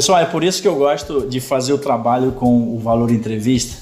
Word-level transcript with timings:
Pessoal, 0.00 0.20
é 0.20 0.24
por 0.24 0.42
isso 0.42 0.62
que 0.62 0.66
eu 0.66 0.76
gosto 0.76 1.28
de 1.28 1.40
fazer 1.40 1.74
o 1.74 1.78
trabalho 1.78 2.32
com 2.32 2.74
o 2.74 2.78
Valor 2.78 3.10
Entrevista, 3.10 3.76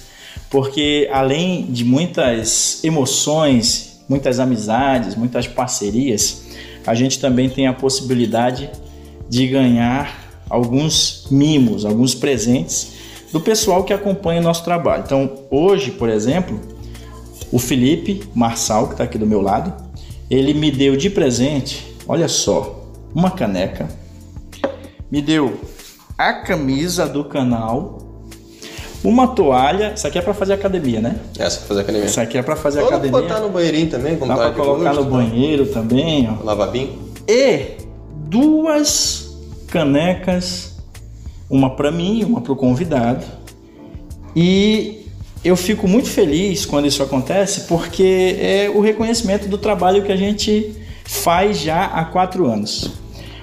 porque 0.51 1.09
além 1.13 1.67
de 1.67 1.85
muitas 1.85 2.83
emoções, 2.83 4.01
muitas 4.09 4.41
amizades, 4.41 5.15
muitas 5.15 5.47
parcerias, 5.47 6.43
a 6.85 6.93
gente 6.93 7.21
também 7.21 7.49
tem 7.49 7.69
a 7.69 7.73
possibilidade 7.73 8.69
de 9.29 9.47
ganhar 9.47 10.43
alguns 10.51 11.29
mimos, 11.31 11.85
alguns 11.85 12.17
presentes 12.17 12.95
do 13.33 13.41
pessoal 13.41 13.85
que 13.85 13.93
acompanha 13.93 14.41
o 14.41 14.43
nosso 14.43 14.65
trabalho. 14.65 15.05
Então, 15.07 15.45
hoje, 15.49 15.93
por 15.93 16.09
exemplo, 16.09 16.61
o 17.53 17.61
Felipe 17.61 18.25
Marçal, 18.35 18.89
que 18.89 18.95
está 18.95 19.05
aqui 19.05 19.19
do 19.19 19.25
meu 19.25 19.41
lado, 19.41 19.73
ele 20.29 20.53
me 20.53 20.73
deu 20.73 20.97
de 20.97 21.11
presente, 21.11 21.95
olha 22.09 22.27
só, 22.27 22.91
uma 23.15 23.31
caneca, 23.31 23.89
me 25.09 25.23
deu 25.23 25.78
a 26.19 26.33
camisa 26.33 27.07
do 27.07 27.25
canal, 27.25 27.99
uma 29.05 29.29
toalha. 29.29 29.93
Isso 29.95 30.07
aqui 30.07 30.19
é 30.19 30.23
para 30.23 30.35
fazer 30.35 30.55
academia, 30.55 31.01
né? 31.01 31.21
Essa 31.39 31.57
é 31.57 31.59
pra 31.61 31.69
fazer 31.69 31.81
academia. 31.83 32.07
Isso 32.07 32.21
aqui 32.21 32.39
é 32.39 32.43
para 32.43 32.57
fazer 32.57 32.83
academia. 32.83 33.13
botar 33.13 33.39
no 33.39 33.49
banheirinho 33.49 33.89
também, 33.89 34.17
como 34.17 34.33
Dá 34.33 34.37
tá 34.37 34.51
para 34.51 34.65
colocar 34.65 34.93
no 34.95 35.05
tá? 35.05 35.11
banheiro 35.11 35.67
também, 35.67 36.29
ó. 36.29 36.45
Lavabim. 36.45 36.99
E 37.29 37.77
duas 38.27 39.33
canecas, 39.69 40.77
uma 41.49 41.71
para 41.77 41.93
mim 41.93 42.25
uma 42.25 42.41
para 42.41 42.53
o 42.53 42.57
convidado. 42.57 43.25
E 44.35 45.07
eu 45.45 45.57
fico 45.57 45.87
muito 45.87 46.09
feliz 46.09 46.67
quando 46.67 46.87
isso 46.87 47.03
acontece, 47.03 47.63
porque 47.63 48.37
é 48.41 48.73
o 48.75 48.81
reconhecimento 48.81 49.49
do 49.49 49.57
trabalho 49.57 50.03
que 50.03 50.11
a 50.11 50.17
gente 50.17 50.75
faz 51.05 51.59
já 51.59 51.85
há 51.85 52.05
quatro 52.05 52.47
anos. 52.47 52.98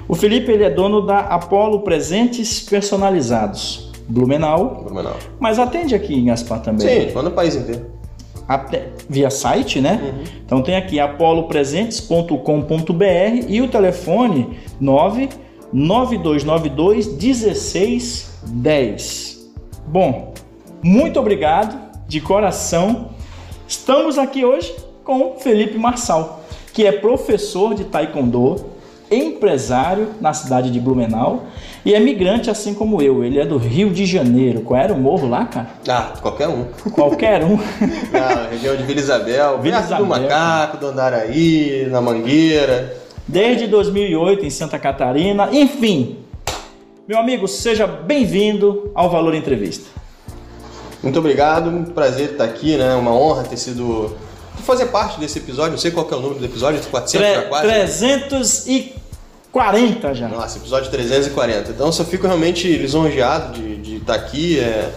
O 0.08 0.16
Felipe 0.16 0.52
ele 0.52 0.64
é 0.64 0.70
dono 0.70 1.02
da 1.02 1.20
Apollo 1.20 1.80
Presentes 1.82 2.62
Personalizados, 2.62 3.92
Blumenau, 4.08 4.84
Blumenau. 4.86 5.16
mas 5.40 5.58
atende 5.60 5.94
aqui 5.96 6.14
em 6.16 6.26
Gaspar 6.26 6.62
também. 6.62 6.88
Sim, 6.88 6.94
a 6.94 7.00
gente 7.02 7.16
manda 7.16 7.30
o 7.30 7.34
país 7.34 7.56
inteiro. 7.56 7.88
Até- 8.48 8.90
via 9.10 9.32
site, 9.32 9.82
né? 9.82 10.14
Então 10.46 10.62
tem 10.62 10.76
aqui 10.76 11.00
apolopresentes.com.br 11.00 13.46
e 13.48 13.60
o 13.62 13.68
telefone 13.68 14.60
99292 14.80 17.08
1610. 17.18 19.50
Bom, 19.88 20.34
muito 20.84 21.20
obrigado 21.20 21.76
de 22.08 22.22
coração. 22.22 23.10
Estamos 23.68 24.20
aqui 24.20 24.46
hoje 24.46 24.72
com 25.04 25.38
Felipe 25.40 25.80
Marçal, 25.80 26.44
que 26.74 26.86
é 26.86 26.92
professor 26.92 27.74
de 27.74 27.86
taekwondo, 27.86 28.64
empresário 29.16 30.10
na 30.20 30.34
cidade 30.34 30.70
de 30.70 30.80
Blumenau 30.80 31.46
e 31.86 31.94
é 31.94 32.00
migrante 32.00 32.50
assim 32.50 32.74
como 32.74 33.02
eu. 33.02 33.24
Ele 33.24 33.40
é 33.40 33.46
do 33.46 33.58
Rio 33.58 33.92
de 33.92 34.06
Janeiro. 34.06 34.62
Qual 34.62 34.80
era 34.80 34.94
o 34.94 35.00
morro 35.00 35.28
lá, 35.28 35.46
cara? 35.46 35.68
Ah, 35.88 36.14
qualquer 36.22 36.48
um. 36.48 36.66
Qualquer 36.92 37.44
um. 37.44 37.58
na 38.12 38.20
ah, 38.20 38.48
região 38.50 38.76
de 38.76 38.84
Vila 38.84 39.00
Isabel, 39.00 39.60
Vila 39.62 39.80
Isabel. 39.80 39.98
do 39.98 40.06
Macaco, 40.06 40.78
do 40.78 40.88
Andaraí, 40.88 41.88
na 41.90 42.02
Mangueira. 42.02 42.96
Desde 43.28 43.68
2008 43.68 44.46
em 44.46 44.50
Santa 44.50 44.80
Catarina, 44.80 45.50
enfim. 45.52 46.18
Meu 47.08 47.20
amigo, 47.20 47.48
seja 47.48 47.86
bem-vindo 47.86 48.92
ao 48.96 49.10
Valor 49.10 49.36
Entrevista. 49.36 49.88
Muito 51.04 51.20
obrigado, 51.20 51.70
um 51.70 51.84
prazer 51.86 52.32
estar 52.32 52.46
aqui, 52.46 52.78
né? 52.78 52.96
Uma 52.96 53.14
honra 53.14 53.44
ter 53.44 53.58
sido 53.58 54.16
fazer 54.64 54.88
parte 54.88 55.20
desse 55.20 55.38
episódio, 55.38 55.74
não 55.74 55.78
sei 55.78 55.92
qual 55.92 56.08
é 56.10 56.16
o 56.16 56.20
número 56.20 56.40
do 56.40 56.46
episódio, 56.46 56.82
400 56.90 57.28
já 57.28 57.42
quase. 57.44 57.68
304. 57.68 59.05
40 59.56 60.14
já. 60.14 60.28
Nossa, 60.28 60.58
episódio 60.58 60.92
340. 60.92 61.72
Então 61.72 61.86
eu 61.86 61.92
só 61.94 62.04
fico 62.04 62.28
realmente 62.28 62.68
lisonjeado 62.76 63.58
de 63.58 63.96
estar 63.96 64.14
tá 64.14 64.20
aqui. 64.20 64.60
É... 64.60 64.92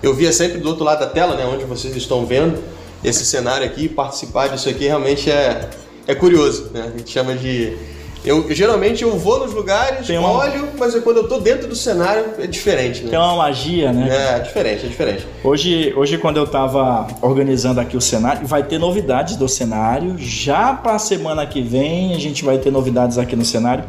Eu 0.00 0.14
via 0.14 0.32
sempre 0.32 0.58
do 0.58 0.68
outro 0.68 0.84
lado 0.84 1.00
da 1.00 1.08
tela, 1.08 1.34
né, 1.34 1.44
onde 1.44 1.64
vocês 1.64 1.96
estão 1.96 2.24
vendo 2.24 2.62
esse 3.02 3.26
cenário 3.26 3.66
aqui, 3.66 3.88
participar 3.88 4.46
disso 4.50 4.68
aqui 4.68 4.84
realmente 4.84 5.32
é, 5.32 5.68
é 6.06 6.14
curioso. 6.14 6.70
Né? 6.72 6.92
A 6.94 6.96
gente 6.96 7.10
chama 7.10 7.34
de 7.34 7.76
eu, 8.24 8.46
geralmente 8.54 9.02
eu 9.02 9.18
vou 9.18 9.38
nos 9.40 9.52
lugares, 9.52 10.06
Tem 10.06 10.16
uma- 10.16 10.30
olho, 10.30 10.70
mas 10.78 10.94
quando 11.00 11.18
eu 11.18 11.28
tô 11.28 11.38
dentro 11.40 11.68
do 11.68 11.76
cenário 11.76 12.24
é 12.38 12.46
diferente. 12.46 13.02
Tem 13.02 13.10
Né? 13.10 13.18
uma 13.18 13.36
magia, 13.36 13.92
né? 13.92 14.08
É, 14.36 14.38
diferente, 14.40 14.86
é 14.86 14.88
diferente. 14.88 15.26
Hoje, 15.44 15.92
hoje, 15.94 16.16
quando 16.16 16.38
eu 16.38 16.44
estava 16.44 17.06
organizando 17.20 17.80
aqui 17.80 17.98
o 17.98 18.00
cenário, 18.00 18.46
vai 18.46 18.62
ter 18.62 18.78
novidades 18.78 19.36
do 19.36 19.46
cenário. 19.46 20.14
Já 20.16 20.72
para 20.72 20.94
a 20.94 20.98
semana 20.98 21.46
que 21.46 21.60
vem, 21.60 22.14
a 22.14 22.18
gente 22.18 22.42
vai 22.42 22.56
ter 22.56 22.70
novidades 22.72 23.18
aqui 23.18 23.36
no 23.36 23.44
cenário. 23.44 23.84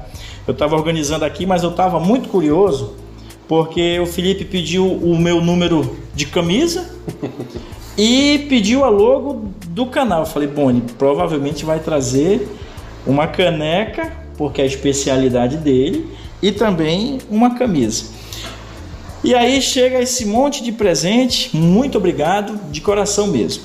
Eu 0.46 0.52
estava 0.52 0.76
organizando 0.76 1.24
aqui, 1.24 1.46
mas 1.46 1.64
eu 1.64 1.70
estava 1.70 1.98
muito 1.98 2.28
curioso 2.28 2.94
porque 3.48 4.00
o 4.02 4.06
Felipe 4.06 4.44
pediu 4.44 4.86
o 4.86 5.18
meu 5.18 5.40
número 5.40 5.96
de 6.14 6.26
camisa 6.26 6.90
e 7.98 8.46
pediu 8.50 8.84
a 8.84 8.90
logo 8.90 9.50
do 9.68 9.86
canal. 9.86 10.22
Eu 10.22 10.26
falei, 10.26 10.48
bom, 10.50 10.70
ele 10.70 10.84
provavelmente 10.98 11.64
vai 11.64 11.80
trazer 11.80 12.48
uma 13.08 13.28
caneca, 13.28 14.25
porque 14.38 14.62
é 14.62 14.64
a 14.64 14.68
especialidade 14.68 15.58
dele, 15.58 16.08
e 16.42 16.52
também 16.52 17.20
uma 17.30 17.56
camisa. 17.56 18.06
E 19.24 19.34
aí 19.34 19.62
chega 19.62 20.00
esse 20.02 20.26
monte 20.26 20.64
de 20.64 20.72
presente, 20.72 21.56
muito 21.56 21.98
obrigado, 21.98 22.60
de 22.72 22.80
coração 22.82 23.28
mesmo. 23.28 23.64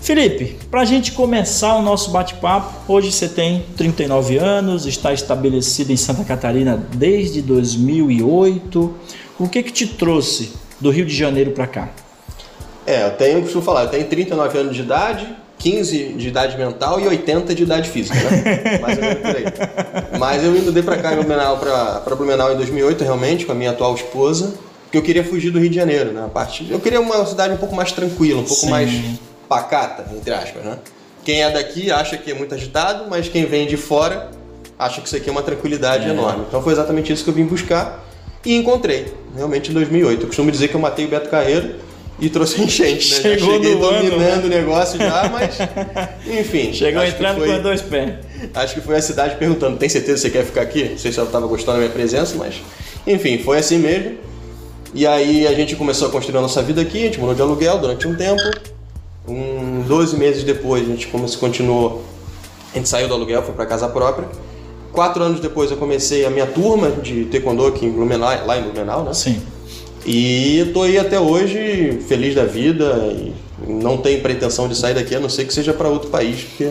Felipe, 0.00 0.56
para 0.70 0.82
a 0.82 0.84
gente 0.84 1.12
começar 1.12 1.74
o 1.76 1.82
nosso 1.82 2.10
bate-papo, 2.10 2.92
hoje 2.92 3.10
você 3.10 3.28
tem 3.28 3.64
39 3.76 4.38
anos, 4.38 4.86
está 4.86 5.12
estabelecido 5.12 5.92
em 5.92 5.96
Santa 5.96 6.24
Catarina 6.24 6.76
desde 6.94 7.42
2008. 7.42 8.94
O 9.38 9.48
que 9.48 9.62
que 9.62 9.72
te 9.72 9.86
trouxe 9.86 10.52
do 10.80 10.90
Rio 10.90 11.04
de 11.04 11.14
Janeiro 11.14 11.50
para 11.50 11.66
cá? 11.66 11.88
É, 12.86 13.06
eu 13.06 13.10
tenho, 13.12 13.42
costumo 13.42 13.62
falar, 13.62 13.84
eu 13.84 13.88
tenho 13.90 14.06
39 14.06 14.58
anos 14.58 14.76
de 14.76 14.82
idade, 14.82 15.28
15 15.58 16.12
de 16.14 16.28
idade 16.28 16.56
mental 16.56 17.00
e 17.00 17.06
80 17.08 17.54
de 17.54 17.62
idade 17.64 17.90
física, 17.90 18.14
né? 18.14 18.78
Mais 18.80 18.96
ou 18.96 19.04
menos 19.04 19.18
por 19.20 19.36
aí. 19.36 19.44
Mas 20.18 20.44
eu 20.44 20.50
me 20.52 20.60
mudei 20.60 20.82
pra 20.82 20.96
cá, 20.96 21.12
em 21.12 21.16
Blumenau, 21.16 21.58
pra, 21.58 22.00
pra 22.00 22.14
Blumenau 22.14 22.52
em 22.52 22.56
2008, 22.56 23.02
realmente, 23.04 23.44
com 23.44 23.52
a 23.52 23.54
minha 23.54 23.70
atual 23.70 23.94
esposa, 23.94 24.54
porque 24.84 24.98
eu 24.98 25.02
queria 25.02 25.24
fugir 25.24 25.50
do 25.50 25.58
Rio 25.58 25.68
de 25.68 25.76
Janeiro, 25.76 26.12
né? 26.12 26.24
A 26.24 26.28
parte, 26.28 26.66
eu 26.70 26.78
queria 26.80 27.00
uma 27.00 27.26
cidade 27.26 27.52
um 27.54 27.58
pouco 27.58 27.74
mais 27.74 27.90
tranquila, 27.92 28.40
um 28.40 28.44
pouco 28.44 28.62
Sim. 28.62 28.70
mais 28.70 28.90
pacata, 29.48 30.06
entre 30.16 30.32
aspas, 30.32 30.62
né? 30.64 30.78
Quem 31.24 31.42
é 31.42 31.50
daqui 31.50 31.90
acha 31.90 32.16
que 32.16 32.30
é 32.30 32.34
muito 32.34 32.54
agitado, 32.54 33.04
mas 33.10 33.28
quem 33.28 33.44
vem 33.44 33.66
de 33.66 33.76
fora 33.76 34.30
acha 34.78 35.00
que 35.00 35.06
isso 35.08 35.16
aqui 35.16 35.28
é 35.28 35.32
uma 35.32 35.42
tranquilidade 35.42 36.06
É. 36.06 36.10
enorme. 36.10 36.44
Então 36.48 36.62
foi 36.62 36.72
exatamente 36.72 37.12
isso 37.12 37.24
que 37.24 37.30
eu 37.30 37.34
vim 37.34 37.44
buscar 37.44 38.04
e 38.46 38.54
encontrei, 38.54 39.12
realmente 39.36 39.70
em 39.70 39.74
2008. 39.74 40.22
Eu 40.22 40.26
costumo 40.28 40.50
dizer 40.50 40.68
que 40.68 40.74
eu 40.74 40.80
matei 40.80 41.04
o 41.04 41.08
Beto 41.08 41.28
Carreiro 41.28 41.74
e 42.20 42.28
trouxe 42.28 42.60
enchente, 42.62 43.14
né? 43.14 43.20
Chegou 43.22 43.38
já 43.48 43.52
cheguei 43.54 43.74
no 43.74 43.86
ano, 43.86 44.10
dominando 44.10 44.44
o 44.44 44.48
negócio 44.48 44.98
já, 44.98 45.28
mas 45.28 45.56
enfim. 46.26 46.72
Chegou 46.72 47.04
entrando 47.04 47.38
foi- 47.38 47.56
com 47.56 47.62
dois 47.62 47.82
pés. 47.82 48.14
Acho 48.54 48.74
que 48.74 48.80
foi 48.80 48.96
a 48.96 49.02
cidade 49.02 49.36
perguntando: 49.36 49.76
tem 49.76 49.88
certeza 49.88 50.14
que 50.16 50.20
você 50.22 50.30
quer 50.30 50.44
ficar 50.44 50.62
aqui? 50.62 50.84
Não 50.90 50.98
sei 50.98 51.12
se 51.12 51.18
ela 51.18 51.28
estava 51.28 51.46
gostando 51.46 51.78
da 51.78 51.84
minha 51.84 51.92
presença, 51.92 52.34
mas 52.36 52.56
enfim, 53.06 53.38
foi 53.38 53.58
assim 53.58 53.78
mesmo. 53.78 54.16
E 54.94 55.06
aí 55.06 55.46
a 55.46 55.52
gente 55.52 55.76
começou 55.76 56.08
a 56.08 56.10
construir 56.10 56.38
a 56.38 56.40
nossa 56.40 56.62
vida 56.62 56.80
aqui, 56.80 56.98
a 56.98 57.02
gente 57.06 57.18
morou 57.20 57.34
de 57.34 57.42
aluguel 57.42 57.78
durante 57.78 58.08
um 58.08 58.14
tempo. 58.14 58.40
Um 59.26 59.82
12 59.86 60.16
meses 60.16 60.42
depois 60.42 60.82
a 60.82 60.86
gente 60.86 61.06
começou, 61.08 61.38
continuou, 61.38 62.02
a 62.72 62.78
gente 62.78 62.88
saiu 62.88 63.06
do 63.08 63.12
aluguel, 63.14 63.42
foi 63.42 63.54
para 63.54 63.66
casa 63.66 63.86
própria. 63.88 64.26
Quatro 64.90 65.22
anos 65.22 65.38
depois 65.40 65.70
eu 65.70 65.76
comecei 65.76 66.24
a 66.24 66.30
minha 66.30 66.46
turma 66.46 66.90
de 66.90 67.26
taekwondo 67.26 67.66
aqui 67.66 67.84
em 67.84 67.90
Blumenau, 67.90 68.30
lá 68.46 68.56
em 68.58 68.62
Blumenau, 68.62 69.04
né? 69.04 69.12
Sim. 69.12 69.42
E 70.10 70.60
eu 70.60 70.72
tô 70.72 70.84
aí 70.84 70.96
até 70.96 71.20
hoje, 71.20 71.98
feliz 72.08 72.34
da 72.34 72.46
vida, 72.46 73.12
e 73.12 73.34
não 73.70 73.98
tenho 73.98 74.22
pretensão 74.22 74.66
de 74.66 74.74
sair 74.74 74.94
daqui, 74.94 75.14
a 75.14 75.20
não 75.20 75.28
ser 75.28 75.44
que 75.44 75.52
seja 75.52 75.74
para 75.74 75.86
outro 75.86 76.08
país, 76.08 76.44
porque 76.44 76.70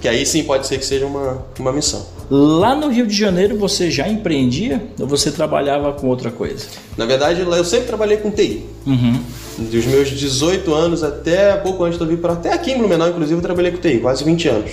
que 0.00 0.06
aí 0.06 0.24
sim 0.24 0.44
pode 0.44 0.64
ser 0.64 0.78
que 0.78 0.86
seja 0.86 1.04
uma, 1.04 1.44
uma 1.58 1.72
missão. 1.72 2.06
Lá 2.30 2.76
no 2.76 2.88
Rio 2.88 3.04
de 3.04 3.16
Janeiro 3.16 3.58
você 3.58 3.90
já 3.90 4.08
empreendia 4.08 4.80
ou 4.96 5.08
você 5.08 5.32
trabalhava 5.32 5.92
com 5.94 6.06
outra 6.06 6.30
coisa? 6.30 6.66
Na 6.96 7.04
verdade, 7.04 7.42
lá 7.42 7.56
eu 7.56 7.64
sempre 7.64 7.88
trabalhei 7.88 8.18
com 8.18 8.30
TI. 8.30 8.64
Uhum. 8.86 9.20
Dos 9.58 9.84
meus 9.84 10.10
18 10.10 10.72
anos 10.72 11.02
até 11.02 11.56
pouco 11.56 11.82
antes 11.82 11.98
de 11.98 12.04
eu 12.04 12.08
vir 12.08 12.18
para 12.18 12.34
até 12.34 12.52
aqui 12.52 12.70
em 12.70 12.78
Blumenau, 12.78 13.08
inclusive, 13.08 13.38
eu 13.38 13.42
trabalhei 13.42 13.72
com 13.72 13.78
TI, 13.78 13.98
quase 13.98 14.22
20 14.22 14.48
anos. 14.50 14.70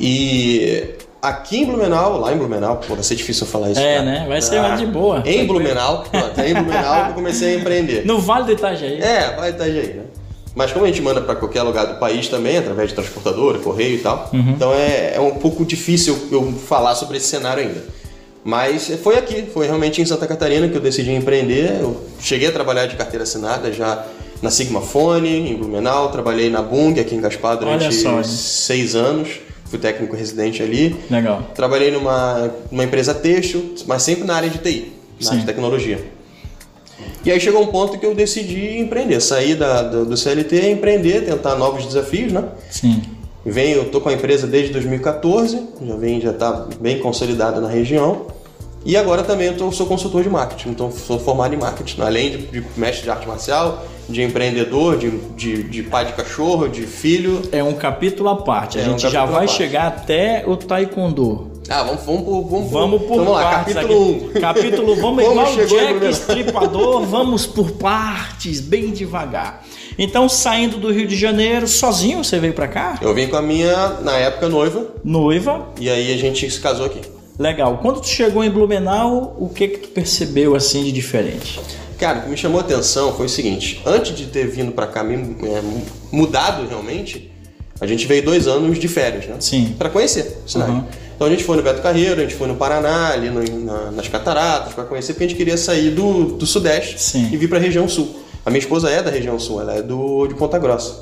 E 0.00 0.95
aqui 1.20 1.58
em 1.58 1.66
Blumenau, 1.66 2.20
lá 2.20 2.32
em 2.32 2.36
Blumenau, 2.36 2.76
pô, 2.76 2.94
vai 2.94 3.02
ser 3.02 3.14
difícil 3.14 3.46
eu 3.46 3.50
falar 3.50 3.70
isso. 3.70 3.80
É, 3.80 3.96
cara. 3.96 4.04
né? 4.04 4.26
Vai 4.28 4.40
ser 4.42 4.60
mais 4.60 4.78
de 4.78 4.86
boa. 4.86 5.22
Em. 5.24 5.46
Blumenau, 5.46 6.04
pronto, 6.10 6.40
é 6.40 6.50
em 6.50 6.54
Blumenau 6.54 7.04
que 7.04 7.10
eu 7.10 7.14
comecei 7.14 7.54
a 7.54 7.58
empreender. 7.58 8.06
No 8.06 8.20
Vale 8.20 8.44
do 8.44 8.52
Itajaí. 8.52 9.00
É, 9.00 9.34
vai 9.36 9.50
estar 9.50 9.64
aí, 9.64 9.94
né? 9.94 10.02
Mas 10.54 10.72
como 10.72 10.86
a 10.86 10.88
gente 10.88 11.02
manda 11.02 11.20
para 11.20 11.36
qualquer 11.36 11.62
lugar 11.62 11.86
do 11.86 11.98
país 11.98 12.28
também, 12.28 12.56
através 12.56 12.88
de 12.88 12.94
transportadora, 12.94 13.58
correio 13.58 13.96
e 13.96 13.98
tal, 13.98 14.30
então 14.32 14.72
é, 14.72 15.14
é 15.14 15.20
um 15.20 15.34
pouco 15.34 15.66
difícil 15.66 16.18
eu 16.32 16.50
falar 16.52 16.94
sobre 16.94 17.18
esse 17.18 17.26
cenário 17.26 17.62
ainda. 17.62 17.84
Mas 18.42 18.88
foi 19.02 19.18
aqui, 19.18 19.44
foi 19.52 19.66
realmente 19.66 20.00
em 20.00 20.06
Santa 20.06 20.26
Catarina 20.26 20.66
que 20.68 20.74
eu 20.76 20.80
decidi 20.80 21.10
empreender. 21.10 21.78
Eu 21.80 22.00
cheguei 22.20 22.48
a 22.48 22.52
trabalhar 22.52 22.86
de 22.86 22.96
carteira 22.96 23.24
assinada 23.24 23.70
já 23.70 24.06
na 24.40 24.50
Sigma 24.50 24.80
Fone, 24.80 25.50
em 25.50 25.56
Blumenau, 25.56 26.10
trabalhei 26.10 26.48
na 26.48 26.62
Bung, 26.62 26.98
aqui 26.98 27.14
em 27.14 27.20
Gaspar, 27.20 27.58
durante 27.58 27.92
só, 27.92 28.22
seis 28.22 28.94
anos. 28.94 29.28
Fui 29.66 29.78
técnico 29.78 30.16
residente 30.16 30.62
ali. 30.62 30.96
Legal. 31.10 31.50
Trabalhei 31.54 31.90
numa, 31.90 32.50
numa 32.70 32.84
empresa 32.84 33.12
têxtil, 33.12 33.74
mas 33.86 34.02
sempre 34.02 34.24
na 34.24 34.34
área 34.34 34.48
de 34.48 34.58
TI. 34.58 34.92
na 35.20 35.30
área 35.30 35.40
de 35.40 35.46
tecnologia. 35.46 36.16
E 37.24 37.30
aí 37.30 37.40
chegou 37.40 37.62
um 37.62 37.66
ponto 37.66 37.98
que 37.98 38.06
eu 38.06 38.14
decidi 38.14 38.78
empreender, 38.78 39.20
sair 39.20 39.56
da, 39.56 39.82
do, 39.82 40.06
do 40.06 40.16
CLT, 40.16 40.70
empreender, 40.70 41.24
tentar 41.24 41.56
novos 41.56 41.84
desafios, 41.84 42.32
né? 42.32 42.44
Sim. 42.70 43.02
Venho, 43.44 43.78
eu 43.78 43.90
tô 43.90 44.00
com 44.00 44.08
a 44.08 44.12
empresa 44.12 44.46
desde 44.46 44.72
2014, 44.72 45.60
já 45.84 45.96
vem, 45.96 46.20
já 46.20 46.30
está 46.30 46.66
bem 46.80 46.98
consolidada 46.98 47.60
na 47.60 47.68
região. 47.68 48.26
E 48.86 48.96
agora 48.96 49.24
também 49.24 49.48
eu 49.48 49.72
sou 49.72 49.84
consultor 49.84 50.22
de 50.22 50.30
marketing, 50.30 50.68
então 50.68 50.92
sou 50.92 51.18
formado 51.18 51.52
em 51.52 51.58
marketing, 51.58 52.00
além 52.02 52.30
de, 52.30 52.46
de 52.46 52.64
mestre 52.76 53.02
de 53.02 53.10
arte 53.10 53.26
marcial, 53.26 53.84
de 54.08 54.22
empreendedor, 54.22 54.96
de, 54.96 55.10
de, 55.10 55.64
de, 55.64 55.82
pai 55.82 56.04
de 56.04 56.12
cachorro, 56.12 56.68
de 56.68 56.86
filho. 56.86 57.42
É 57.50 57.64
um 57.64 57.74
capítulo 57.74 58.28
à 58.28 58.36
parte. 58.36 58.78
A 58.78 58.82
é 58.82 58.84
gente 58.84 59.04
um 59.04 59.10
já 59.10 59.24
vai 59.24 59.48
chegar 59.48 59.88
até 59.88 60.44
o 60.46 60.56
taekwondo. 60.56 61.50
Ah, 61.68 61.82
vamos, 61.82 62.04
vamos, 62.04 62.24
vamos, 62.24 62.48
vamos, 62.48 62.70
vamos 62.70 63.02
por 63.02 63.16
vamos 63.16 63.32
lá, 63.32 63.50
capítulo 63.56 64.00
1. 64.00 64.12
Um. 64.12 64.40
Capítulo, 64.40 64.94
vamos 65.02 65.24
igual 65.24 65.52
o 65.52 65.66
Jack 65.66 66.06
Estripador, 66.06 67.02
vamos 67.10 67.44
por 67.44 67.72
partes, 67.72 68.60
bem 68.60 68.92
devagar. 68.92 69.64
Então, 69.98 70.28
saindo 70.28 70.76
do 70.76 70.92
Rio 70.92 71.08
de 71.08 71.16
Janeiro, 71.16 71.66
sozinho, 71.66 72.22
você 72.22 72.38
veio 72.38 72.52
para 72.52 72.68
cá? 72.68 72.98
Eu 73.02 73.12
vim 73.12 73.26
com 73.26 73.36
a 73.36 73.42
minha, 73.42 73.88
na 74.02 74.12
época, 74.12 74.48
noiva. 74.48 74.86
Noiva. 75.02 75.70
E 75.80 75.90
aí 75.90 76.14
a 76.14 76.16
gente 76.16 76.48
se 76.48 76.60
casou 76.60 76.86
aqui. 76.86 77.15
Legal. 77.38 77.78
Quando 77.78 78.00
tu 78.00 78.08
chegou 78.08 78.42
em 78.42 78.50
Blumenau, 78.50 79.36
o 79.38 79.48
que 79.48 79.68
que 79.68 79.78
tu 79.78 79.88
percebeu 79.88 80.54
assim 80.54 80.84
de 80.84 80.92
diferente? 80.92 81.60
Cara, 81.98 82.20
o 82.20 82.22
que 82.22 82.28
me 82.30 82.36
chamou 82.36 82.58
a 82.58 82.62
atenção 82.62 83.14
foi 83.14 83.26
o 83.26 83.28
seguinte: 83.28 83.80
antes 83.84 84.16
de 84.16 84.26
ter 84.26 84.46
vindo 84.46 84.72
para 84.72 84.86
cá, 84.86 85.04
é, 85.04 85.62
mudado 86.10 86.66
realmente, 86.66 87.30
a 87.80 87.86
gente 87.86 88.06
veio 88.06 88.24
dois 88.24 88.46
anos 88.46 88.78
de 88.78 88.88
férias, 88.88 89.26
né? 89.26 89.36
Sim. 89.40 89.74
Para 89.78 89.90
conhecer 89.90 90.38
o 90.46 90.48
cenário. 90.48 90.74
Uhum. 90.74 90.84
Então 91.14 91.26
a 91.26 91.30
gente 91.30 91.44
foi 91.44 91.56
no 91.56 91.62
Beto 91.62 91.80
Carreiro, 91.80 92.20
a 92.20 92.24
gente 92.24 92.34
foi 92.34 92.46
no 92.46 92.56
Paraná, 92.56 93.12
ali 93.12 93.30
no, 93.30 93.42
na, 93.64 93.90
nas 93.90 94.08
Cataratas, 94.08 94.74
para 94.74 94.84
conhecer, 94.84 95.14
porque 95.14 95.24
a 95.24 95.28
gente 95.28 95.36
queria 95.36 95.56
sair 95.56 95.90
do, 95.90 96.36
do 96.36 96.46
Sudeste 96.46 97.00
Sim. 97.00 97.30
e 97.32 97.36
vir 97.38 97.48
para 97.48 97.56
a 97.56 97.60
região 97.60 97.88
Sul. 97.88 98.20
A 98.44 98.50
minha 98.50 98.60
esposa 98.60 98.90
é 98.90 99.02
da 99.02 99.10
região 99.10 99.38
Sul, 99.38 99.60
ela 99.60 99.74
é 99.74 99.82
do, 99.82 100.26
de 100.26 100.34
Ponta 100.34 100.58
Grossa. 100.58 101.00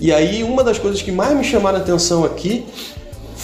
E 0.00 0.12
aí, 0.12 0.42
uma 0.42 0.62
das 0.62 0.78
coisas 0.78 1.00
que 1.00 1.10
mais 1.10 1.34
me 1.34 1.42
chamaram 1.42 1.78
a 1.78 1.80
atenção 1.80 2.24
aqui 2.24 2.66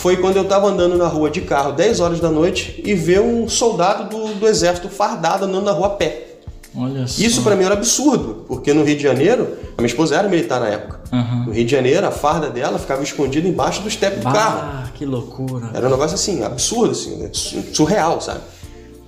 foi 0.00 0.17
quando 0.17 0.37
eu 0.37 0.44
estava 0.44 0.67
andando 0.67 0.97
na 0.97 1.06
rua 1.06 1.29
de 1.29 1.43
carro 1.43 1.73
10 1.73 2.00
horas 2.00 2.20
da 2.20 2.31
noite 2.31 2.81
e 2.82 2.94
ver 2.94 3.20
um 3.20 3.47
soldado 3.47 4.08
do, 4.08 4.35
do 4.35 4.49
exército 4.49 4.88
fardado 4.88 5.44
andando 5.44 5.64
na 5.64 5.73
rua 5.73 5.88
a 5.88 5.91
pé. 5.91 6.26
Olha 6.75 7.06
só. 7.06 7.23
Isso 7.23 7.43
para 7.43 7.55
mim 7.55 7.64
era 7.64 7.75
absurdo, 7.75 8.47
porque 8.49 8.73
no 8.73 8.82
Rio 8.82 8.97
de 8.97 9.02
Janeiro, 9.02 9.58
a 9.76 9.82
minha 9.82 9.91
esposa 9.91 10.17
era 10.17 10.26
militar 10.26 10.58
na 10.58 10.69
época. 10.69 11.00
Uhum. 11.12 11.44
No 11.47 11.52
Rio 11.52 11.67
de 11.67 11.70
Janeiro, 11.70 12.06
a 12.06 12.11
farda 12.11 12.49
dela 12.49 12.79
ficava 12.79 13.02
escondida 13.02 13.47
embaixo 13.47 13.82
do 13.82 13.91
step 13.91 14.20
do 14.20 14.23
bah, 14.23 14.32
carro. 14.32 14.58
Ah, 14.62 14.88
que 14.94 15.05
loucura. 15.05 15.70
Era 15.75 15.87
um 15.87 15.91
negócio 15.91 16.14
assim, 16.14 16.43
absurdo, 16.43 16.93
assim, 16.93 17.17
né? 17.17 17.31
surreal, 17.75 18.23
sabe? 18.23 18.41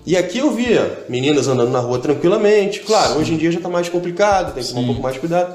E 0.05 0.15
aqui 0.15 0.39
eu 0.41 0.51
via 0.51 1.07
meninas 1.09 1.49
andando 1.49 1.71
na 1.71 1.79
rua 1.79 2.01
tranquilamente. 2.01 2.81
Claro, 2.81 3.15
Sim. 3.15 3.19
hoje 3.19 3.33
em 3.33 3.37
dia 3.39 3.51
já 3.51 3.59
está 3.59 3.69
mais 3.71 3.89
complicado, 3.89 4.53
tem 4.53 4.63
que 4.63 4.69
tomar 4.69 4.83
um 4.83 4.87
pouco 4.87 5.01
mais 5.01 5.15
de 5.15 5.21
cuidado. 5.21 5.55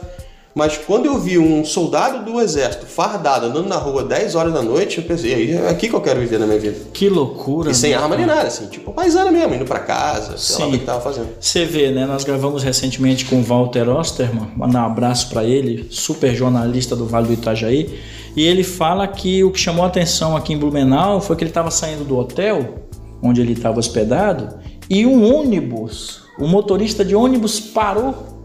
Mas 0.57 0.75
quando 0.75 1.05
eu 1.05 1.19
vi 1.19 1.37
um 1.37 1.63
soldado 1.63 2.25
do 2.25 2.41
exército 2.41 2.87
fardado 2.87 3.45
andando 3.45 3.67
na 3.67 3.75
rua 3.75 4.03
10 4.03 4.33
horas 4.33 4.51
da 4.51 4.63
noite, 4.63 4.97
eu 4.97 5.03
pensei, 5.03 5.53
é 5.55 5.69
aqui 5.69 5.87
que 5.87 5.93
eu 5.93 6.01
quero 6.01 6.19
viver 6.19 6.39
na 6.39 6.47
minha 6.47 6.57
vida. 6.57 6.77
Que 6.91 7.07
loucura. 7.07 7.69
E 7.69 7.75
sem 7.75 7.93
arma 7.93 8.17
nem 8.17 8.25
nada, 8.25 8.47
assim, 8.47 8.65
tipo 8.65 8.91
paisana 8.91 9.31
mesmo, 9.31 9.53
indo 9.53 9.65
para 9.65 9.77
casa, 9.77 10.35
sei 10.35 10.55
Sim. 10.55 10.61
lá 10.63 10.67
o 10.69 10.71
que 10.71 10.77
tava 10.79 11.01
fazendo. 11.01 11.27
Você 11.39 11.63
vê, 11.63 11.91
né? 11.91 12.07
Nós 12.07 12.23
gravamos 12.23 12.63
recentemente 12.63 13.25
com 13.25 13.35
o 13.35 13.43
Walter 13.43 13.87
Osterman, 13.87 14.47
mandar 14.57 14.81
um 14.81 14.85
abraço 14.87 15.29
para 15.29 15.43
ele, 15.43 15.85
super 15.91 16.33
jornalista 16.33 16.95
do 16.95 17.05
Vale 17.05 17.27
do 17.27 17.33
Itajaí, 17.33 17.99
e 18.35 18.43
ele 18.43 18.63
fala 18.63 19.07
que 19.07 19.43
o 19.43 19.51
que 19.51 19.59
chamou 19.59 19.85
a 19.85 19.87
atenção 19.87 20.35
aqui 20.35 20.53
em 20.53 20.57
Blumenau 20.57 21.21
foi 21.21 21.35
que 21.35 21.43
ele 21.43 21.51
estava 21.51 21.69
saindo 21.69 22.03
do 22.03 22.17
hotel 22.17 22.79
onde 23.21 23.41
ele 23.41 23.53
estava 23.53 23.77
hospedado 23.77 24.57
e 24.89 25.05
um 25.05 25.35
ônibus, 25.35 26.23
o 26.39 26.47
motorista 26.47 27.05
de 27.05 27.15
ônibus 27.15 27.59
parou 27.59 28.36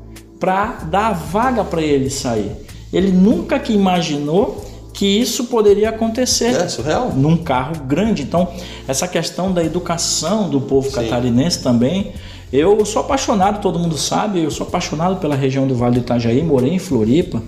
para 0.42 0.78
dar 0.90 1.06
a 1.06 1.12
vaga 1.12 1.62
para 1.62 1.80
ele 1.80 2.10
sair. 2.10 2.50
Ele 2.92 3.12
nunca 3.12 3.60
que 3.60 3.72
imaginou 3.72 4.90
que 4.92 5.06
isso 5.06 5.44
poderia 5.44 5.90
acontecer 5.90 6.46
é, 6.46 6.68
surreal. 6.68 7.12
num 7.14 7.36
carro 7.36 7.76
grande. 7.84 8.22
Então, 8.22 8.48
essa 8.88 9.06
questão 9.06 9.52
da 9.52 9.62
educação 9.62 10.50
do 10.50 10.60
povo 10.60 10.88
Sim. 10.88 10.96
catarinense 10.96 11.62
também. 11.62 12.12
Eu 12.52 12.84
sou 12.84 13.02
apaixonado, 13.02 13.62
todo 13.62 13.78
mundo 13.78 13.96
sabe, 13.96 14.42
eu 14.42 14.50
sou 14.50 14.66
apaixonado 14.66 15.20
pela 15.20 15.36
região 15.36 15.64
do 15.64 15.76
Vale 15.76 15.94
do 15.94 16.00
Itajaí, 16.00 16.42
morei 16.42 16.74
em 16.74 16.78
Floripa, 16.78 17.40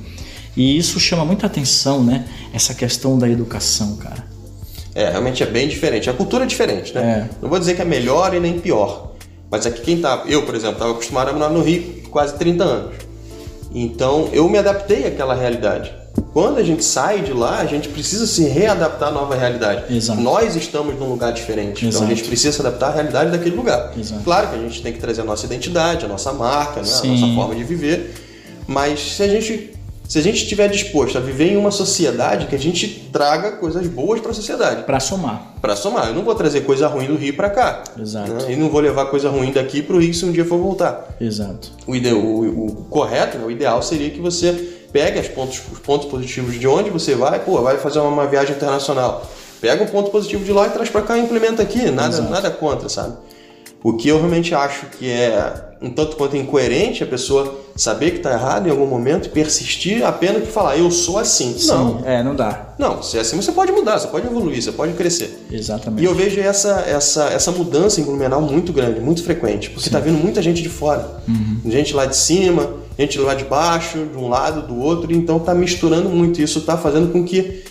e 0.57 0.79
isso 0.79 1.01
chama 1.01 1.25
muita 1.25 1.47
atenção, 1.47 2.03
né? 2.03 2.25
Essa 2.53 2.75
questão 2.75 3.19
da 3.19 3.29
educação, 3.29 3.97
cara. 3.97 4.25
É, 4.95 5.11
realmente 5.11 5.43
é 5.43 5.47
bem 5.47 5.67
diferente. 5.67 6.09
A 6.09 6.13
cultura 6.13 6.45
é 6.45 6.47
diferente, 6.47 6.95
né? 6.95 7.29
É. 7.29 7.35
Não 7.43 7.51
vou 7.51 7.59
dizer 7.59 7.75
que 7.75 7.83
é 7.83 7.85
melhor 7.85 8.33
e 8.35 8.39
nem 8.39 8.61
pior. 8.61 9.15
Mas 9.51 9.67
aqui 9.67 9.83
quem 9.83 10.01
tá, 10.01 10.23
eu, 10.27 10.47
por 10.47 10.55
exemplo, 10.55 10.75
estava 10.75 10.93
acostumado 10.93 11.31
a 11.31 11.33
morar 11.33 11.51
no 11.51 11.61
Rio 11.61 12.04
quase 12.15 12.35
30 12.35 12.65
anos. 12.65 12.95
Então 13.75 14.31
eu 14.33 14.49
me 14.49 14.57
adaptei 14.57 15.05
àquela 15.05 15.35
realidade. 15.35 15.93
Quando 16.33 16.59
a 16.59 16.63
gente 16.63 16.85
sai 16.85 17.23
de 17.23 17.33
lá, 17.33 17.59
a 17.59 17.67
gente 17.67 17.89
precisa 17.89 18.25
se 18.27 18.45
readaptar 18.45 19.09
à 19.09 19.13
nova 19.13 19.35
realidade. 19.35 19.95
Exato. 19.95 20.21
Nós 20.21 20.55
estamos 20.55 20.99
num 20.99 21.09
lugar 21.09 21.33
diferente, 21.33 21.85
Exato. 21.85 22.05
então 22.05 22.07
a 22.07 22.15
gente 22.15 22.27
precisa 22.27 22.53
se 22.53 22.61
adaptar 22.61 22.89
à 22.89 22.95
realidade 22.95 23.33
daquele 23.33 23.57
lugar. 23.57 23.93
Exato. 23.99 24.23
Claro 24.23 24.49
que 24.49 24.55
a 24.55 24.59
gente 24.59 24.81
tem 24.81 24.93
que 24.93 25.01
trazer 25.01 25.23
a 25.23 25.25
nossa 25.25 25.45
identidade, 25.45 26.05
a 26.05 26.09
nossa 26.09 26.33
marca, 26.33 26.81
né? 26.81 26.89
a 26.89 27.07
nossa 27.07 27.35
forma 27.35 27.55
de 27.55 27.65
viver, 27.65 28.15
mas 28.67 29.17
se 29.17 29.23
a 29.25 29.29
gente 29.29 29.74
se 30.15 30.21
a 30.21 30.23
gente 30.23 30.45
estiver 30.45 30.69
disposto 30.69 31.19
a 31.19 31.21
viver 31.21 31.51
em 31.51 31.57
uma 31.57 31.73
sociedade 31.73 32.47
que 32.47 32.55
a 32.55 32.59
gente 32.59 33.11
traga 33.13 33.51
coisas 33.57 33.85
boas 33.89 34.21
para 34.21 34.31
a 34.31 34.35
sociedade. 34.35 34.85
Para 34.85 35.01
somar. 35.01 35.55
Para 35.61 35.75
somar. 35.75 36.07
Eu 36.07 36.15
não 36.15 36.23
vou 36.23 36.37
trazer 36.37 36.61
coisa 36.61 36.87
ruim 36.87 37.09
do 37.09 37.17
Rio 37.17 37.35
para 37.35 37.51
cá. 37.51 37.83
Exato. 38.01 38.31
Né? 38.31 38.53
E 38.53 38.55
não 38.55 38.69
vou 38.69 38.81
levar 38.81 39.07
coisa 39.07 39.29
ruim 39.29 39.51
daqui 39.51 39.83
para 39.83 39.97
o 39.97 39.99
Rio 39.99 40.15
se 40.15 40.25
um 40.25 40.31
dia 40.31 40.45
for 40.45 40.57
voltar. 40.57 41.17
Exato. 41.21 41.73
O, 41.85 41.97
ide 41.97 42.13
o, 42.13 42.65
o 42.65 42.85
correto, 42.89 43.39
né? 43.39 43.45
o 43.45 43.51
ideal 43.51 43.83
seria 43.83 44.09
que 44.09 44.21
você 44.21 44.53
pegue 44.93 45.19
os 45.19 45.27
pontos, 45.27 45.61
os 45.73 45.81
pontos 45.81 46.09
positivos 46.09 46.61
de 46.61 46.69
onde 46.69 46.91
você 46.91 47.17
vai, 47.17 47.41
pô, 47.41 47.61
vai 47.61 47.79
fazer 47.79 47.99
uma, 47.99 48.11
uma 48.11 48.27
viagem 48.29 48.55
internacional. 48.55 49.29
Pega 49.61 49.83
um 49.83 49.89
ponto 49.89 50.13
positivo 50.13 50.45
de 50.45 50.53
lá 50.53 50.69
e 50.69 50.71
traz 50.71 50.89
para 50.89 51.03
cá 51.03 51.19
e 51.19 51.23
implementa 51.23 51.61
aqui. 51.61 51.91
Nada, 51.91 52.21
nada 52.21 52.53
contra, 52.53 52.89
sabe? 52.89 53.17
O 53.85 53.93
que 53.93 54.09
eu 54.09 54.17
realmente 54.17 54.55
acho 54.55 54.87
que 54.87 55.11
é 55.11 55.77
um 55.83 55.91
tanto 55.91 56.17
quanto 56.17 56.35
incoerente 56.35 57.05
a 57.05 57.07
pessoa 57.07 57.61
saber 57.77 58.13
que 58.13 58.17
está 58.17 58.33
errado 58.33 58.67
em 58.67 58.71
algum 58.71 58.87
momento 58.87 59.27
e 59.27 59.29
persistir 59.29 60.03
apenas 60.03 60.43
que 60.43 60.51
falar 60.51 60.79
eu 60.79 60.91
sou 60.91 61.19
assim. 61.19 61.53
Sim, 61.53 61.69
não. 61.69 62.03
É, 62.03 62.23
não 62.23 62.35
dá. 62.35 62.69
Não, 62.79 63.03
se 63.03 63.19
é 63.19 63.21
assim 63.21 63.37
você 63.37 63.53
pode 63.53 63.73
mudar, 63.73 63.99
você 63.99 64.09
pode 64.09 64.27
evoluir, 64.27 64.63
você 64.63 64.73
pode 64.73 64.95
crescer. 64.95 65.47
Exatamente. 65.53 66.03
E 66.03 66.07
eu 66.07 66.15
vejo 66.15 66.41
essa, 66.41 66.83
essa, 66.89 67.25
essa 67.25 67.53
mudança 67.53 68.01
em 68.01 68.05
Blumenau 68.05 68.41
muito 68.41 68.73
grande, 68.73 69.01
muito 69.01 69.23
frequente, 69.23 69.69
porque 69.69 69.87
está 69.87 70.01
vindo 70.01 70.17
muita 70.17 70.41
gente 70.41 70.63
de 70.63 70.71
fora. 70.71 71.23
Uhum. 71.29 71.71
Gente 71.71 71.93
lá 71.93 72.07
de 72.07 72.17
cima, 72.17 72.71
gente 72.99 73.19
lá 73.19 73.35
de 73.35 73.45
baixo, 73.45 73.99
de 73.99 74.17
um 74.17 74.31
lado, 74.31 74.67
do 74.67 74.81
outro, 74.81 75.13
então 75.13 75.37
está 75.37 75.55
misturando 75.55 76.09
muito. 76.09 76.41
Isso 76.41 76.61
está 76.61 76.79
fazendo 76.79 77.13
com 77.13 77.23
que 77.23 77.63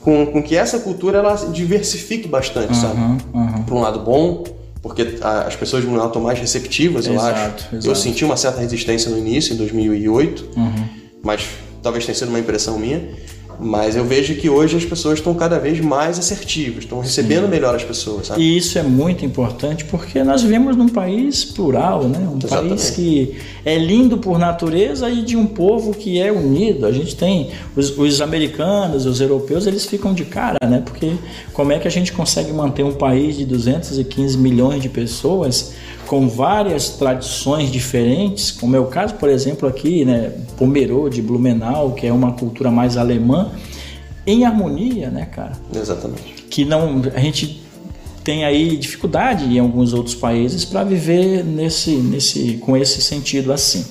com, 0.00 0.24
com 0.26 0.40
que 0.40 0.54
essa 0.54 0.78
cultura 0.78 1.18
ela 1.18 1.34
diversifique 1.34 2.28
bastante, 2.28 2.74
uhum, 2.74 2.80
sabe? 2.80 3.00
Uhum. 3.34 3.62
Para 3.64 3.74
um 3.74 3.80
lado 3.80 3.98
bom, 3.98 4.44
porque 4.82 5.18
as 5.20 5.56
pessoas 5.56 5.82
de 5.82 5.86
Blumenau 5.86 6.08
estão 6.08 6.22
mais 6.22 6.38
receptivas, 6.38 7.06
eu 7.06 7.14
exato, 7.14 7.34
acho. 7.34 7.74
Exato. 7.74 7.88
Eu 7.88 7.94
senti 7.94 8.24
uma 8.24 8.36
certa 8.36 8.60
resistência 8.60 9.10
no 9.10 9.18
início, 9.18 9.54
em 9.54 9.56
2008, 9.56 10.50
uhum. 10.56 10.88
mas 11.22 11.48
talvez 11.82 12.04
tenha 12.04 12.14
sido 12.14 12.28
uma 12.28 12.38
impressão 12.38 12.78
minha. 12.78 13.08
Mas 13.60 13.96
eu 13.96 14.04
vejo 14.04 14.36
que 14.36 14.48
hoje 14.48 14.76
as 14.76 14.84
pessoas 14.84 15.18
estão 15.18 15.34
cada 15.34 15.58
vez 15.58 15.80
mais 15.80 16.18
assertivas, 16.18 16.84
estão 16.84 17.00
recebendo 17.00 17.44
Sim. 17.44 17.50
melhor 17.50 17.74
as 17.74 17.82
pessoas. 17.82 18.28
Sabe? 18.28 18.40
E 18.40 18.56
isso 18.56 18.78
é 18.78 18.82
muito 18.82 19.24
importante 19.24 19.84
porque 19.84 20.22
nós 20.22 20.42
vivemos 20.42 20.76
num 20.76 20.88
país 20.88 21.44
plural, 21.44 22.04
né? 22.04 22.18
um 22.18 22.38
Exatamente. 22.38 22.68
país 22.68 22.90
que 22.90 23.36
é 23.64 23.76
lindo 23.76 24.18
por 24.18 24.38
natureza 24.38 25.10
e 25.10 25.22
de 25.22 25.36
um 25.36 25.46
povo 25.46 25.92
que 25.92 26.20
é 26.20 26.30
unido. 26.30 26.86
A 26.86 26.92
gente 26.92 27.16
tem 27.16 27.50
os, 27.74 27.96
os, 27.98 28.20
americanos, 28.20 29.06
os 29.06 29.20
europeus, 29.20 29.66
eles 29.66 29.84
ficam 29.86 30.14
de 30.14 30.24
cara, 30.24 30.58
né? 30.68 30.82
porque 30.84 31.12
como 31.52 31.72
é 31.72 31.78
que 31.78 31.88
a 31.88 31.90
gente 31.90 32.12
consegue 32.12 32.52
manter 32.52 32.84
um 32.84 32.94
país 32.94 33.36
de 33.36 33.44
215 33.44 34.38
milhões 34.38 34.80
de 34.80 34.88
pessoas 34.88 35.74
com 36.08 36.26
várias 36.26 36.88
tradições 36.88 37.70
diferentes, 37.70 38.50
como 38.50 38.74
é 38.74 38.80
o 38.80 38.86
caso, 38.86 39.14
por 39.14 39.28
exemplo, 39.28 39.68
aqui, 39.68 40.06
né, 40.06 40.32
Pomerode, 40.56 41.20
Blumenau, 41.20 41.92
que 41.92 42.06
é 42.06 42.12
uma 42.12 42.32
cultura 42.32 42.70
mais 42.70 42.96
alemã, 42.96 43.52
em 44.26 44.46
harmonia, 44.46 45.10
né, 45.10 45.26
cara? 45.26 45.52
Exatamente. 45.74 46.46
Que 46.50 46.64
não 46.64 47.02
a 47.14 47.20
gente 47.20 47.62
tem 48.24 48.44
aí 48.44 48.76
dificuldade 48.78 49.44
em 49.44 49.58
alguns 49.58 49.92
outros 49.92 50.14
países 50.14 50.64
para 50.64 50.82
viver 50.82 51.44
nesse, 51.44 51.90
nesse, 51.96 52.54
com 52.54 52.74
esse 52.74 53.02
sentido 53.02 53.52
assim. 53.52 53.84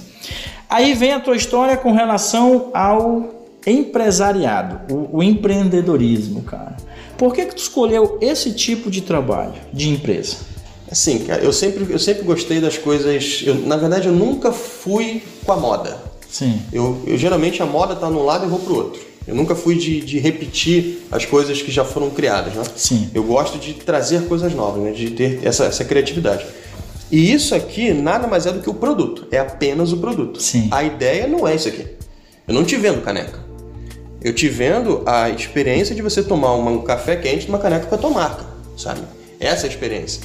Aí 0.68 0.96
vem 0.96 1.14
a 1.14 1.20
tua 1.20 1.36
história 1.36 1.78
com 1.78 1.92
relação 1.92 2.72
ao 2.74 3.48
empresariado, 3.66 4.92
o, 4.92 5.18
o 5.18 5.24
empreendedorismo, 5.24 6.42
cara. 6.42 6.78
Por 7.16 7.34
que, 7.34 7.46
que 7.46 7.56
tu 7.56 7.62
escolheu 7.62 8.18
esse 8.22 8.54
tipo 8.54 8.90
de 8.90 9.02
trabalho, 9.02 9.54
de 9.72 9.90
empresa? 9.90 10.57
Assim, 10.90 11.20
cara, 11.20 11.42
eu 11.44 11.52
sempre, 11.52 11.86
eu 11.92 12.00
sempre 12.00 12.24
gostei 12.24 12.60
das 12.60 12.78
coisas. 12.78 13.44
Eu, 13.46 13.56
na 13.56 13.76
verdade, 13.78 14.08
eu 14.08 14.14
nunca 14.14 14.52
fui 14.52 15.22
com 15.46 15.52
a 15.52 15.58
moda. 15.58 15.98
Sim. 16.30 16.62
Eu, 16.72 17.02
eu 17.06 17.18
geralmente 17.18 17.62
a 17.62 17.66
moda 17.66 17.96
tá 17.96 18.10
num 18.10 18.24
lado 18.24 18.44
e 18.44 18.46
eu 18.46 18.50
vou 18.50 18.60
pro 18.60 18.76
outro. 18.76 19.02
Eu 19.28 19.36
nunca 19.36 19.56
fui 19.56 19.76
de, 19.76 20.00
de 20.00 20.20
repetir 20.20 21.06
as 21.12 21.26
coisas 21.26 21.62
que 21.62 21.70
já 21.72 21.84
foram 21.84 22.10
criadas, 22.10 22.54
né? 22.54 22.64
Sim. 22.76 23.10
Eu 23.14 23.24
gosto 23.24 23.58
de 23.58 23.74
trazer 23.74 24.24
coisas 24.24 24.54
novas, 24.54 24.82
né? 24.82 24.92
de 24.92 25.10
ter 25.12 25.40
essa, 25.44 25.66
essa 25.66 25.84
criatividade. 25.84 26.46
E 27.12 27.34
isso 27.34 27.54
aqui 27.54 27.92
nada 27.94 28.26
mais 28.28 28.46
é 28.46 28.52
do 28.54 28.60
que 28.62 28.70
o 28.70 28.74
produto, 28.74 29.28
é 29.32 29.40
apenas 29.40 29.92
o 29.92 29.98
produto. 29.98 30.42
Sim. 30.42 30.68
A 30.72 30.84
ideia 30.84 31.28
não 31.28 31.46
é 31.48 31.56
isso 31.56 31.68
aqui. 31.68 31.86
Eu 32.48 32.54
não 32.54 32.64
te 32.64 32.78
vendo 32.78 33.02
caneca. 33.02 33.40
Eu 34.22 34.34
te 34.34 34.48
vendo 34.48 35.04
a 35.06 35.30
experiência 35.30 35.94
de 35.94 36.02
você 36.02 36.24
tomar 36.24 36.54
uma- 36.54 36.72
um 36.72 36.82
café 36.82 37.16
quente 37.18 37.48
numa 37.48 37.60
caneca 37.60 37.86
com 37.86 37.96
a 37.96 37.98
tua 37.98 38.10
marca, 38.10 38.46
sabe? 38.78 39.02
Essa 39.40 39.66
é 39.66 39.70
a 39.70 39.72
experiência. 39.72 40.22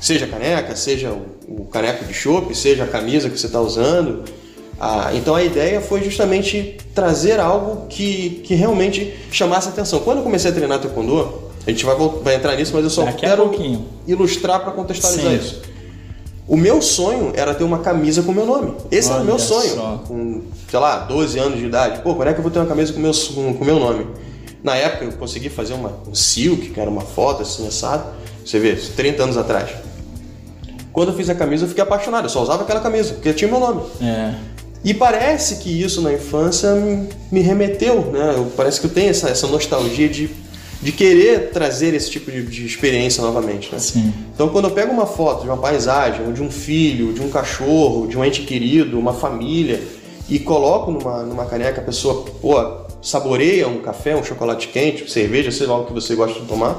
Seja 0.00 0.26
a 0.26 0.28
caneca, 0.28 0.76
seja 0.76 1.10
o, 1.10 1.62
o 1.62 1.64
caneco 1.66 2.04
de 2.04 2.12
chopp, 2.12 2.54
seja 2.54 2.84
a 2.84 2.86
camisa 2.86 3.30
que 3.30 3.38
você 3.38 3.46
está 3.46 3.60
usando. 3.60 4.24
Ah, 4.78 5.10
então 5.14 5.34
a 5.34 5.42
ideia 5.42 5.80
foi 5.80 6.02
justamente 6.02 6.76
trazer 6.94 7.40
algo 7.40 7.86
que, 7.88 8.42
que 8.44 8.54
realmente 8.54 9.14
chamasse 9.32 9.68
atenção. 9.68 10.00
Quando 10.00 10.18
eu 10.18 10.24
comecei 10.24 10.50
a 10.50 10.54
treinar 10.54 10.80
taekwondo, 10.80 11.46
a 11.66 11.70
gente 11.70 11.84
vai, 11.84 11.96
vai 12.22 12.34
entrar 12.34 12.54
nisso, 12.56 12.72
mas 12.74 12.84
eu 12.84 12.90
só 12.90 13.04
Daqui 13.04 13.20
quero 13.20 13.50
ilustrar 14.06 14.60
para 14.60 14.72
contextualizar 14.72 15.32
Sim. 15.32 15.38
isso. 15.38 15.62
O 16.46 16.56
meu 16.56 16.80
sonho 16.80 17.32
era 17.34 17.54
ter 17.54 17.64
uma 17.64 17.80
camisa 17.80 18.22
com 18.22 18.32
meu 18.32 18.46
nome. 18.46 18.74
Esse 18.90 19.10
era 19.10 19.20
o 19.20 19.24
meu 19.24 19.34
Olha 19.34 19.42
sonho. 19.42 19.74
só. 19.74 20.04
Com, 20.06 20.42
sei 20.70 20.78
lá, 20.78 20.98
12 20.98 21.38
anos 21.38 21.58
de 21.58 21.66
idade. 21.66 22.02
Pô, 22.02 22.14
quando 22.14 22.28
é 22.28 22.32
que 22.32 22.38
eu 22.38 22.42
vou 22.42 22.52
ter 22.52 22.60
uma 22.60 22.66
camisa 22.66 22.92
com 22.92 23.00
meu, 23.00 23.10
com, 23.12 23.54
com 23.54 23.64
meu 23.64 23.80
nome? 23.80 24.06
Na 24.62 24.76
época 24.76 25.06
eu 25.06 25.12
consegui 25.12 25.48
fazer 25.48 25.74
uma, 25.74 25.92
um 26.06 26.14
silk, 26.14 26.70
que 26.70 26.78
era 26.78 26.88
uma 26.88 27.00
foto 27.00 27.42
assim, 27.42 27.66
assado. 27.66 28.04
Você 28.44 28.60
vê, 28.60 28.76
30 28.76 29.24
anos 29.24 29.36
atrás. 29.36 29.70
Quando 30.96 31.10
eu 31.10 31.14
fiz 31.14 31.28
a 31.28 31.34
camisa, 31.34 31.64
eu 31.64 31.68
fiquei 31.68 31.82
apaixonado. 31.84 32.24
Eu 32.24 32.30
só 32.30 32.42
usava 32.42 32.62
aquela 32.62 32.80
camisa, 32.80 33.12
porque 33.12 33.30
tinha 33.34 33.50
meu 33.50 33.60
nome. 33.60 33.82
É. 34.00 34.32
E 34.82 34.94
parece 34.94 35.56
que 35.56 35.68
isso 35.82 36.00
na 36.00 36.10
infância 36.10 36.72
me- 36.74 37.06
me 37.30 37.40
remeteu, 37.42 38.00
né? 38.10 38.32
Eu- 38.34 38.50
parece 38.56 38.80
que 38.80 38.86
eu 38.86 38.90
tenho 38.90 39.10
essa, 39.10 39.28
essa 39.28 39.46
nostalgia 39.46 40.08
de, 40.08 40.30
de 40.80 40.92
querer 40.92 41.50
trazer 41.50 41.92
esse 41.92 42.10
tipo 42.10 42.30
de, 42.32 42.42
de 42.46 42.64
experiência 42.64 43.22
novamente, 43.22 43.68
né? 43.70 43.78
Sim. 43.78 44.10
Então, 44.34 44.48
quando 44.48 44.68
eu 44.68 44.70
pego 44.70 44.90
uma 44.90 45.04
foto 45.04 45.42
de 45.42 45.48
uma 45.48 45.58
paisagem, 45.58 46.24
ou 46.26 46.32
de 46.32 46.42
um 46.42 46.50
filho, 46.50 47.12
de 47.12 47.20
um 47.20 47.28
cachorro, 47.28 48.06
de 48.06 48.16
um 48.16 48.24
ente 48.24 48.40
querido, 48.40 48.98
uma 48.98 49.12
família, 49.12 49.82
e 50.30 50.38
coloco 50.38 50.90
numa, 50.90 51.22
numa 51.24 51.44
caneca, 51.44 51.82
a 51.82 51.84
pessoa, 51.84 52.24
pô, 52.40 52.54
saboreia 53.02 53.68
um 53.68 53.80
café, 53.82 54.16
um 54.16 54.24
chocolate 54.24 54.68
quente, 54.68 55.10
cerveja, 55.10 55.50
sei 55.50 55.66
lá 55.66 55.76
o 55.78 55.84
que 55.84 55.92
você 55.92 56.14
gosta 56.14 56.40
de 56.40 56.46
tomar, 56.46 56.74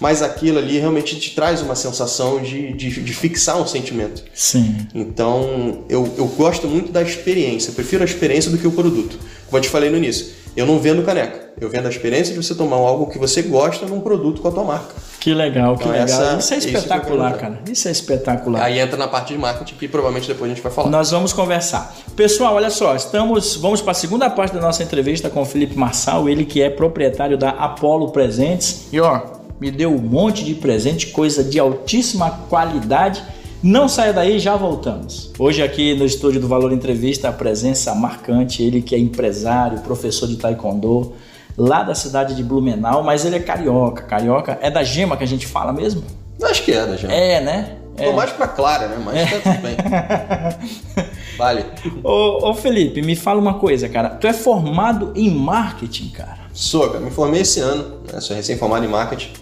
mas 0.00 0.22
aquilo 0.22 0.58
ali 0.58 0.78
realmente 0.78 1.18
te 1.18 1.34
traz 1.34 1.60
uma 1.60 1.74
sensação 1.74 2.40
de, 2.40 2.72
de, 2.72 3.02
de 3.02 3.12
fixar 3.12 3.60
um 3.60 3.66
sentimento. 3.66 4.22
Sim. 4.34 4.76
Então, 4.94 5.84
eu, 5.88 6.12
eu 6.16 6.26
gosto 6.26 6.66
muito 6.68 6.92
da 6.92 7.02
experiência, 7.02 7.70
eu 7.70 7.74
prefiro 7.74 8.02
a 8.02 8.06
experiência 8.06 8.50
do 8.50 8.58
que 8.58 8.66
o 8.66 8.72
produto. 8.72 9.18
Como 9.46 9.58
eu 9.58 9.62
te 9.62 9.68
falei 9.68 9.90
no 9.90 9.96
início, 9.96 10.26
eu 10.56 10.66
não 10.66 10.78
vendo 10.78 11.02
caneca, 11.02 11.52
eu 11.60 11.68
vendo 11.68 11.86
a 11.86 11.88
experiência 11.90 12.34
de 12.34 12.42
você 12.42 12.54
tomar 12.54 12.76
algo 12.76 13.06
que 13.06 13.18
você 13.18 13.42
gosta 13.42 13.86
num 13.86 14.00
produto 14.00 14.40
com 14.42 14.48
a 14.48 14.50
tua 14.50 14.64
marca. 14.64 14.94
Que 15.20 15.34
legal, 15.34 15.76
que 15.76 15.82
Então, 15.82 15.92
legal. 15.92 16.06
essa- 16.06 16.36
isso 16.38 16.54
é 16.54 16.58
isso 16.58 16.68
que 16.68 16.76
espetacular, 16.76 17.30
quero 17.36 17.40
cara. 17.40 17.60
Isso 17.70 17.88
é 17.88 17.90
espetacular. 17.90 18.62
Aí 18.62 18.78
entra 18.78 18.96
na 18.96 19.08
parte 19.08 19.32
de 19.32 19.38
marketing 19.38 19.74
que 19.74 19.88
provavelmente 19.88 20.28
depois 20.28 20.50
a 20.50 20.54
gente 20.54 20.62
vai 20.62 20.70
falar. 20.72 20.90
Nós 20.90 21.10
vamos 21.10 21.32
conversar. 21.32 21.94
Pessoal, 22.14 22.54
olha 22.54 22.70
só, 22.70 22.94
estamos, 22.94 23.56
vamos 23.56 23.80
para 23.82 23.90
a 23.92 23.94
segunda 23.94 24.30
parte 24.30 24.54
da 24.54 24.60
nossa 24.60 24.82
entrevista 24.82 25.28
com 25.28 25.42
o 25.42 25.44
Felipe 25.44 25.76
Marçal, 25.76 26.28
ele 26.28 26.44
que 26.44 26.62
é 26.62 26.70
proprietário 26.70 27.36
da 27.36 27.50
Apollo 27.50 28.10
Presentes. 28.12 28.86
E 28.92 29.00
ó, 29.00 29.37
me 29.60 29.70
deu 29.70 29.90
um 29.92 29.98
monte 29.98 30.44
de 30.44 30.54
presente, 30.54 31.08
coisa 31.08 31.42
de 31.42 31.58
altíssima 31.58 32.30
qualidade. 32.48 33.22
Não 33.62 33.88
saia 33.88 34.12
daí, 34.12 34.38
já 34.38 34.54
voltamos. 34.54 35.32
Hoje 35.38 35.62
aqui 35.62 35.94
no 35.94 36.04
estúdio 36.04 36.40
do 36.40 36.46
Valor 36.46 36.72
Entrevista, 36.72 37.28
a 37.28 37.32
presença 37.32 37.92
marcante, 37.94 38.62
ele 38.62 38.80
que 38.80 38.94
é 38.94 38.98
empresário, 38.98 39.80
professor 39.80 40.28
de 40.28 40.36
taekwondo, 40.36 41.14
lá 41.56 41.82
da 41.82 41.94
cidade 41.94 42.36
de 42.36 42.44
Blumenau, 42.44 43.02
mas 43.02 43.24
ele 43.24 43.34
é 43.34 43.40
carioca. 43.40 44.04
Carioca 44.04 44.58
é 44.62 44.70
da 44.70 44.84
gema 44.84 45.16
que 45.16 45.24
a 45.24 45.26
gente 45.26 45.44
fala 45.44 45.72
mesmo? 45.72 46.04
Acho 46.40 46.62
que 46.62 46.72
é, 46.72 46.86
né, 46.86 46.96
já. 46.96 47.12
É, 47.12 47.40
né? 47.40 47.76
Tô 47.96 48.12
mais 48.12 48.30
pra 48.30 48.46
Clara, 48.46 48.86
né? 48.86 48.96
Mas 49.04 49.28
tá 49.28 49.40
tudo 49.40 49.60
bem. 49.60 49.76
Vale. 51.36 51.64
Ô, 52.04 52.50
ô 52.50 52.54
Felipe, 52.54 53.02
me 53.02 53.16
fala 53.16 53.40
uma 53.40 53.54
coisa, 53.54 53.88
cara. 53.88 54.10
Tu 54.10 54.28
é 54.28 54.32
formado 54.32 55.12
em 55.16 55.28
marketing, 55.28 56.10
cara. 56.10 56.38
Sou, 56.52 56.88
cara. 56.90 57.00
Me 57.00 57.10
formei 57.10 57.40
esse 57.40 57.58
ano, 57.58 58.02
né? 58.12 58.20
Sou 58.20 58.36
recém-formado 58.36 58.84
em 58.84 58.88
marketing. 58.88 59.32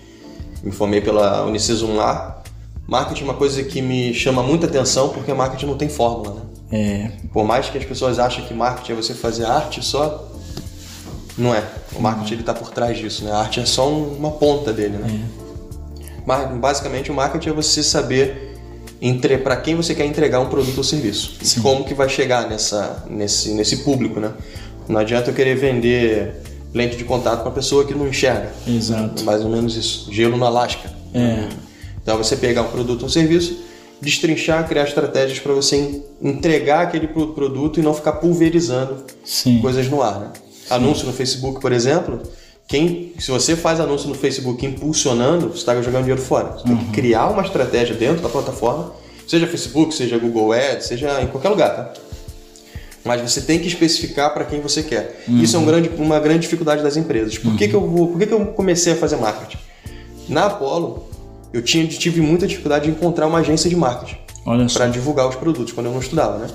Me 0.66 0.72
formei 0.72 1.00
pela 1.00 1.44
Unicesum 1.46 1.94
lá. 1.94 2.42
Marketing 2.88 3.22
é 3.22 3.24
uma 3.24 3.34
coisa 3.34 3.62
que 3.62 3.80
me 3.80 4.12
chama 4.12 4.42
muita 4.42 4.66
atenção 4.66 5.10
porque 5.10 5.32
marketing 5.32 5.66
não 5.66 5.76
tem 5.76 5.88
fórmula, 5.88 6.34
né? 6.34 6.40
É, 6.72 7.10
Por 7.32 7.44
mais 7.44 7.68
que 7.70 7.78
as 7.78 7.84
pessoas 7.84 8.18
achem 8.18 8.44
que 8.44 8.52
marketing 8.52 8.92
é 8.92 8.94
você 8.96 9.14
fazer 9.14 9.44
arte 9.44 9.80
só, 9.84 10.28
não 11.38 11.54
é. 11.54 11.62
O 11.94 12.00
marketing 12.00 12.34
ele 12.34 12.42
tá 12.42 12.52
por 12.52 12.70
trás 12.72 12.98
disso, 12.98 13.24
né? 13.24 13.30
A 13.30 13.38
arte 13.38 13.60
é 13.60 13.64
só 13.64 13.88
um- 13.88 14.16
uma 14.16 14.32
ponta 14.32 14.72
dele, 14.72 14.96
né? 14.98 15.20
Mar- 16.26 16.52
Basicamente, 16.56 17.12
o 17.12 17.14
marketing 17.14 17.50
é 17.50 17.52
você 17.52 17.82
saber 17.84 18.56
entre 19.00 19.38
para 19.38 19.56
quem 19.56 19.76
você 19.76 19.94
quer 19.94 20.04
entregar 20.06 20.40
um 20.40 20.46
produto 20.48 20.78
ou 20.78 20.84
serviço. 20.84 21.34
E 21.40 21.60
como 21.60 21.84
que 21.84 21.94
vai 21.94 22.08
chegar 22.08 22.48
nessa, 22.48 23.04
nesse, 23.08 23.52
nesse 23.52 23.78
público, 23.84 24.18
né? 24.18 24.32
Não 24.88 24.98
adianta 24.98 25.30
eu 25.30 25.34
querer 25.34 25.54
vender 25.56 26.42
lente 26.74 26.96
de 26.96 27.04
contato 27.04 27.42
para 27.42 27.50
pessoa 27.50 27.84
que 27.84 27.94
não 27.94 28.06
enxerga. 28.08 28.52
exato. 28.66 29.24
Mais 29.24 29.42
ou 29.42 29.50
menos 29.50 29.76
isso. 29.76 30.12
Gelo 30.12 30.36
no 30.36 30.44
Alasca. 30.44 30.90
É. 31.14 31.48
Então 32.02 32.16
você 32.18 32.36
pegar 32.36 32.62
um 32.62 32.68
produto 32.70 33.00
ou 33.02 33.06
um 33.06 33.10
serviço, 33.10 33.56
destrinchar, 34.00 34.66
criar 34.68 34.84
estratégias 34.84 35.38
para 35.38 35.52
você 35.54 35.76
en- 35.76 36.02
entregar 36.22 36.82
aquele 36.82 37.06
pro- 37.08 37.28
produto 37.28 37.80
e 37.80 37.82
não 37.82 37.94
ficar 37.94 38.12
pulverizando 38.12 39.04
Sim. 39.24 39.60
coisas 39.60 39.88
no 39.88 40.02
ar. 40.02 40.20
Né? 40.20 40.28
Anúncio 40.70 41.06
no 41.06 41.12
Facebook, 41.12 41.60
por 41.60 41.72
exemplo, 41.72 42.20
quem, 42.68 43.12
se 43.18 43.30
você 43.30 43.56
faz 43.56 43.80
anúncio 43.80 44.08
no 44.08 44.14
Facebook 44.14 44.64
impulsionando, 44.66 45.48
você 45.48 45.58
está 45.58 45.74
jogando 45.80 46.02
dinheiro 46.02 46.20
fora. 46.20 46.52
Você 46.58 46.64
tem 46.64 46.76
que 46.76 46.90
criar 46.92 47.28
uma 47.28 47.42
estratégia 47.42 47.94
dentro 47.94 48.22
da 48.22 48.28
plataforma, 48.28 48.92
seja 49.26 49.46
Facebook, 49.46 49.94
seja 49.94 50.18
Google 50.18 50.52
Ads, 50.52 50.86
seja 50.86 51.22
em 51.22 51.28
qualquer 51.28 51.48
lugar, 51.48 51.70
tá? 51.74 51.92
Mas 53.06 53.20
você 53.22 53.40
tem 53.40 53.58
que 53.58 53.68
especificar 53.68 54.34
para 54.34 54.44
quem 54.44 54.60
você 54.60 54.82
quer. 54.82 55.24
Isso 55.28 55.56
é 55.56 55.58
um 55.58 55.64
grande- 55.64 55.90
uma 55.96 56.18
grande 56.18 56.40
dificuldade 56.40 56.82
das 56.82 56.96
empresas. 56.96 57.38
Por, 57.38 57.56
que, 57.56 57.68
que, 57.68 57.74
eu 57.74 57.80
vou, 57.86 58.08
por 58.08 58.18
que, 58.18 58.26
que 58.26 58.34
eu 58.34 58.46
comecei 58.46 58.92
a 58.92 58.96
fazer 58.96 59.16
marketing? 59.16 59.58
Na 60.28 60.46
Apollo, 60.46 61.08
eu 61.52 61.62
tinha, 61.62 61.86
tive 61.86 62.20
muita 62.20 62.46
dificuldade 62.46 62.86
de 62.86 62.90
encontrar 62.90 63.26
uma 63.28 63.38
agência 63.38 63.70
de 63.70 63.76
marketing 63.76 64.16
para 64.78 64.88
divulgar 64.88 65.28
os 65.28 65.36
produtos 65.36 65.72
quando 65.72 65.86
eu 65.86 65.92
não 65.92 66.00
estudava, 66.00 66.38
né? 66.38 66.48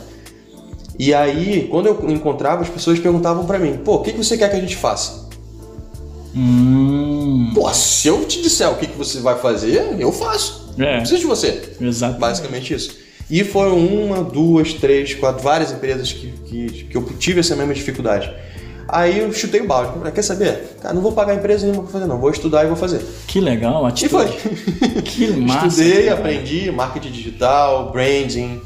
E 1.00 1.14
aí, 1.14 1.68
quando 1.72 1.88
eu 1.88 2.10
encontrava, 2.10 2.62
as 2.62 2.70
pessoas 2.70 3.00
perguntavam 3.00 3.46
para 3.46 3.58
mim: 3.58 3.78
pô, 3.84 3.96
o 3.96 4.02
que, 4.02 4.12
que 4.12 4.18
você 4.24 4.38
quer 4.38 4.50
que 4.50 4.56
a 4.58 4.60
gente 4.60 4.76
faça? 4.76 5.28
Hum. 6.36 7.52
Pô, 7.54 7.74
se 7.74 8.08
eu 8.08 8.24
te 8.26 8.42
disser 8.42 8.70
o 8.70 8.76
que, 8.76 8.88
que 8.88 8.98
você 8.98 9.20
vai 9.20 9.38
fazer, 9.40 9.96
eu 10.00 10.12
faço. 10.12 10.74
É. 10.78 10.92
Não 10.94 11.00
preciso 11.00 11.22
de 11.22 11.28
você. 11.28 11.74
Exato. 11.82 12.20
Basicamente 12.20 12.74
isso. 12.74 13.01
E 13.32 13.44
foram 13.46 13.78
uma, 13.80 14.22
duas, 14.24 14.74
três, 14.74 15.14
quatro, 15.16 15.42
várias 15.42 15.72
empresas 15.72 16.12
que, 16.12 16.28
que, 16.46 16.68
que 16.84 16.98
eu 16.98 17.04
tive 17.18 17.40
essa 17.40 17.56
mesma 17.56 17.74
dificuldade. 17.74 18.30
Aí 18.88 19.20
eu 19.20 19.32
chutei 19.32 19.62
o 19.62 19.68
balde. 19.68 19.98
Falei, 19.98 20.12
quer 20.12 20.22
saber? 20.22 20.76
Cara, 20.82 20.94
não 20.94 21.02
vou 21.02 21.14
pagar 21.14 21.34
empresa 21.34 21.66
nenhuma 21.66 21.84
pra 21.84 21.94
fazer, 21.94 22.08
não. 22.08 22.18
Vou 22.20 22.30
estudar 22.30 22.66
e 22.66 22.68
vou 22.68 22.76
fazer. 22.76 23.02
Que 23.28 23.40
legal, 23.40 23.86
E 23.86 23.88
atitude. 23.88 24.10
foi. 24.10 24.52
Que 25.02 25.28
massa. 25.28 25.68
Estudei, 25.68 26.04
cara. 26.08 26.16
aprendi 26.20 26.70
marketing 26.72 27.12
digital, 27.12 27.90
branding, 27.92 28.60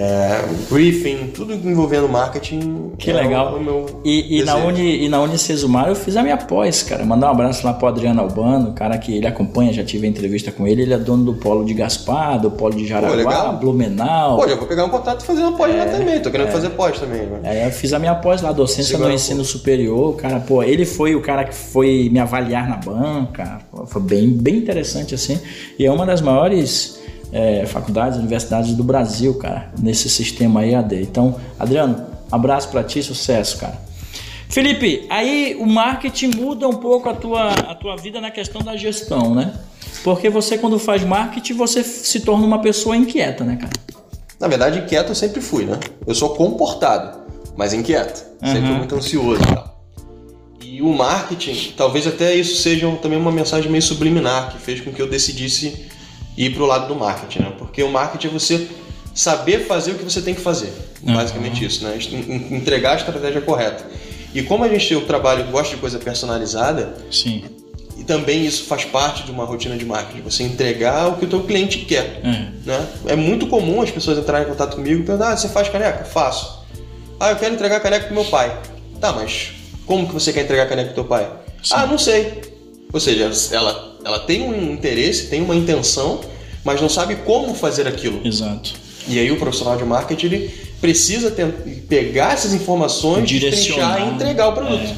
é, 0.00 0.44
briefing, 0.70 1.32
tudo 1.34 1.54
envolvendo 1.54 2.08
marketing. 2.08 2.92
Que 2.96 3.10
é 3.10 3.14
legal. 3.14 3.54
O, 3.54 3.56
o 3.56 3.60
meu 3.60 3.86
E, 4.04 4.38
e, 4.38 4.44
na. 4.44 4.54
Uni, 4.54 5.04
e 5.04 5.08
na 5.08 5.20
Unicesumar 5.20 5.88
eu 5.88 5.96
fiz 5.96 6.16
a 6.16 6.22
minha 6.22 6.36
pós, 6.36 6.84
cara. 6.84 7.04
Mandar 7.04 7.26
um 7.26 7.30
abraço 7.32 7.66
lá 7.66 7.72
pro 7.72 7.88
Adriano 7.88 8.20
Albano, 8.20 8.72
cara 8.74 8.96
que 8.96 9.16
ele 9.16 9.26
acompanha, 9.26 9.72
já 9.72 9.82
tive 9.82 10.06
entrevista 10.06 10.52
com 10.52 10.68
ele. 10.68 10.82
Ele 10.82 10.94
é 10.94 10.98
dono 10.98 11.24
do 11.24 11.34
polo 11.34 11.64
de 11.64 11.74
Gaspar, 11.74 12.40
do 12.40 12.48
polo 12.48 12.76
de 12.76 12.86
Jaraguá, 12.86 13.16
legal. 13.16 13.56
Blumenau. 13.56 14.36
Pô, 14.36 14.48
já 14.48 14.54
vou 14.54 14.68
pegar 14.68 14.84
um 14.84 14.88
contato 14.88 15.22
e 15.22 15.26
fazer 15.26 15.42
uma 15.42 15.56
pós 15.56 15.76
lá 15.76 15.86
também. 15.86 16.20
Tô 16.20 16.30
querendo 16.30 16.52
fazer 16.52 16.70
pós 16.70 17.00
também. 17.00 17.22
Né? 17.22 17.40
Aí 17.42 17.64
eu 17.64 17.72
fiz 17.72 17.92
a 17.92 17.98
minha 17.98 18.14
pós 18.14 18.40
lá, 18.40 18.52
docência 18.52 18.92
Segura 18.92 19.08
no 19.08 19.14
ensino 19.16 19.44
superior, 19.44 20.14
cara, 20.14 20.38
pô, 20.38 20.62
ele 20.62 20.86
foi 20.86 21.16
o 21.16 21.20
cara 21.20 21.44
que 21.44 21.54
foi 21.54 22.08
me 22.12 22.20
avaliar 22.20 22.68
na 22.68 22.76
banca, 22.76 23.58
pô, 23.68 23.84
foi 23.84 24.02
bem, 24.02 24.30
bem 24.30 24.58
interessante 24.58 25.12
assim, 25.12 25.40
e 25.76 25.84
é 25.84 25.90
uma 25.90 26.06
das 26.06 26.20
maiores 26.20 26.97
é, 27.32 27.66
faculdades, 27.66 28.18
universidades 28.18 28.74
do 28.74 28.82
Brasil, 28.82 29.34
cara, 29.34 29.70
nesse 29.78 30.08
sistema 30.08 30.64
EAD. 30.66 31.02
Então, 31.02 31.36
Adriano, 31.58 32.06
abraço 32.30 32.68
pra 32.68 32.82
ti, 32.82 33.02
sucesso, 33.02 33.58
cara. 33.58 33.78
Felipe, 34.48 35.06
aí 35.10 35.56
o 35.60 35.66
marketing 35.66 36.30
muda 36.36 36.66
um 36.66 36.76
pouco 36.76 37.08
a 37.08 37.14
tua, 37.14 37.50
a 37.50 37.74
tua 37.74 37.96
vida 37.96 38.20
na 38.20 38.30
questão 38.30 38.62
da 38.62 38.76
gestão, 38.76 39.34
né? 39.34 39.52
Porque 40.02 40.30
você, 40.30 40.56
quando 40.56 40.78
faz 40.78 41.04
marketing, 41.04 41.52
você 41.54 41.82
se 41.84 42.20
torna 42.20 42.46
uma 42.46 42.60
pessoa 42.60 42.96
inquieta, 42.96 43.44
né, 43.44 43.56
cara? 43.56 43.72
Na 44.40 44.48
verdade, 44.48 44.78
inquieto 44.78 45.10
eu 45.10 45.14
sempre 45.14 45.40
fui, 45.40 45.64
né? 45.64 45.78
Eu 46.06 46.14
sou 46.14 46.30
comportado, 46.30 47.18
mas 47.56 47.74
inquieto. 47.74 48.24
Sempre 48.40 48.70
Uhum. 48.70 48.78
muito 48.78 48.94
ansioso 48.94 49.42
e 49.42 49.54
tal. 49.54 49.78
E 50.62 50.80
o 50.80 50.94
marketing, 50.94 51.72
talvez 51.76 52.06
até 52.06 52.34
isso 52.34 52.62
seja 52.62 52.88
também 53.02 53.18
uma 53.18 53.32
mensagem 53.32 53.70
meio 53.70 53.82
subliminar 53.82 54.52
que 54.52 54.58
fez 54.58 54.80
com 54.80 54.92
que 54.92 55.02
eu 55.02 55.08
decidisse 55.10 55.86
ir 56.46 56.54
pro 56.54 56.64
lado 56.66 56.86
do 56.88 56.94
marketing, 56.94 57.40
né? 57.40 57.52
Porque 57.58 57.82
o 57.82 57.90
marketing 57.90 58.28
é 58.28 58.30
você 58.30 58.68
saber 59.14 59.66
fazer 59.66 59.92
o 59.92 59.94
que 59.96 60.04
você 60.04 60.20
tem 60.22 60.34
que 60.34 60.40
fazer. 60.40 60.72
Basicamente 61.02 61.64
isso, 61.64 61.82
né? 61.84 61.98
En- 61.98 62.14
en- 62.32 62.56
Entregar 62.56 62.92
a 62.92 62.96
estratégia 62.96 63.40
correta. 63.40 63.84
E 64.34 64.42
como 64.42 64.62
a 64.64 64.68
gente 64.68 64.86
tem 64.88 64.96
o 64.96 65.00
trabalho 65.02 65.44
gosta 65.50 65.74
de 65.74 65.80
coisa 65.80 65.98
personalizada, 65.98 66.96
Sim. 67.10 67.44
e 67.96 68.04
também 68.04 68.44
isso 68.44 68.64
faz 68.64 68.84
parte 68.84 69.24
de 69.24 69.30
uma 69.30 69.44
rotina 69.44 69.76
de 69.76 69.84
marketing, 69.84 70.20
você 70.22 70.42
entregar 70.44 71.08
o 71.08 71.16
que 71.16 71.24
o 71.24 71.28
teu 71.28 71.42
cliente 71.44 71.78
quer. 71.78 72.20
É. 72.22 72.48
Né? 72.64 72.86
É 73.06 73.16
muito 73.16 73.46
comum 73.46 73.80
as 73.82 73.90
pessoas 73.90 74.18
entrarem 74.18 74.46
em 74.46 74.50
contato 74.50 74.76
comigo 74.76 75.00
e 75.00 75.04
perguntar, 75.04 75.32
ah, 75.32 75.36
você 75.36 75.48
faz 75.48 75.68
caneca? 75.68 76.04
Faço. 76.04 76.58
Ah, 77.18 77.30
eu 77.30 77.36
quero 77.36 77.54
entregar 77.54 77.80
caneca 77.80 78.06
pro 78.06 78.14
meu 78.14 78.24
pai. 78.26 78.56
Tá, 79.00 79.12
mas 79.12 79.52
como 79.86 80.06
que 80.06 80.14
você 80.14 80.32
quer 80.32 80.42
entregar 80.44 80.68
caneca 80.68 80.88
pro 80.92 81.02
teu 81.02 81.04
pai? 81.04 81.24
Sim. 81.62 81.74
Ah, 81.74 81.86
não 81.86 81.98
sei. 81.98 82.42
Ou 82.92 83.00
seja, 83.00 83.30
ela, 83.54 83.96
ela 84.08 84.18
tem 84.20 84.40
um 84.42 84.72
interesse, 84.72 85.26
tem 85.26 85.42
uma 85.42 85.54
intenção, 85.54 86.20
mas 86.64 86.80
não 86.80 86.88
sabe 86.88 87.14
como 87.16 87.54
fazer 87.54 87.86
aquilo. 87.86 88.26
Exato. 88.26 88.72
E 89.06 89.18
aí 89.18 89.30
o 89.30 89.36
profissional 89.36 89.76
de 89.76 89.84
marketing 89.84 90.26
ele 90.26 90.50
precisa 90.80 91.30
ten- 91.30 91.50
pegar 91.88 92.32
essas 92.32 92.54
informações, 92.54 93.28
Direcionar. 93.28 94.00
e 94.00 94.14
entregar 94.14 94.48
o 94.48 94.52
produto. 94.54 94.80
É, 94.82 94.94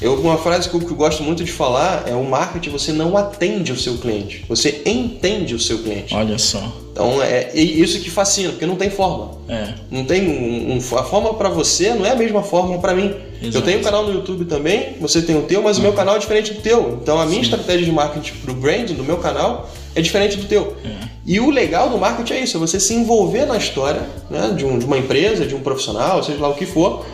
Eu, 0.00 0.14
uma 0.20 0.36
frase 0.36 0.68
que 0.68 0.74
eu, 0.74 0.80
eu 0.82 0.94
gosto 0.94 1.22
muito 1.22 1.42
de 1.42 1.50
falar 1.50 2.04
é 2.06 2.14
o 2.14 2.22
marketing 2.22 2.70
você 2.70 2.92
não 2.92 3.16
atende 3.16 3.72
o 3.72 3.78
seu 3.78 3.96
cliente, 3.96 4.44
você 4.48 4.82
entende 4.84 5.54
o 5.54 5.58
seu 5.58 5.78
cliente. 5.78 6.14
Olha 6.14 6.38
só. 6.38 6.60
Então 6.92 7.22
é 7.22 7.50
e 7.54 7.80
isso 7.82 7.98
que 8.00 8.10
fascina, 8.10 8.50
porque 8.50 8.66
não 8.66 8.76
tem 8.76 8.90
forma. 8.90 9.32
É. 9.48 9.68
Não 9.90 10.04
tem 10.04 10.28
um, 10.28 10.74
um- 10.76 10.98
a 10.98 11.02
forma 11.02 11.32
para 11.34 11.48
você 11.48 11.94
não 11.94 12.04
é 12.04 12.10
a 12.10 12.16
mesma 12.16 12.42
forma 12.42 12.78
para 12.78 12.94
mim. 12.94 13.14
Eu 13.40 13.48
Exato. 13.48 13.64
tenho 13.64 13.80
um 13.80 13.82
canal 13.82 14.04
no 14.06 14.12
YouTube 14.14 14.44
também, 14.46 14.96
você 15.00 15.20
tem 15.22 15.36
o 15.36 15.42
teu, 15.42 15.62
mas 15.62 15.78
o 15.78 15.82
meu 15.82 15.92
canal 15.92 16.16
é 16.16 16.18
diferente 16.18 16.52
do 16.54 16.60
teu. 16.60 16.98
Então 17.02 17.18
a 17.20 17.26
minha 17.26 17.40
estratégia 17.40 17.84
de 17.84 17.92
marketing 17.92 18.32
pro 18.44 18.54
branding 18.54 18.94
do 18.94 19.04
meu 19.04 19.18
canal 19.18 19.68
é 19.94 20.00
diferente 20.00 20.36
do 20.36 20.44
teu. 20.46 20.74
É. 20.84 21.06
E 21.26 21.40
o 21.40 21.50
legal 21.50 21.88
do 21.90 21.98
marketing 21.98 22.32
é 22.34 22.40
isso, 22.40 22.56
é 22.56 22.60
você 22.60 22.78
se 22.78 22.94
envolver 22.94 23.46
na 23.46 23.56
história 23.56 24.02
né, 24.30 24.52
de, 24.56 24.64
um- 24.64 24.78
de 24.78 24.84
uma 24.84 24.96
empresa, 24.98 25.44
de 25.46 25.54
um 25.54 25.60
profissional, 25.60 26.22
seja 26.22 26.40
lá 26.40 26.48
o 26.48 26.54
que 26.54 26.64
for, 26.66 27.04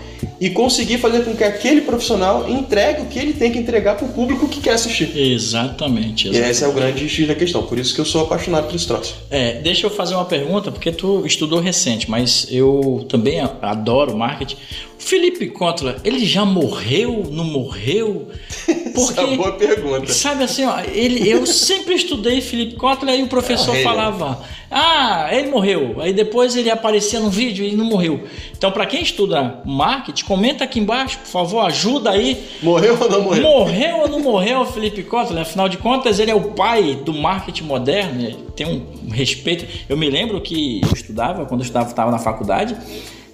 e 0.43 0.51
conseguir 0.51 0.99
fazer 0.99 1.25
com 1.25 1.37
que 1.37 1.45
aquele 1.45 1.83
profissional 1.83 2.51
entregue 2.51 3.03
o 3.03 3.07
que 3.07 3.17
ele 3.17 3.33
tem 3.33 3.53
que 3.53 3.61
entregar 3.61 3.95
para 3.95 4.07
o 4.07 4.09
público 4.09 4.49
que 4.49 4.61
quer 4.61 4.73
assistir. 4.73 5.17
Exatamente. 5.17 6.27
E 6.27 6.31
exatamente. 6.31 6.51
esse 6.51 6.65
é 6.65 6.67
o 6.67 6.73
grande 6.73 7.09
X 7.09 7.29
da 7.29 7.35
questão, 7.37 7.63
por 7.63 7.79
isso 7.79 7.95
que 7.95 8.01
eu 8.01 8.05
sou 8.05 8.23
apaixonado 8.23 8.67
por 8.67 8.75
esse 8.75 8.85
troço. 8.85 9.15
É, 9.31 9.61
deixa 9.61 9.87
eu 9.87 9.91
fazer 9.91 10.17
uma 10.17 10.25
pergunta, 10.25 10.73
porque 10.73 10.91
tu 10.91 11.25
estudou 11.25 11.61
recente, 11.61 12.11
mas 12.11 12.49
eu 12.51 13.07
também 13.09 13.39
adoro 13.39 14.19
marketing. 14.19 14.57
Felipe 15.05 15.49
Kotler, 15.49 15.97
ele 16.05 16.25
já 16.25 16.45
morreu? 16.45 17.29
Não 17.31 17.45
morreu? 17.45 18.29
Essa 18.95 19.21
é 19.21 19.25
uma 19.25 19.37
boa 19.37 19.53
pergunta. 19.53 20.13
Sabe 20.13 20.45
assim, 20.45 20.65
ó, 20.65 20.81
ele, 20.81 21.29
eu 21.29 21.45
sempre 21.45 21.95
estudei 21.95 22.41
Felipe 22.41 22.77
Kotler 22.77 23.19
e 23.19 23.23
o 23.23 23.27
professor 23.27 23.77
É 23.77 23.83
falava: 23.83 24.41
Ah, 24.71 25.29
ele 25.33 25.51
morreu. 25.51 25.97
Aí 26.01 26.13
depois 26.13 26.57
ele 26.57 26.71
aparecia 26.71 27.19
no 27.19 27.31
vídeo 27.31 27.65
e 27.65 27.75
não 27.75 27.85
morreu. 27.85 28.25
Então, 28.57 28.71
para 28.71 28.87
quem 28.87 29.03
estuda 29.03 29.61
marketing, 29.65 30.25
comenta 30.33 30.65
aqui 30.65 30.81
embaixo, 30.81 31.19
por 31.19 31.27
favor, 31.27 31.61
ajuda 31.67 32.09
aí. 32.09 32.43
Morreu 32.63 32.97
ou 32.99 33.11
não 33.11 33.21
morreu? 33.21 33.43
Morreu 33.43 33.97
ou 33.99 34.09
não 34.09 34.21
morreu 34.21 34.61
o 34.61 34.65
Felipe 34.65 35.03
Kotler? 35.03 35.43
Afinal 35.43 35.69
de 35.69 35.77
contas, 35.77 36.19
ele 36.19 36.31
é 36.31 36.35
o 36.35 36.53
pai 36.53 36.99
do 37.05 37.13
marketing 37.13 37.65
moderno, 37.65 38.19
ele 38.19 38.39
tem 38.57 38.67
um 38.67 39.11
respeito. 39.11 39.67
Eu 39.91 39.95
me 39.95 40.09
lembro 40.09 40.41
que 40.41 40.81
eu 40.83 40.91
estudava, 40.95 41.45
quando 41.45 41.61
eu 41.61 41.67
estava, 41.67 41.87
estava 41.87 42.11
na 42.11 42.19
faculdade, 42.19 42.75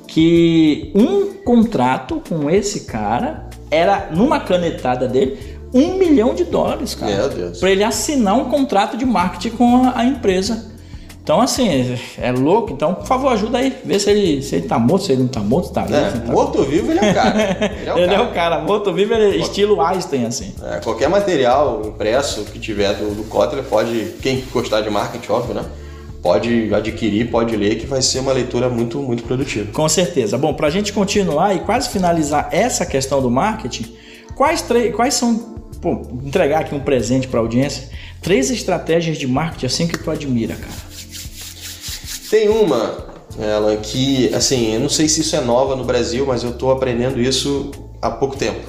que 0.09 0.90
um 0.93 1.35
contrato 1.45 2.21
com 2.28 2.50
esse 2.50 2.81
cara 2.81 3.49
era, 3.71 4.09
numa 4.11 4.40
canetada 4.40 5.07
dele, 5.07 5.38
um 5.73 5.95
milhão 5.95 6.35
de 6.35 6.43
dólares, 6.43 6.97
cara. 6.97 7.14
Meu 7.14 7.28
Deus. 7.28 7.61
Para 7.61 7.71
ele 7.71 7.85
assinar 7.85 8.35
um 8.35 8.47
contrato 8.47 8.97
de 8.97 9.07
marketing 9.07 9.57
com 9.57 9.85
a, 9.85 10.00
a 10.00 10.05
empresa. 10.05 10.67
Então, 11.28 11.42
assim, 11.42 11.94
é 12.16 12.32
louco. 12.32 12.73
Então, 12.73 12.94
por 12.94 13.06
favor, 13.06 13.30
ajuda 13.30 13.58
aí. 13.58 13.76
Vê 13.85 13.98
se 13.98 14.09
ele, 14.09 14.40
se 14.42 14.57
ele 14.57 14.66
tá 14.66 14.79
morto, 14.79 15.05
se 15.05 15.12
ele 15.12 15.20
não 15.20 15.29
tá 15.29 15.40
morto, 15.40 15.66
se 15.66 15.74
tá 15.74 15.83
vivo. 15.83 15.98
É, 15.98 16.11
tá 16.11 16.33
morto 16.33 16.62
vivo, 16.62 16.90
ele 16.90 17.00
é 17.05 17.11
o 17.11 17.14
cara. 17.14 17.38
Ele 17.79 17.87
é 17.90 17.92
o 17.94 17.98
ele 17.98 18.07
cara. 18.09 18.22
é 18.22 18.24
o 18.24 18.33
cara, 18.33 18.61
morto 18.61 18.92
vivo, 18.94 19.12
ele 19.12 19.37
é 19.37 19.38
estilo 19.38 19.79
Einstein, 19.83 20.24
assim. 20.24 20.55
É, 20.62 20.79
qualquer 20.79 21.11
material 21.11 21.83
impresso 21.85 22.44
que 22.44 22.59
tiver 22.59 22.94
do, 22.94 23.14
do 23.14 23.24
Kotler 23.24 23.62
pode, 23.64 24.14
quem 24.22 24.42
gostar 24.50 24.81
de 24.81 24.88
marketing, 24.88 25.31
óbvio, 25.31 25.55
né? 25.57 25.66
Pode 26.22 26.72
adquirir, 26.74 27.31
pode 27.31 27.55
ler, 27.55 27.74
que 27.79 27.85
vai 27.87 28.00
ser 28.00 28.20
uma 28.20 28.33
leitura 28.33 28.70
muito, 28.70 28.98
muito 29.03 29.22
produtiva. 29.22 29.70
Com 29.70 29.87
certeza. 29.87 30.38
Bom, 30.38 30.55
para 30.55 30.68
a 30.68 30.70
gente 30.70 30.94
continuar 30.94 31.55
e 31.55 31.59
quase 31.59 31.90
finalizar 31.90 32.48
essa 32.53 32.87
questão 32.87 33.20
do 33.20 33.31
marketing, 33.31 33.85
quais, 34.35 34.62
tre- 34.62 34.92
quais 34.92 35.12
são, 35.12 35.37
pô, 35.83 36.07
entregar 36.24 36.61
aqui 36.61 36.74
um 36.74 36.81
presente 36.81 37.29
para 37.29 37.38
a 37.38 37.42
audiência, 37.42 37.90
três 38.22 38.50
estratégias 38.50 39.18
de 39.18 39.26
marketing 39.26 39.66
assim 39.66 39.87
que 39.87 39.98
tu 39.98 40.11
admira, 40.11 40.55
cara. 40.55 40.88
Tem 42.31 42.49
uma, 42.49 43.07
ela 43.38 43.77
que, 43.77 44.33
assim, 44.35 44.75
eu 44.75 44.81
não 44.81 44.88
sei 44.88 45.09
se 45.09 45.23
isso 45.23 45.35
é 45.35 45.41
nova 45.41 45.75
no 45.75 45.85
Brasil, 45.85 46.27
mas 46.27 46.43
eu 46.43 46.51
estou 46.51 46.71
aprendendo 46.71 47.21
isso 47.21 47.71
há 48.03 48.11
pouco 48.11 48.37
tempo, 48.37 48.61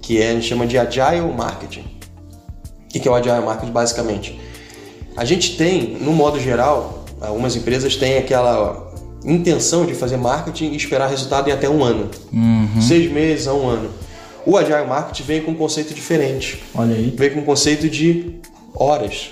que 0.00 0.20
é, 0.20 0.30
a 0.30 0.34
gente 0.34 0.46
chama 0.46 0.66
de 0.66 0.78
Agile 0.78 1.32
Marketing. 1.36 1.84
O 2.84 2.88
que 2.88 3.06
é 3.06 3.10
o 3.10 3.14
Agile 3.14 3.44
Marketing, 3.44 3.72
basicamente? 3.72 4.40
A 5.16 5.24
gente 5.24 5.56
tem, 5.56 5.96
no 6.00 6.12
modo 6.12 6.38
geral, 6.38 7.04
algumas 7.20 7.56
empresas 7.56 7.96
têm 7.96 8.18
aquela 8.18 8.88
intenção 9.24 9.84
de 9.84 9.94
fazer 9.94 10.16
marketing 10.16 10.72
e 10.72 10.76
esperar 10.76 11.08
resultado 11.08 11.48
em 11.48 11.52
até 11.52 11.68
um 11.68 11.82
ano. 11.82 12.08
Seis 12.80 13.10
meses 13.10 13.48
a 13.48 13.54
um 13.54 13.68
ano. 13.68 13.90
O 14.46 14.56
Agile 14.56 14.86
Marketing 14.86 15.22
vem 15.24 15.42
com 15.42 15.50
um 15.50 15.56
conceito 15.56 15.92
diferente. 15.92 16.62
Olha 16.74 16.94
aí. 16.94 17.12
Vem 17.16 17.30
com 17.30 17.40
um 17.40 17.44
conceito 17.44 17.90
de 17.90 18.36
horas, 18.74 19.30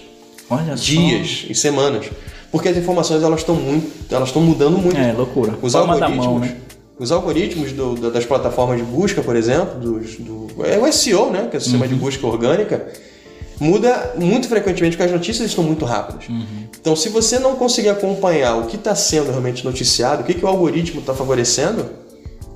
Olha 0.50 0.76
só. 0.76 0.84
dias 0.84 1.46
e 1.48 1.54
semanas. 1.54 2.06
Porque 2.52 2.68
as 2.68 2.76
informações 2.76 3.22
elas 3.22 3.40
estão 3.40 3.54
muito, 3.54 3.90
elas 4.14 4.28
estão 4.28 4.42
mudando 4.42 4.78
muito. 4.78 4.96
É, 4.96 5.12
loucura. 5.12 5.54
Os 5.60 5.72
Palma 5.72 5.94
algoritmos, 5.94 6.26
mão, 6.26 6.38
né? 6.38 6.56
os 6.98 7.12
algoritmos 7.12 7.72
do- 7.72 7.94
da- 7.96 8.10
das 8.10 8.24
plataformas 8.24 8.78
de 8.78 8.84
busca, 8.84 9.20
por 9.22 9.36
exemplo, 9.36 9.78
dos, 9.78 10.16
do, 10.16 10.46
é 10.64 10.78
o 10.78 10.90
SEO, 10.92 11.30
né, 11.30 11.48
que 11.50 11.56
é 11.56 11.58
o 11.58 11.62
sistema 11.62 11.86
de 11.86 11.94
Uhum. 11.94 12.00
busca 12.00 12.26
orgânica, 12.26 12.86
muda 13.60 14.14
muito 14.16 14.48
frequentemente 14.48 14.96
porque 14.96 15.08
as 15.08 15.12
notícias 15.12 15.48
estão 15.48 15.64
muito 15.64 15.84
rápidas. 15.84 16.28
Uhum. 16.28 16.44
Então, 16.80 16.94
se 16.96 17.08
você 17.08 17.38
não 17.38 17.56
conseguir 17.56 17.88
acompanhar 17.88 18.56
o 18.56 18.66
que 18.66 18.76
está 18.76 18.94
sendo 18.94 19.30
realmente 19.30 19.64
noticiado, 19.64 20.22
o 20.22 20.24
que, 20.24 20.34
que 20.34 20.44
o 20.44 20.48
algoritmo 20.48 21.00
está 21.00 21.12
favorecendo, 21.14 21.84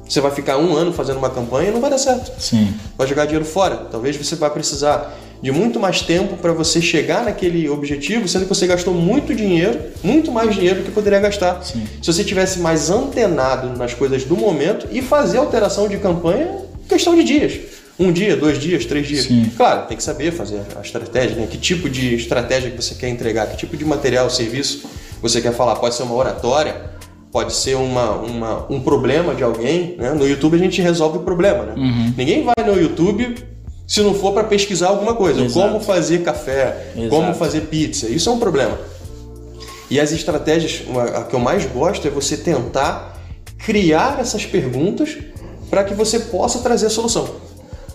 você 0.08 0.20
vai 0.20 0.30
ficar 0.30 0.56
um 0.58 0.74
ano 0.74 0.92
fazendo 0.92 1.18
uma 1.18 1.30
campanha 1.30 1.68
e 1.68 1.72
não 1.72 1.80
vai 1.80 1.90
dar 1.90 1.98
certo 1.98 2.32
Sim. 2.40 2.74
vai 2.98 3.06
jogar 3.06 3.24
dinheiro 3.26 3.44
fora. 3.44 3.76
Talvez 3.90 4.16
você 4.16 4.34
vai 4.36 4.50
precisar 4.50 5.14
de 5.42 5.50
muito 5.50 5.80
mais 5.80 6.02
tempo 6.02 6.36
para 6.36 6.52
você 6.52 6.80
chegar 6.82 7.24
naquele 7.24 7.68
objetivo, 7.68 8.28
sendo 8.28 8.42
que 8.42 8.48
você 8.48 8.66
gastou 8.66 8.92
muito 8.92 9.34
dinheiro, 9.34 9.78
muito 10.02 10.30
mais 10.30 10.54
dinheiro 10.54 10.80
do 10.80 10.84
que 10.84 10.90
poderia 10.90 11.18
gastar. 11.20 11.62
Sim. 11.64 11.82
Se 12.02 12.12
você 12.12 12.22
tivesse 12.24 12.58
mais 12.60 12.90
antenado 12.90 13.76
nas 13.78 13.94
coisas 13.94 14.24
do 14.24 14.36
momento 14.36 14.86
e 14.92 15.00
fazer 15.00 15.38
alteração 15.38 15.88
de 15.88 15.96
campanha, 15.96 16.58
questão 16.88 17.14
de 17.14 17.24
dias. 17.24 17.52
Um 17.98 18.10
dia, 18.12 18.34
dois 18.36 18.58
dias, 18.58 18.84
três 18.86 19.06
dias. 19.06 19.24
Sim. 19.26 19.50
Claro, 19.56 19.86
tem 19.86 19.96
que 19.96 20.02
saber 20.02 20.30
fazer 20.32 20.60
a 20.76 20.80
estratégia, 20.80 21.36
né? 21.36 21.46
Que 21.50 21.58
tipo 21.58 21.88
de 21.88 22.14
estratégia 22.14 22.70
que 22.70 22.82
você 22.82 22.94
quer 22.94 23.08
entregar, 23.08 23.46
que 23.48 23.56
tipo 23.58 23.76
de 23.76 23.84
material, 23.84 24.28
serviço 24.30 24.82
você 25.20 25.40
quer 25.40 25.52
falar. 25.52 25.76
Pode 25.76 25.94
ser 25.94 26.02
uma 26.04 26.14
oratória, 26.14 26.76
pode 27.30 27.52
ser 27.52 27.76
uma, 27.76 28.12
uma- 28.12 28.66
um 28.72 28.80
problema 28.80 29.34
de 29.34 29.42
alguém. 29.44 29.96
Né? 29.98 30.12
No 30.14 30.26
YouTube 30.26 30.54
a 30.54 30.58
gente 30.58 30.80
resolve 30.80 31.18
o 31.18 31.20
problema. 31.20 31.64
Né? 31.64 31.74
Uhum. 31.76 32.14
Ninguém 32.16 32.42
vai 32.42 32.64
no 32.66 32.80
YouTube 32.80 33.34
se 33.90 34.00
não 34.02 34.14
for 34.14 34.32
para 34.32 34.44
pesquisar 34.44 34.86
alguma 34.86 35.14
coisa. 35.16 35.40
Exato. 35.42 35.66
Como 35.66 35.80
fazer 35.80 36.22
café, 36.22 36.92
Exato. 36.96 37.08
como 37.10 37.34
fazer 37.34 37.62
pizza. 37.62 38.06
Isso 38.08 38.28
é 38.30 38.32
um 38.32 38.38
problema. 38.38 38.78
E 39.90 39.98
as 39.98 40.12
estratégias, 40.12 40.82
a 41.16 41.24
que 41.24 41.34
eu 41.34 41.40
mais 41.40 41.66
gosto 41.66 42.06
é 42.06 42.10
você 42.10 42.36
tentar 42.36 43.18
criar 43.58 44.20
essas 44.20 44.46
perguntas 44.46 45.18
para 45.68 45.82
que 45.82 45.92
você 45.92 46.20
possa 46.20 46.60
trazer 46.60 46.86
a 46.86 46.90
solução. 46.90 47.28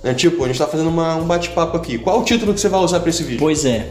Né? 0.03 0.13
Tipo, 0.13 0.43
a 0.43 0.47
gente 0.47 0.55
está 0.55 0.67
fazendo 0.67 0.89
uma- 0.89 1.15
um 1.15 1.23
bate-papo 1.23 1.77
aqui. 1.77 1.97
Qual 1.97 2.19
o 2.19 2.23
título 2.25 2.53
que 2.53 2.59
você 2.59 2.67
vai 2.67 2.81
usar 2.81 2.99
para 2.99 3.09
esse 3.09 3.23
vídeo? 3.23 3.39
Pois 3.39 3.63
é. 3.63 3.87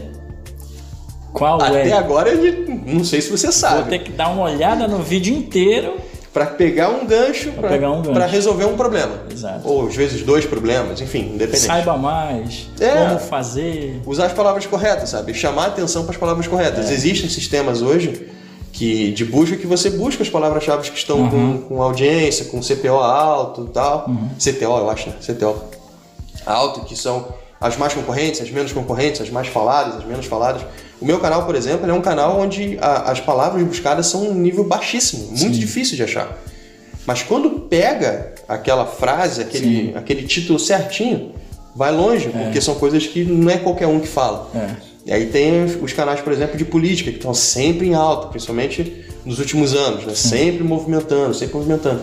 Qual 1.33 1.59
Até 1.61 1.89
é? 1.89 1.93
agora, 1.93 2.29
ele- 2.29 2.81
não 2.85 3.03
sei 3.03 3.19
se 3.21 3.29
você 3.31 3.47
Vou 3.47 3.53
sabe. 3.53 3.89
ter 3.89 3.99
que 3.99 4.11
dar 4.11 4.29
uma 4.29 4.43
olhada 4.43 4.87
no 4.87 4.99
vídeo 4.99 5.35
inteiro. 5.35 5.95
Para 6.35 6.47
pegar 6.47 6.89
um 6.89 7.07
gancho 7.07 7.49
pegar 7.53 7.91
um 7.91 8.01
para 8.03 8.25
resolver 8.25 8.65
um 8.65 8.75
problema. 8.75 9.21
Exato. 9.31 9.61
Ou 9.65 9.87
às 9.87 9.95
vezes 9.95 10.21
dois 10.21 10.45
problemas, 10.45 10.99
enfim, 10.99 11.31
independente. 11.33 11.59
Saiba 11.65 11.95
mais. 11.97 12.67
É. 12.77 12.89
Como 13.07 13.19
fazer. 13.19 14.01
Usar 14.05 14.25
as 14.25 14.33
palavras 14.33 14.65
corretas, 14.65 15.07
sabe? 15.11 15.33
Chamar 15.33 15.67
atenção 15.67 16.03
para 16.03 16.11
as 16.11 16.17
palavras 16.17 16.45
É. 16.45 16.49
corretas. 16.49 16.91
Existem 16.91 17.29
sistemas 17.29 17.81
hoje 17.81 18.27
que 18.73 19.13
de 19.13 19.23
busca 19.23 19.55
que 19.55 19.65
você 19.65 19.89
busca 19.91 20.21
as 20.23 20.29
palavras-chave 20.29 20.91
que 20.91 20.97
estão 20.97 21.21
Uhum. 21.21 21.29
com, 21.61 21.75
com 21.75 21.81
audiência, 21.81 22.43
com 22.47 22.61
CPO 22.61 22.95
alto 22.99 23.67
e 23.69 23.73
tal. 23.73 24.05
CTO, 24.37 24.63
eu 24.77 24.89
acho, 24.89 25.07
né? 25.09 25.15
CTO. 25.25 25.55
Alto, 26.45 26.81
que 26.81 26.97
são 26.97 27.27
as 27.67 27.77
mais 27.77 27.93
concorrentes, 27.93 28.41
as 28.41 28.49
menos 28.51 28.71
concorrentes, 28.71 29.21
as 29.21 29.29
mais 29.29 29.47
faladas, 29.47 29.95
as 29.97 30.05
menos 30.05 30.25
faladas. 30.25 30.61
O 31.01 31.05
meu 31.05 31.19
canal, 31.19 31.45
por 31.45 31.55
exemplo, 31.55 31.89
é 31.89 31.93
um 31.93 32.01
canal 32.01 32.39
onde 32.39 32.77
a- 32.81 33.11
as 33.11 33.19
palavras 33.19 33.61
buscadas 33.63 34.07
são 34.07 34.29
um 34.29 34.33
nível 34.33 34.63
baixíssimo, 34.63 35.27
muito 35.37 35.57
difícil 35.59 35.95
de 35.95 36.03
achar. 36.03 36.37
Mas 37.05 37.21
quando 37.21 37.49
pega 37.69 38.33
aquela 38.47 38.85
frase, 38.85 39.41
aquele, 39.41 39.93
aquele 39.95 40.23
título 40.23 40.57
certinho, 40.57 41.33
vai 41.75 41.91
longe, 41.91 42.29
porque 42.29 42.61
são 42.61 42.75
coisas 42.75 43.05
que 43.05 43.23
não 43.23 43.49
é 43.51 43.57
qualquer 43.57 43.87
um 43.87 43.99
que 43.99 44.07
fala. 44.07 44.49
É. 44.55 44.69
E 45.07 45.13
aí 45.13 45.25
tem 45.27 45.63
os- 45.65 45.75
os 45.81 45.93
canais, 45.93 46.19
por 46.21 46.33
exemplo, 46.33 46.57
de 46.57 46.65
política, 46.65 47.11
que 47.11 47.17
estão 47.17 47.33
sempre 47.33 47.87
em 47.87 47.93
alta, 47.93 48.27
principalmente 48.27 49.05
nos 49.23 49.37
últimos 49.39 49.73
anos, 49.73 50.05
né? 50.05 50.15
sempre 50.15 50.63
movimentando, 50.63 51.33
sempre 51.33 51.55
movimentando. 51.57 52.01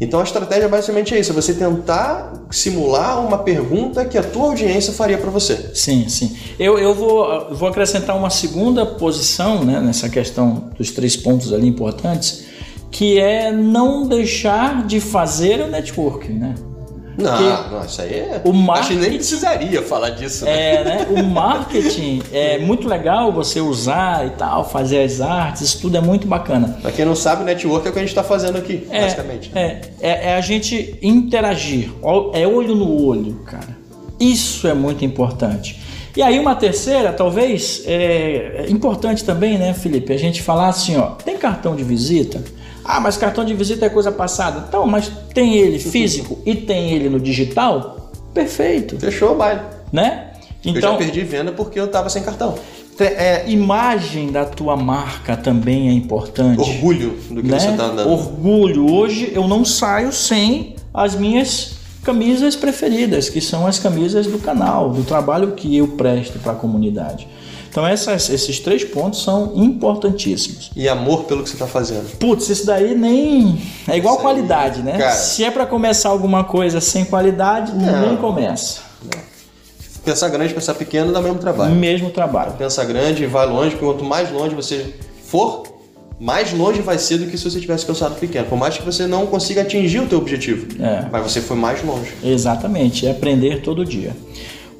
Então 0.00 0.20
a 0.20 0.22
estratégia 0.22 0.66
basicamente 0.66 1.14
é 1.14 1.20
isso, 1.20 1.30
é 1.30 1.34
você 1.34 1.52
tentar 1.52 2.32
simular 2.50 3.24
uma 3.24 3.38
pergunta 3.38 4.04
que 4.04 4.16
a 4.16 4.22
tua 4.22 4.44
audiência 4.44 4.94
faria 4.94 5.18
para 5.18 5.30
você. 5.30 5.72
Sim, 5.74 6.08
sim. 6.08 6.36
Eu, 6.58 6.78
eu 6.78 6.94
vou, 6.94 7.54
vou 7.54 7.68
acrescentar 7.68 8.16
uma 8.16 8.30
segunda 8.30 8.86
posição 8.86 9.62
né, 9.62 9.78
nessa 9.80 10.08
questão 10.08 10.70
dos 10.76 10.90
três 10.90 11.16
pontos 11.16 11.52
ali 11.52 11.68
importantes, 11.68 12.46
que 12.90 13.20
é 13.20 13.52
não 13.52 14.08
deixar 14.08 14.86
de 14.86 15.00
fazer 15.00 15.60
o 15.60 15.68
networking, 15.68 16.32
né? 16.32 16.54
Não, 17.20 17.70
não, 17.70 17.84
isso 17.84 18.00
aí 18.02 18.14
é. 18.14 18.40
O 18.44 18.52
marketing, 18.52 18.80
Acho 18.80 18.88
que 19.02 19.08
nem 19.08 19.18
precisaria 19.18 19.82
falar 19.82 20.10
disso, 20.10 20.44
né? 20.44 20.74
É, 20.74 20.84
né? 20.84 21.06
O 21.10 21.22
marketing 21.24 22.22
é 22.32 22.58
muito 22.58 22.88
legal 22.88 23.32
você 23.32 23.60
usar 23.60 24.26
e 24.26 24.30
tal, 24.30 24.68
fazer 24.68 25.02
as 25.02 25.20
artes, 25.20 25.62
isso 25.62 25.80
tudo 25.80 25.96
é 25.96 26.00
muito 26.00 26.26
bacana. 26.26 26.78
Pra 26.80 26.90
quem 26.90 27.04
não 27.04 27.14
sabe, 27.16 27.44
network 27.44 27.86
é 27.86 27.90
o 27.90 27.92
que 27.92 27.98
a 27.98 28.02
gente 28.02 28.14
tá 28.14 28.22
fazendo 28.24 28.58
aqui, 28.58 28.86
É, 28.90 29.02
basicamente. 29.02 29.50
é, 29.54 29.80
é, 30.00 30.30
é 30.30 30.34
a 30.36 30.40
gente 30.40 30.98
interagir, 31.02 31.90
é 32.32 32.46
olho 32.46 32.74
no 32.74 33.04
olho, 33.06 33.34
cara. 33.46 33.78
Isso 34.18 34.66
é 34.68 34.74
muito 34.74 35.04
importante. 35.04 35.80
E 36.16 36.22
aí 36.22 36.38
uma 36.38 36.54
terceira, 36.54 37.12
talvez, 37.12 37.82
é, 37.86 38.64
é 38.66 38.70
importante 38.70 39.24
também, 39.24 39.56
né, 39.56 39.72
Felipe? 39.72 40.12
A 40.12 40.18
gente 40.18 40.42
falar 40.42 40.68
assim, 40.68 40.96
ó, 40.96 41.10
tem 41.10 41.38
cartão 41.38 41.76
de 41.76 41.84
visita? 41.84 42.42
Ah, 42.96 43.00
mas 43.00 43.16
cartão 43.16 43.44
de 43.44 43.54
visita 43.54 43.86
é 43.86 43.88
coisa 43.88 44.10
passada. 44.12 44.64
Então, 44.68 44.86
mas 44.86 45.10
tem 45.32 45.56
ele 45.56 45.78
físico 45.78 46.38
e 46.44 46.54
tem 46.54 46.90
ele 46.92 47.08
no 47.08 47.20
digital? 47.20 48.10
Perfeito, 48.34 48.98
Fechou 48.98 49.32
o 49.32 49.34
baile. 49.36 49.60
né? 49.92 50.26
eu 50.64 50.72
já 50.74 50.78
Então, 50.78 50.96
perdi 50.96 51.22
venda 51.22 51.52
porque 51.52 51.78
eu 51.80 51.88
tava 51.88 52.08
sem 52.10 52.22
cartão. 52.22 52.54
é, 52.98 53.44
imagem 53.48 54.30
da 54.30 54.44
tua 54.44 54.76
marca 54.76 55.36
também 55.36 55.88
é 55.88 55.92
importante. 55.92 56.60
Orgulho 56.60 57.16
do 57.30 57.42
que 57.42 57.48
né? 57.48 57.58
você 57.58 57.72
tá 57.72 57.84
andando. 57.84 58.10
Orgulho. 58.10 58.92
Hoje 58.92 59.32
eu 59.34 59.48
não 59.48 59.64
saio 59.64 60.12
sem 60.12 60.76
as 60.92 61.14
minhas 61.14 61.76
camisas 62.02 62.56
preferidas, 62.56 63.28
que 63.28 63.40
são 63.40 63.66
as 63.66 63.78
camisas 63.78 64.26
do 64.26 64.38
canal, 64.38 64.90
do 64.90 65.02
trabalho 65.02 65.52
que 65.52 65.76
eu 65.76 65.88
presto 65.88 66.38
para 66.38 66.52
a 66.52 66.54
comunidade. 66.54 67.26
Então 67.70 67.86
essas- 67.86 68.28
esses 68.28 68.58
três 68.58 68.82
pontos 68.84 69.22
são 69.22 69.52
importantíssimos. 69.54 70.70
E 70.74 70.88
amor 70.88 71.24
pelo 71.24 71.42
que 71.44 71.50
você 71.50 71.56
tá 71.56 71.66
fazendo. 71.68 72.10
Putz, 72.18 72.48
isso 72.48 72.66
daí 72.66 72.94
nem 72.96 73.60
é 73.88 73.96
igual 73.96 74.16
Isso 74.16 74.26
aí, 74.26 74.34
qualidade, 74.34 74.82
né? 74.82 74.98
cara. 74.98 75.12
Se 75.14 75.44
é 75.44 75.50
para 75.50 75.64
começar 75.64 76.08
alguma 76.08 76.42
coisa 76.44 76.80
sem 76.80 77.04
qualidade, 77.04 77.72
ninguém 77.72 78.16
começa. 78.16 78.80
Pensar 80.04 80.28
grande, 80.30 80.54
pensar 80.54 80.74
pequeno 80.74 81.12
dá 81.12 81.20
o 81.20 81.22
mesmo 81.22 81.38
trabalho. 81.38 81.74
Mesmo 81.74 82.10
trabalho. 82.10 82.52
Pensa 82.52 82.84
grande, 82.84 83.26
vai 83.26 83.46
longe, 83.46 83.70
porque 83.76 83.84
quanto 83.84 84.02
mais 84.04 84.30
longe 84.32 84.54
você 84.54 84.94
for, 85.24 85.62
mais 86.18 86.52
longe 86.52 86.80
vai 86.80 86.98
ser 86.98 87.18
do 87.18 87.26
que 87.26 87.36
se 87.36 87.44
você 87.48 87.60
tivesse 87.60 87.84
pensado 87.84 88.14
pequeno. 88.14 88.46
Por 88.46 88.56
mais 88.58 88.76
que 88.78 88.82
você 88.84 89.06
não 89.06 89.26
consiga 89.26 89.60
atingir 89.60 90.00
o 90.00 90.06
teu 90.06 90.18
objetivo, 90.18 90.66
É. 90.82 91.04
mas 91.12 91.22
você 91.22 91.40
foi 91.42 91.56
mais 91.56 91.84
longe. 91.84 92.12
Exatamente, 92.24 93.06
é 93.06 93.10
aprender 93.10 93.60
todo 93.62 93.84
dia. 93.84 94.16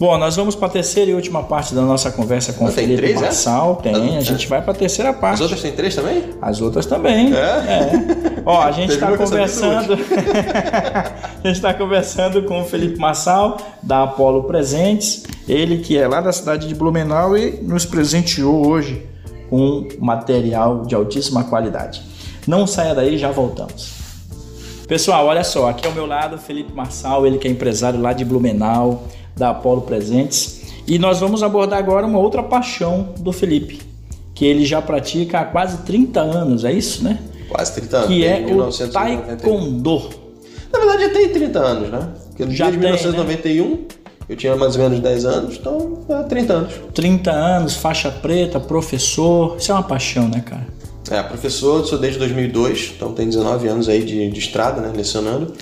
Bom, 0.00 0.16
nós 0.16 0.34
vamos 0.34 0.54
para 0.54 0.66
a 0.66 0.70
terceira 0.70 1.10
e 1.10 1.14
última 1.14 1.42
parte 1.42 1.74
da 1.74 1.82
nossa 1.82 2.10
conversa 2.10 2.54
com 2.54 2.64
o 2.64 2.68
Ah, 2.68 2.72
tem 2.72 2.86
Felipe 2.86 3.02
três, 3.02 3.20
é? 3.20 3.24
Marçal. 3.26 3.76
Tem, 3.76 4.16
a 4.16 4.20
gente 4.22 4.48
vai 4.48 4.62
para 4.62 4.72
a 4.72 4.74
terceira 4.74 5.12
parte. 5.12 5.34
As 5.34 5.40
outras 5.42 5.60
tem 5.60 5.72
três 5.72 5.94
também? 5.94 6.24
As 6.40 6.62
outras 6.62 6.86
também. 6.86 7.34
É? 7.34 8.40
Ó, 8.46 8.62
a 8.62 8.72
gente 8.72 8.94
está 8.94 9.14
conversando. 9.14 9.92
a 11.44 11.46
gente 11.46 11.56
está 11.56 11.74
conversando 11.74 12.44
com 12.44 12.62
o 12.62 12.64
Felipe 12.64 12.98
Massal, 12.98 13.58
da 13.82 14.04
Apolo 14.04 14.44
Presentes. 14.44 15.24
Ele 15.46 15.80
que 15.80 15.98
é 15.98 16.08
lá 16.08 16.22
da 16.22 16.32
cidade 16.32 16.66
de 16.66 16.74
Blumenau 16.74 17.36
e 17.36 17.60
nos 17.60 17.84
presenteou 17.84 18.66
hoje 18.66 19.06
com 19.50 19.86
material 19.98 20.86
de 20.86 20.94
altíssima 20.94 21.44
qualidade. 21.44 22.00
Não 22.46 22.66
saia 22.66 22.94
daí, 22.94 23.18
já 23.18 23.30
voltamos. 23.30 24.00
Pessoal, 24.88 25.26
olha 25.26 25.44
só, 25.44 25.68
aqui 25.68 25.86
ao 25.86 25.92
meu 25.92 26.06
lado 26.06 26.38
Felipe 26.38 26.72
Marçal, 26.72 27.26
ele 27.26 27.36
que 27.36 27.46
é 27.46 27.50
empresário 27.50 28.00
lá 28.00 28.14
de 28.14 28.24
Blumenau, 28.24 29.04
da 29.36 29.50
Apolo 29.50 29.82
Presentes. 29.82 30.60
E 30.86 30.98
nós 30.98 31.20
vamos 31.20 31.42
abordar 31.42 31.78
agora 31.78 32.06
uma 32.06 32.18
outra 32.18 32.42
paixão 32.42 33.10
do 33.18 33.32
Felipe, 33.32 33.80
que 34.34 34.44
ele 34.44 34.64
já 34.64 34.82
pratica 34.82 35.40
há 35.40 35.44
quase 35.44 35.78
30 35.78 36.20
anos, 36.20 36.64
é 36.64 36.72
isso, 36.72 37.04
né? 37.04 37.18
Quase 37.48 37.72
30 37.74 37.96
anos. 37.96 38.08
que 38.08 38.24
é 38.24 38.38
o 38.38 38.44
1991. 38.46 39.26
Taekwondo. 39.26 40.02
Na 40.72 40.78
verdade, 40.78 41.02
já 41.02 41.10
tem 41.10 41.28
30 41.28 41.58
anos, 41.58 41.90
né? 41.90 42.08
Porque 42.28 42.54
Já 42.54 42.70
desde 42.70 42.80
tem, 42.80 42.90
né? 42.90 42.96
1991, 42.96 43.78
eu 44.28 44.36
tinha 44.36 44.56
mais 44.56 44.76
ou 44.76 44.82
menos 44.82 45.00
10 45.00 45.24
anos, 45.24 45.56
então 45.56 45.98
é 46.08 46.22
30 46.22 46.52
anos. 46.52 46.72
30 46.94 47.30
anos, 47.30 47.74
faixa 47.74 48.10
preta, 48.10 48.60
professor. 48.60 49.56
Isso 49.58 49.72
é 49.72 49.74
uma 49.74 49.82
paixão, 49.82 50.28
né, 50.28 50.40
cara? 50.46 50.66
É, 51.10 51.20
professor, 51.24 51.84
sou 51.84 51.98
desde 51.98 52.18
2002, 52.20 52.92
então 52.96 53.12
tem 53.12 53.26
19 53.28 53.66
anos 53.66 53.88
aí 53.88 54.04
de, 54.04 54.30
de 54.30 54.38
estrada, 54.38 54.80
né, 54.80 54.92
lecionando. 54.94 55.52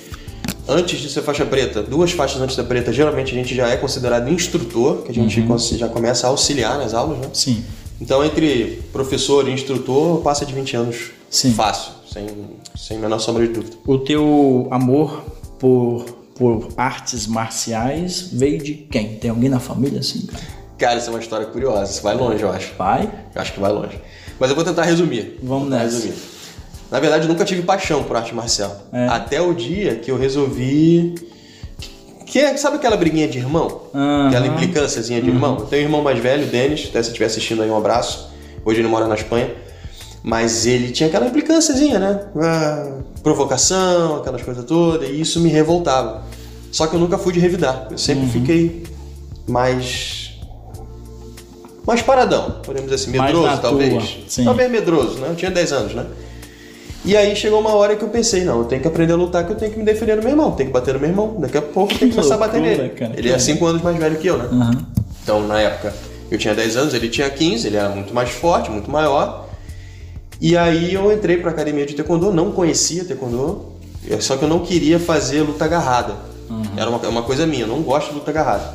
Antes 0.69 1.01
de 1.01 1.09
ser 1.09 1.23
faixa 1.23 1.47
preta, 1.47 1.83
duas 1.83 2.13
faixas 2.13 2.41
antes 2.43 2.55
da 2.55 2.63
preta, 2.63 2.93
geralmente 2.93 3.33
a 3.33 3.35
gente 3.35 3.55
já 3.55 3.69
é 3.69 3.77
considerado 3.77 4.29
instrutor, 4.31 5.03
que 5.03 5.11
a 5.11 5.15
gente 5.15 5.41
Uhum. 5.41 5.59
já 5.59 5.89
começa 5.89 6.27
a 6.27 6.31
auxiliar 6.31 6.77
nas 6.77 6.93
aulas, 6.93 7.19
né? 7.19 7.29
Sim. 7.33 7.65
Então, 8.01 8.23
entre 8.25 8.83
professor 8.93 9.49
e 9.49 9.53
instrutor, 9.53 10.21
passa 10.21 10.45
de 10.45 10.53
20 10.53 10.77
anos 10.77 11.11
Sim. 11.31 11.53
fácil, 11.55 11.93
sem, 12.13 12.27
sem 12.77 12.99
menor 12.99 13.19
sombra 13.19 13.47
de 13.47 13.53
dúvida. 13.55 13.77
O 13.87 13.99
teu 13.99 14.69
amor 14.71 15.23
por, 15.59 16.05
por 16.35 16.69
artes 16.77 17.27
marciais 17.27 18.29
veio 18.33 18.59
de 18.63 18.75
quem? 18.75 19.17
Tem 19.17 19.31
alguém 19.31 19.49
na 19.49 19.59
família 19.59 20.01
assim, 20.01 20.27
cara? 20.27 20.43
Cara, 20.79 20.99
isso 20.99 21.09
é 21.09 21.11
uma 21.13 21.19
história 21.19 21.47
curiosa, 21.47 21.91
isso 21.91 22.03
vai 22.03 22.15
longe, 22.15 22.43
eu 22.43 22.51
acho. 22.53 22.73
Pai? 22.75 23.11
Eu 23.35 23.41
acho 23.43 23.53
que 23.55 23.59
vai 23.59 23.73
longe. 23.73 23.99
Mas 24.39 24.51
eu 24.51 24.55
vou 24.55 24.65
tentar 24.65 24.83
resumir. 24.85 25.41
Vamos 25.43 25.69
nessa. 25.69 25.85
resumir. 25.97 26.15
Na 26.91 26.99
verdade, 27.01 27.25
eu 27.25 27.29
nunca 27.29 27.45
tive 27.45 27.63
paixão 27.63 28.03
por 28.05 28.17
arte 28.17 28.35
marcial. 28.35 28.75
É. 28.93 29.07
Até 29.09 29.41
o 29.41 29.53
dia 29.55 29.97
que 29.97 30.11
eu 30.11 30.17
resolvi. 30.19 31.15
Que 32.27 32.39
é, 32.41 32.57
sabe 32.57 32.77
aquela 32.77 32.97
briguinha 32.97 33.27
de 33.29 33.39
irmão? 33.39 33.83
Aham. 33.95 34.29
Aquela 34.29 34.47
implicânciazinha 34.47 35.21
de 35.21 35.29
irmão? 35.29 35.57
Eu 35.61 35.67
tenho 35.67 35.83
um 35.83 35.87
irmão 35.87 36.03
mais 36.03 36.19
velho, 36.19 36.47
Denis, 36.47 36.87
até 36.91 37.03
se 37.03 37.09
estiver 37.09 37.27
assistindo 37.27 37.63
aí, 37.63 37.71
um 37.71 37.77
abraço. 37.77 38.29
Hoje 38.65 38.81
ele 38.81 38.89
mora 38.89 39.07
na 39.07 39.15
Espanha. 39.15 39.51
Mas 40.23 40.67
ele 40.67 40.91
tinha 40.91 41.09
aquela 41.09 41.27
implicânciazinha, 41.27 41.99
né? 41.99 42.21
Ah, 42.37 42.99
provocação, 43.23 44.17
aquelas 44.17 44.43
coisas 44.43 44.65
todas, 44.65 45.09
e 45.09 45.21
isso 45.21 45.41
me 45.41 45.49
revoltava. 45.49 46.23
Só 46.71 46.87
que 46.87 46.95
eu 46.97 47.01
nunca 47.01 47.17
fui 47.17 47.33
de 47.33 47.41
revidar. 47.41 47.87
Eu 47.91 47.97
sempre 47.97 48.25
Uhum. 48.25 48.31
fiquei 48.31 48.83
mais. 49.47 50.33
mais 51.87 52.03
paradão, 52.03 52.57
podemos 52.63 52.91
dizer 52.91 53.03
assim, 53.03 53.11
medroso 53.19 53.59
talvez. 53.63 54.19
Talvez 54.45 54.71
medroso, 54.71 55.19
né? 55.21 55.29
Eu 55.31 55.37
tinha 55.37 55.51
10 55.51 55.73
anos, 55.73 55.95
né? 55.95 56.05
E 57.05 57.17
aí 57.17 57.35
chegou 57.37 57.61
uma 57.61 57.75
hora 57.75 57.97
que 57.97 58.03
eu 58.05 58.09
pensei, 58.09 58.45
não, 58.45 58.59
eu 58.59 58.65
tenho 58.65 58.83
que 58.83 58.89
aprender 58.89 59.13
a 59.13 59.17
lutar, 59.17 59.45
que 59.47 59.53
eu 59.53 59.57
tenho 59.57 59.73
que 59.73 59.79
me 59.79 59.85
defender 59.85 60.17
do 60.17 60.23
meu 60.23 60.31
irmão, 60.33 60.51
tenho 60.53 60.69
que 60.69 60.73
bater 60.73 60.95
no 60.95 61.01
meu 61.01 61.09
irmão. 61.09 61.37
Daqui 61.39 61.57
a 61.57 61.63
pouco 61.63 61.93
eu 61.93 61.99
tenho 61.99 62.11
que 62.11 62.17
começar 62.17 62.35
a 62.35 62.39
bater 62.39 62.61
nele. 62.61 62.89
cara, 62.91 63.13
ele 63.17 63.31
é 63.31 63.39
5 63.39 63.65
anos 63.67 63.83
mais 63.83 63.97
velho 63.97 64.17
que 64.19 64.27
eu, 64.27 64.37
né? 64.39 64.49
Aham. 64.51 64.87
Então, 65.23 65.47
na 65.47 65.61
época, 65.61 65.95
eu 66.31 66.37
tinha 66.39 66.55
10 66.55 66.77
anos, 66.77 66.95
ele 66.95 67.09
tinha 67.09 67.29
15, 67.31 67.67
ele 67.67 67.77
era 67.77 67.89
muito 67.89 68.13
mais 68.13 68.31
forte, 68.31 68.71
muito 68.71 68.91
maior. 68.91 69.49
E 70.41 70.57
aí 70.57 70.93
eu 70.95 71.11
entrei 71.13 71.37
pra 71.39 71.51
academia 71.51 71.85
de 71.87 71.95
taekwondo, 71.95 72.33
não 72.33 72.51
conhecia 72.53 73.05
taekwondo, 73.05 73.67
eu- 74.07 74.21
só 74.21 74.37
que 74.37 74.45
eu 74.45 74.49
não 74.49 74.61
queria 74.61 74.99
fazer 74.99 75.43
luta 75.43 75.65
agarrada. 75.65 76.15
Era 76.77 76.89
uma, 76.91 76.99
uma 77.09 77.23
coisa 77.23 77.47
minha, 77.47 77.63
eu 77.65 77.67
não 77.69 77.83
gosto 77.83 78.09
de 78.09 78.15
luta 78.15 78.31
agarrada. 78.31 78.75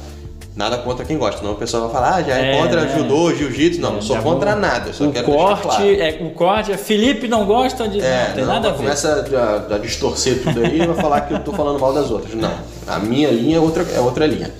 Nada 0.56 0.78
contra 0.78 1.04
quem 1.04 1.18
gosta, 1.18 1.42
não 1.44 1.54
o 1.54 1.56
pessoal 1.56 1.84
vai 1.84 1.92
falar, 1.94 2.16
ah, 2.16 2.22
já 2.22 2.38
é, 2.38 2.56
É, 2.56 2.62
contra 2.62 2.82
né? 2.82 2.96
judô, 2.96 3.34
jiu-jitsu. 3.34 3.82
Não, 3.82 3.94
não 3.94 4.02
sou 4.04 4.18
contra 4.18 4.52
vou- 4.52 4.60
nada, 4.62 4.94
só 4.94 5.06
o 5.06 5.12
quero 5.12 5.26
corte, 5.26 5.62
claro. 5.64 5.84
é, 5.84 6.20
o 6.22 6.30
corte 6.30 6.72
é 6.72 6.78
Felipe 6.78 7.28
não 7.28 7.46
gosta 7.46 7.88
de. 7.88 8.00
É, 8.00 8.28
não 8.28 8.36
tem 8.36 8.46
não, 8.46 8.54
nada 8.54 8.68
a 8.68 8.72
ver. 8.72 8.78
começa 8.78 9.26
a, 9.72 9.76
a 9.76 9.78
distorcer 9.80 10.44
tudo 10.44 10.60
aí 10.64 10.80
e 10.80 10.86
vai 10.86 10.96
falar 10.96 11.22
que 11.22 11.34
eu 11.34 11.40
tô 11.40 11.52
falando 11.54 11.80
mal 11.80 11.92
das 11.92 12.12
outras. 12.12 12.36
Não, 12.36 12.54
a 12.86 13.00
minha 13.00 13.32
linha 13.32 13.58
é 13.58 13.60
outra, 13.60 13.84
é 13.96 14.00
outra 14.00 14.28
linha. 14.28 14.52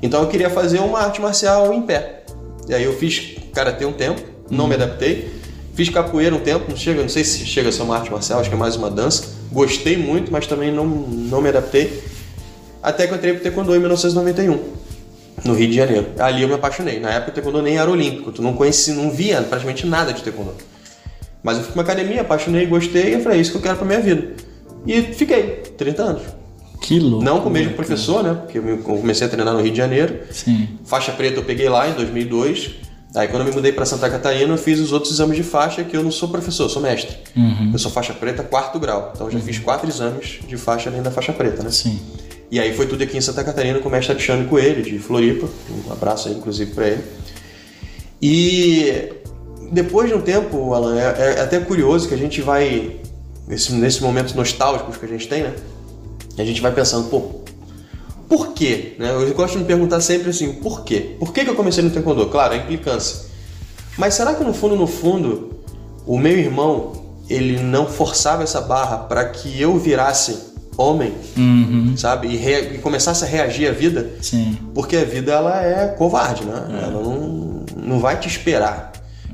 Então 0.00 0.20
eu 0.22 0.28
queria 0.28 0.48
fazer 0.50 0.78
uma 0.78 1.00
arte 1.00 1.20
marcial 1.20 1.72
em 1.72 1.82
pé. 1.82 2.22
E 2.68 2.74
aí 2.74 2.84
eu 2.84 2.92
fiz 2.96 3.36
karatê 3.52 3.84
um 3.84 3.92
tempo, 3.92 4.22
não 4.48 4.68
me 4.68 4.74
adaptei. 4.74 5.32
Fiz 5.74 5.88
capoeira 5.88 6.32
um 6.32 6.38
tempo, 6.38 6.66
não 6.68 6.76
chega, 6.76 7.02
não 7.02 7.08
sei 7.08 7.24
se 7.24 7.44
chega 7.44 7.70
a 7.70 7.72
ser 7.72 7.82
uma 7.82 7.96
arte 7.96 8.08
marcial, 8.12 8.38
acho 8.38 8.48
que 8.48 8.54
é 8.54 8.58
mais 8.58 8.76
uma 8.76 8.88
dança. 8.88 9.24
Gostei 9.50 9.96
muito, 9.96 10.30
mas 10.30 10.46
também 10.46 10.70
não, 10.70 10.86
não 10.86 11.40
me 11.42 11.48
adaptei. 11.48 12.00
Até 12.80 13.06
que 13.08 13.12
eu 13.12 13.16
entrei 13.16 13.32
pro 13.32 13.42
taekwondo 13.42 13.74
em 13.74 13.78
1991, 13.80 14.60
no 15.44 15.54
Rio 15.54 15.68
de 15.68 15.76
Janeiro. 15.76 16.06
Ali 16.18 16.42
eu 16.42 16.48
me 16.48 16.54
apaixonei. 16.54 16.98
Na 17.00 17.10
época 17.10 17.30
o 17.30 17.34
taekwondo 17.34 17.62
nem 17.62 17.76
era 17.78 17.90
olímpico, 17.90 18.32
tu 18.32 18.42
não 18.42 18.54
conhecia, 18.54 18.94
não 18.94 19.10
via 19.10 19.40
praticamente 19.42 19.86
nada 19.86 20.12
de 20.12 20.22
taekwondo. 20.22 20.54
Mas 21.42 21.58
eu 21.58 21.64
fui 21.64 21.72
pra 21.72 21.82
uma 21.82 21.92
academia, 21.92 22.22
apaixonei, 22.22 22.64
gostei 22.66 23.16
e 23.16 23.20
falei, 23.22 23.38
é 23.38 23.40
isso 23.42 23.50
que 23.50 23.58
eu 23.58 23.62
quero 23.62 23.76
pra 23.76 23.86
minha 23.86 24.00
vida. 24.00 24.32
E 24.86 25.02
fiquei, 25.02 25.62
30 25.76 26.02
anos. 26.02 26.22
Que 26.80 26.98
louco. 26.98 27.24
Não 27.24 27.40
com 27.40 27.48
o 27.48 27.52
mesmo 27.52 27.72
professor, 27.74 28.22
né? 28.22 28.34
Porque 28.34 28.58
eu 28.58 28.62
me- 28.62 28.70
eu 28.72 28.78
comecei 28.78 29.26
a 29.26 29.30
treinar 29.30 29.54
no 29.54 29.60
Rio 29.62 29.70
de 29.70 29.76
Janeiro. 29.78 30.20
Sim. 30.30 30.68
Faixa 30.84 31.12
preta 31.12 31.38
eu 31.38 31.44
peguei 31.44 31.68
lá 31.68 31.88
em 31.88 31.92
2002. 31.94 32.72
Aí 33.14 33.28
quando 33.28 33.42
eu 33.42 33.48
me 33.48 33.52
mudei 33.54 33.72
para 33.72 33.86
Santa 33.86 34.10
Catarina, 34.10 34.52
eu 34.52 34.58
fiz 34.58 34.80
os 34.80 34.92
outros 34.92 35.12
exames 35.12 35.36
de 35.36 35.42
faixa, 35.42 35.84
que 35.84 35.96
eu 35.96 36.02
não 36.02 36.10
sou 36.10 36.28
professor, 36.28 36.68
sou 36.68 36.82
mestre. 36.82 37.16
Eu 37.72 37.78
sou 37.78 37.90
faixa 37.90 38.12
preta 38.12 38.42
quarto 38.42 38.78
grau. 38.78 39.12
Então 39.14 39.28
eu 39.28 39.32
já 39.32 39.38
fiz 39.38 39.58
quatro 39.58 39.88
exames 39.88 40.40
de 40.46 40.56
faixa 40.56 40.90
além 40.90 41.00
da 41.00 41.10
faixa 41.10 41.32
preta, 41.32 41.62
né? 41.62 41.70
Sim. 41.70 42.00
E 42.54 42.60
aí 42.60 42.72
foi 42.72 42.86
tudo 42.86 43.02
aqui 43.02 43.16
em 43.16 43.20
Santa 43.20 43.42
Catarina 43.42 43.80
com 43.80 43.88
o 43.88 43.90
mestre 43.90 44.12
Alexandre 44.12 44.46
Coelho, 44.46 44.80
de 44.80 44.96
Floripa. 45.00 45.48
Um 45.88 45.90
abraço 45.92 46.28
aí, 46.28 46.36
inclusive, 46.36 46.70
para 46.70 46.86
ele. 46.86 47.02
E 48.22 49.12
depois 49.72 50.08
de 50.08 50.14
um 50.14 50.20
tempo, 50.20 50.72
Alan, 50.72 50.96
é, 50.96 51.34
é 51.36 51.40
até 51.40 51.58
curioso 51.58 52.06
que 52.06 52.14
a 52.14 52.16
gente 52.16 52.40
vai 52.40 53.00
nesse, 53.48 53.72
nesse 53.72 54.00
momento 54.00 54.36
nostálgicos 54.36 54.96
que 54.96 55.04
a 55.04 55.08
gente 55.08 55.26
tem, 55.26 55.42
né? 55.42 55.52
A 56.38 56.44
gente 56.44 56.60
vai 56.60 56.72
pensando, 56.72 57.08
pô, 57.08 57.40
por 58.28 58.52
quê? 58.52 58.94
Né? 59.00 59.10
Eu 59.10 59.34
gosto 59.34 59.54
de 59.54 59.58
me 59.58 59.64
perguntar 59.64 60.00
sempre 60.00 60.30
assim, 60.30 60.52
por 60.52 60.84
quê? 60.84 61.16
Por 61.18 61.32
que, 61.32 61.42
que 61.42 61.50
eu 61.50 61.56
comecei 61.56 61.82
no 61.82 61.90
Taekwondo? 61.90 62.24
Claro, 62.26 62.54
a 62.54 62.56
implicância. 62.56 63.30
Mas 63.98 64.14
será 64.14 64.32
que 64.32 64.44
no 64.44 64.54
fundo, 64.54 64.76
no 64.76 64.86
fundo, 64.86 65.58
o 66.06 66.16
meu 66.16 66.38
irmão, 66.38 66.92
ele 67.28 67.58
não 67.58 67.88
forçava 67.88 68.44
essa 68.44 68.60
barra 68.60 68.98
para 68.98 69.28
que 69.28 69.60
eu 69.60 69.76
virasse 69.76 70.53
homem, 70.76 71.12
Uhum. 71.36 71.94
sabe? 71.96 72.28
E, 72.28 72.36
re- 72.36 72.72
e 72.74 72.78
começasse 72.78 73.24
a 73.24 73.26
reagir 73.26 73.68
à 73.68 73.72
vida? 73.72 74.10
Sim. 74.20 74.56
Porque 74.74 74.96
a 74.96 75.04
vida, 75.04 75.32
ela 75.32 75.62
é 75.64 75.88
covarde, 75.88 76.44
né? 76.44 76.66
Ela 76.82 77.02
não, 77.02 77.64
não 77.76 77.98
vai 78.00 78.18
te 78.18 78.28
esperar. 78.28 78.92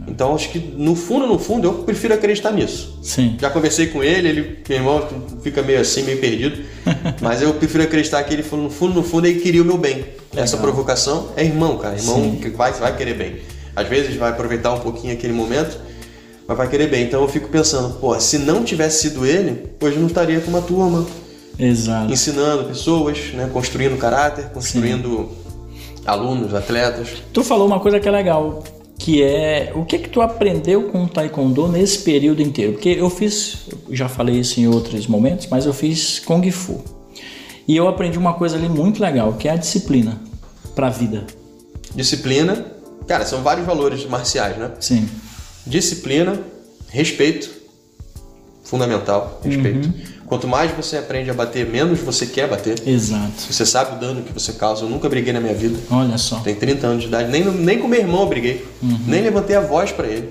Então, 0.08 0.34
acho 0.34 0.48
que 0.50 0.58
no 0.58 0.96
fundo, 0.96 1.26
no 1.26 1.38
fundo, 1.38 1.66
eu 1.68 1.74
prefiro 1.84 2.14
acreditar 2.14 2.50
nisso. 2.52 2.98
Sim. 3.02 3.36
Já 3.38 3.50
conversei 3.50 3.88
com 3.88 4.02
ele, 4.02 4.28
ele, 4.28 4.58
meu 4.68 4.78
irmão, 4.78 5.08
fica 5.42 5.62
meio 5.62 5.80
assim, 5.80 6.02
meio 6.02 6.18
perdido. 6.18 6.62
mas 7.20 7.42
eu 7.42 7.52
prefiro 7.54 7.84
acreditar 7.84 8.22
que 8.24 8.32
ele, 8.34 8.42
falou, 8.42 8.64
no 8.64 8.70
fundo, 8.70 8.94
no 8.94 9.02
fundo, 9.02 9.26
ele 9.26 9.40
queria 9.40 9.62
o 9.62 9.64
meu 9.64 9.76
bem. 9.78 10.04
Essa 10.34 10.56
provocação 10.56 11.28
é 11.36 11.44
irmão, 11.44 11.76
cara. 11.76 11.96
Irmão 11.96 12.16
Sim. 12.16 12.38
que 12.42 12.48
vai, 12.50 12.72
vai 12.72 12.96
querer 12.96 13.14
bem. 13.14 13.36
Às 13.76 13.86
vezes 13.88 14.16
vai 14.16 14.30
aproveitar 14.30 14.72
um 14.74 14.80
pouquinho 14.80 15.12
aquele 15.12 15.32
momento, 15.32 15.78
mas 16.48 16.56
vai 16.56 16.68
querer 16.68 16.88
bem. 16.88 17.04
Então 17.04 17.20
eu 17.22 17.28
fico 17.28 17.48
pensando, 17.48 17.94
pô, 18.00 18.18
se 18.18 18.38
não 18.38 18.64
tivesse 18.64 19.02
sido 19.02 19.24
ele, 19.24 19.70
hoje 19.80 19.94
eu 19.96 20.00
não 20.00 20.08
estaria 20.08 20.40
com 20.40 20.50
uma 20.50 20.62
turma, 20.62 21.06
Exato. 21.60 22.12
ensinando 22.12 22.64
pessoas, 22.64 23.32
né, 23.34 23.48
construindo 23.52 23.96
caráter, 23.98 24.46
construindo 24.50 25.28
alunos, 26.06 26.54
atletas. 26.54 27.22
Tu 27.32 27.44
falou 27.44 27.66
uma 27.66 27.80
coisa 27.80 28.00
que 28.00 28.08
é 28.08 28.10
legal, 28.10 28.64
que 28.98 29.22
é 29.22 29.72
o 29.74 29.84
que 29.84 29.98
que 29.98 30.08
tu 30.08 30.20
aprendeu 30.20 30.84
com 30.84 31.04
o 31.04 31.08
taekwondo 31.08 31.68
nesse 31.68 31.98
período 32.00 32.42
inteiro? 32.42 32.72
Porque 32.72 32.90
eu 32.90 33.08
fiz, 33.10 33.68
eu 33.88 33.96
já 33.96 34.08
falei 34.08 34.36
isso 34.36 34.60
em 34.60 34.66
outros 34.66 35.06
momentos, 35.06 35.46
mas 35.50 35.66
eu 35.66 35.72
fiz 35.72 36.18
kung 36.18 36.50
fu. 36.50 36.82
E 37.66 37.76
eu 37.76 37.86
aprendi 37.86 38.18
uma 38.18 38.34
coisa 38.34 38.56
ali 38.56 38.68
muito 38.68 39.00
legal, 39.00 39.34
que 39.34 39.48
é 39.48 39.52
a 39.52 39.56
disciplina 39.56 40.20
para 40.74 40.88
a 40.88 40.90
vida. 40.90 41.24
Disciplina, 41.94 42.66
cara, 43.06 43.24
são 43.24 43.42
vários 43.42 43.66
valores 43.66 44.04
marciais, 44.06 44.56
né? 44.56 44.70
Sim. 44.80 45.08
Disciplina, 45.66 46.40
respeito, 46.88 47.50
fundamental, 48.64 49.40
respeito. 49.42 49.92
Quanto 50.30 50.46
mais 50.46 50.70
você 50.70 50.96
aprende 50.96 51.28
a 51.28 51.34
bater, 51.34 51.66
menos 51.66 51.98
você 51.98 52.24
quer 52.24 52.48
bater. 52.48 52.80
Exato. 52.86 53.32
Você 53.50 53.66
sabe 53.66 53.96
o 53.96 53.98
dano 53.98 54.22
que 54.22 54.32
você 54.32 54.52
causa. 54.52 54.84
Eu 54.84 54.88
nunca 54.88 55.08
briguei 55.08 55.32
na 55.32 55.40
minha 55.40 55.52
vida. 55.52 55.76
Olha 55.90 56.16
só. 56.16 56.38
Tenho 56.38 56.56
30 56.56 56.86
anos 56.86 57.02
de 57.02 57.08
idade. 57.08 57.28
Nem, 57.32 57.44
nem 57.44 57.80
com 57.80 57.88
meu 57.88 57.98
irmão 57.98 58.22
eu 58.22 58.28
briguei. 58.28 58.64
Nem 58.80 59.22
levantei 59.22 59.56
a 59.56 59.60
voz 59.60 59.90
pra 59.90 60.06
ele. 60.06 60.30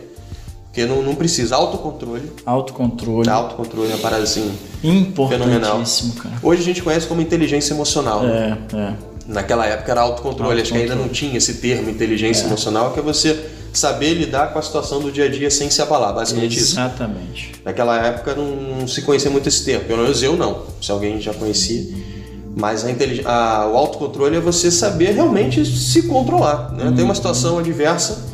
Porque 0.68 0.86
não, 0.86 1.04
não 1.04 1.16
precisa. 1.16 1.58
Autocontrole. 1.58 2.32
Autocontrole. 2.46 3.30
Autocontrole 3.30 3.92
é 3.92 3.96
uma 3.96 4.02
parada 4.02 4.24
assim 4.24 4.50
fenomenal. 4.82 5.58
Importantíssimo, 5.58 6.14
cara. 6.14 6.36
Hoje 6.42 6.62
a 6.62 6.66
gente 6.66 6.82
conhece 6.82 7.06
como 7.06 7.20
inteligência 7.22 7.74
emocional. 7.74 8.24
né? 8.24 8.58
É, 8.74 8.78
é. 8.78 8.94
Naquela 9.28 9.66
época 9.66 9.92
era 9.92 10.02
autocontrole, 10.02 10.62
acho 10.62 10.72
que 10.72 10.78
ainda 10.78 10.96
não 10.96 11.10
tinha 11.10 11.38
esse 11.38 11.56
termo 11.56 11.90
inteligência 11.90 12.46
emocional, 12.46 12.94
que 12.94 13.00
é 13.00 13.04
você 13.04 13.38
saber 13.74 14.14
lidar 14.14 14.52
com 14.54 14.60
a 14.60 14.62
situação 14.62 15.00
do 15.00 15.12
dia 15.12 15.26
a 15.26 15.30
dia 15.30 15.50
sem 15.52 15.70
se 15.70 15.82
abalar, 15.82 16.14
basicamente 16.14 16.58
isso. 16.58 16.74
Exatamente. 16.74 17.52
Naquela 17.64 17.98
época 18.06 18.36
não, 18.36 18.56
não 18.80 18.88
se 18.88 19.02
conhecia 19.02 19.30
muito 19.30 19.48
esse 19.48 19.64
termo, 19.64 19.86
pelo 19.86 20.02
menos 20.04 20.22
eu 20.24 20.36
não, 20.36 20.64
se 20.82 20.92
alguém 20.92 21.20
já 21.22 21.34
conhecia. 21.34 21.86
Mas 22.56 22.84
a 22.84 22.92
intelig- 22.92 23.26
a- 23.26 23.70
o 23.72 23.78
autocontrole 23.78 24.36
é 24.36 24.40
você 24.40 24.72
saber 24.72 25.12
realmente 25.12 25.64
se 25.66 26.04
controlar. 26.04 26.72
Né? 26.74 26.92
Tem 26.96 27.06
uma 27.06 27.16
situação 27.16 27.58
adversa, 27.60 28.28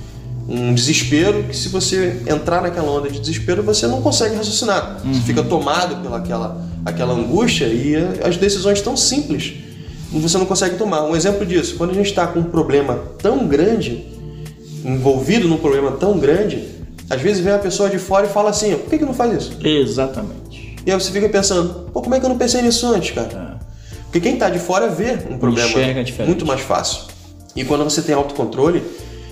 um 0.48 0.74
desespero, 0.74 1.44
que 1.44 1.56
se 1.56 1.70
você 1.70 2.22
entrar 2.28 2.62
naquela 2.62 2.90
onda 2.90 3.10
de 3.10 3.20
desespero, 3.20 3.62
você 3.64 3.88
não 3.88 4.02
consegue 4.02 4.36
raciocinar. 4.36 5.00
Você 5.04 5.22
fica 5.22 5.44
tomado 5.44 6.02
pela 6.02 6.18
aquela, 6.18 6.62
aquela 6.86 7.14
angústia 7.14 7.66
e 7.66 7.96
eh, 7.96 8.22
as 8.24 8.38
decisões 8.38 8.80
tão 8.82 8.96
simples 8.96 9.56
você 10.12 10.38
não 10.38 10.46
consegue 10.46 10.78
tomar. 10.78 11.04
Um 11.04 11.14
exemplo 11.14 11.46
disso, 11.46 11.76
quando 11.78 11.90
a 11.90 11.94
gente 11.94 12.06
está 12.06 12.26
com 12.26 12.40
um 12.40 12.44
problema 12.44 12.98
tão 13.22 13.46
grande, 13.48 14.06
envolvido 14.86 15.48
num 15.48 15.58
problema 15.58 15.92
tão 15.94 16.18
grande, 16.20 16.64
às 17.10 17.20
vezes 17.20 17.44
vem 17.44 17.52
uma 17.52 17.60
pessoa 17.60 17.90
de 17.90 17.98
fora 17.98 18.28
e 18.28 18.30
fala 18.30 18.52
assim, 18.52 18.76
por 18.78 18.90
que, 18.90 19.00
que 19.00 19.06
não 19.06 19.14
faz 19.14 19.34
isso? 19.34 19.58
Exatamente. 19.68 20.76
E 20.86 20.92
aí 20.92 21.00
você 21.00 21.12
fica 21.12 21.28
pensando, 21.28 21.90
pô, 21.92 22.02
como 22.02 22.14
é 22.14 22.20
que 22.20 22.26
eu 22.26 22.30
não 22.30 22.38
pensei 22.38 22.62
nisso 22.62 22.86
antes, 22.88 23.12
cara? 23.12 23.60
Porque 24.04 24.20
quem 24.20 24.38
tá 24.38 24.50
de 24.50 24.60
fora 24.60 24.88
vê 24.88 25.18
um 25.30 25.38
problema 25.38 25.68
muito 26.26 26.46
mais 26.46 26.62
fácil. 26.62 27.04
E 27.56 27.66
quando 27.66 27.84
você 27.84 28.02
tem 28.02 28.14
autocontrole, 28.14 28.84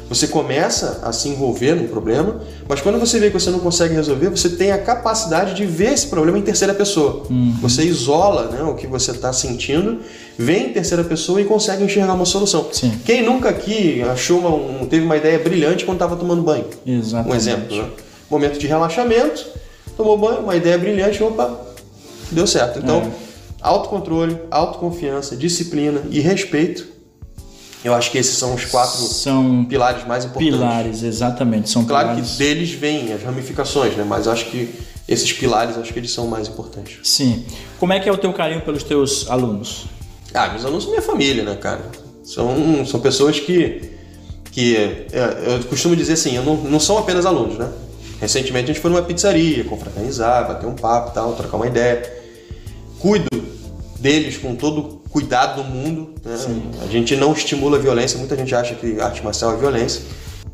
você 0.10 0.28
começa 0.28 1.00
a 1.04 1.12
se 1.12 1.30
envolver 1.30 1.74
num 1.76 1.88
problema, 1.88 2.42
mas 2.68 2.82
quando 2.82 3.00
você 3.00 3.20
vê 3.20 3.28
que 3.28 3.34
você 3.40 3.50
não 3.50 3.60
consegue 3.60 3.94
resolver, 3.94 4.30
você 4.30 4.50
tem 4.50 4.72
a 4.72 4.78
capacidade 4.78 5.54
de 5.56 5.66
ver 5.66 5.94
esse 5.94 6.08
problema 6.08 6.38
em 6.38 6.42
terceira 6.42 6.74
pessoa. 6.74 7.24
Uhum. 7.30 7.56
Você 7.62 7.84
isola 7.84 8.48
né, 8.50 8.62
o 8.64 8.76
que 8.76 8.86
você 8.86 9.12
está 9.12 9.32
sentindo, 9.34 10.00
vê 10.38 10.58
em 10.58 10.70
terceira 10.74 11.04
pessoa 11.04 11.42
e 11.42 11.46
consegue 11.46 11.84
enxergar 11.84 12.14
uma 12.14 12.26
solução. 12.26 12.68
Sim. 12.72 12.94
Quem 13.06 13.24
nunca 13.24 13.50
aqui 13.50 14.02
achou 14.04 14.40
uma, 14.40 14.50
um- 14.50 14.86
teve 14.86 15.04
uma 15.06 15.18
ideia 15.18 15.40
brilhante 15.40 15.86
quando 15.86 15.98
estava 15.98 16.16
tomando 16.16 16.42
banho? 16.44 16.66
Exatamente. 16.86 17.32
Um 17.34 17.36
exemplo, 17.36 17.78
né? 17.78 17.90
Momento 18.30 18.60
de 18.60 18.68
relaxamento, 18.68 19.46
tomou 19.98 20.18
banho, 20.18 20.40
uma 20.42 20.56
ideia 20.56 20.78
brilhante, 20.78 21.24
opa, 21.24 21.60
deu 22.32 22.46
certo. 22.48 22.80
Então, 22.80 22.98
É. 23.02 23.12
autocontrole, 23.62 24.38
autoconfiança, 24.52 25.36
disciplina 25.36 26.02
e 26.10 26.20
respeito. 26.20 26.93
Eu 27.84 27.94
acho 27.94 28.10
que 28.12 28.18
esses 28.18 28.38
são 28.38 28.54
os 28.54 28.64
quatro 28.66 28.98
São 28.98 29.66
pilares 29.66 30.06
mais 30.08 30.24
importantes. 30.26 30.54
pilares, 30.56 31.04
exatamente. 31.04 31.70
São 31.70 31.84
Claro 31.86 32.10
que 32.10 32.16
pilares. 32.16 32.38
deles 32.38 32.72
vêm 32.72 33.12
as 33.12 33.22
ramificações, 33.24 33.96
né? 33.98 34.06
Mas 34.08 34.26
eu 34.26 34.32
acho 34.32 34.46
que 34.46 34.74
esses 35.08 35.32
pilares, 35.34 35.78
acho 35.78 35.92
que 35.92 36.00
eles 36.00 36.12
são 36.12 36.28
mais 36.28 36.48
importantes. 36.48 37.00
Sim. 37.04 37.46
Como 37.80 37.92
é 37.92 38.00
que 38.00 38.08
é 38.08 38.12
o 38.12 38.18
teu 38.18 38.32
carinho 38.32 38.62
pelos 38.62 38.84
teus 38.84 39.30
alunos? 39.30 39.86
Ah, 40.34 40.48
meus 40.50 40.64
alunos 40.64 40.84
são 40.84 40.92
minha 40.92 41.02
família, 41.02 41.44
né, 41.44 41.56
cara? 41.56 41.82
São, 42.24 42.86
são 42.86 43.02
pessoas 43.02 43.38
que, 43.40 43.92
que 44.52 44.78
é, 44.78 45.06
eu 45.60 45.64
costumo 45.66 45.94
dizer 45.96 46.14
assim, 46.14 46.36
eu 46.38 46.44
não, 46.44 46.56
não 46.56 46.80
são 46.80 46.98
apenas 46.98 47.26
alunos, 47.26 47.58
né? 47.58 47.70
Recentemente 48.22 48.72
a 48.72 48.74
gente 48.74 48.80
foi 48.82 48.90
numa 48.90 49.02
pizzaria, 49.02 49.66
confraternizar, 49.66 50.48
bater 50.48 50.66
um 50.66 50.74
papo 50.76 51.12
e 51.12 51.14
tal, 51.14 51.34
trocar 51.34 51.58
uma 51.58 51.68
ideia. 51.68 52.02
Cuido 52.98 53.28
deles 54.00 54.38
com 54.38 54.56
todo 54.56 55.03
cuidado 55.14 55.62
do 55.62 55.70
mundo. 55.70 56.16
Né? 56.26 56.36
A 56.82 56.88
gente 56.88 57.16
não 57.16 57.32
estimula 57.34 57.78
a 57.78 57.80
violência, 57.80 58.18
muita 58.18 58.36
gente 58.36 58.54
acha 58.54 58.74
que 58.74 59.00
arte 59.00 59.24
marcial 59.24 59.54
é 59.54 59.58
violência. 59.58 60.02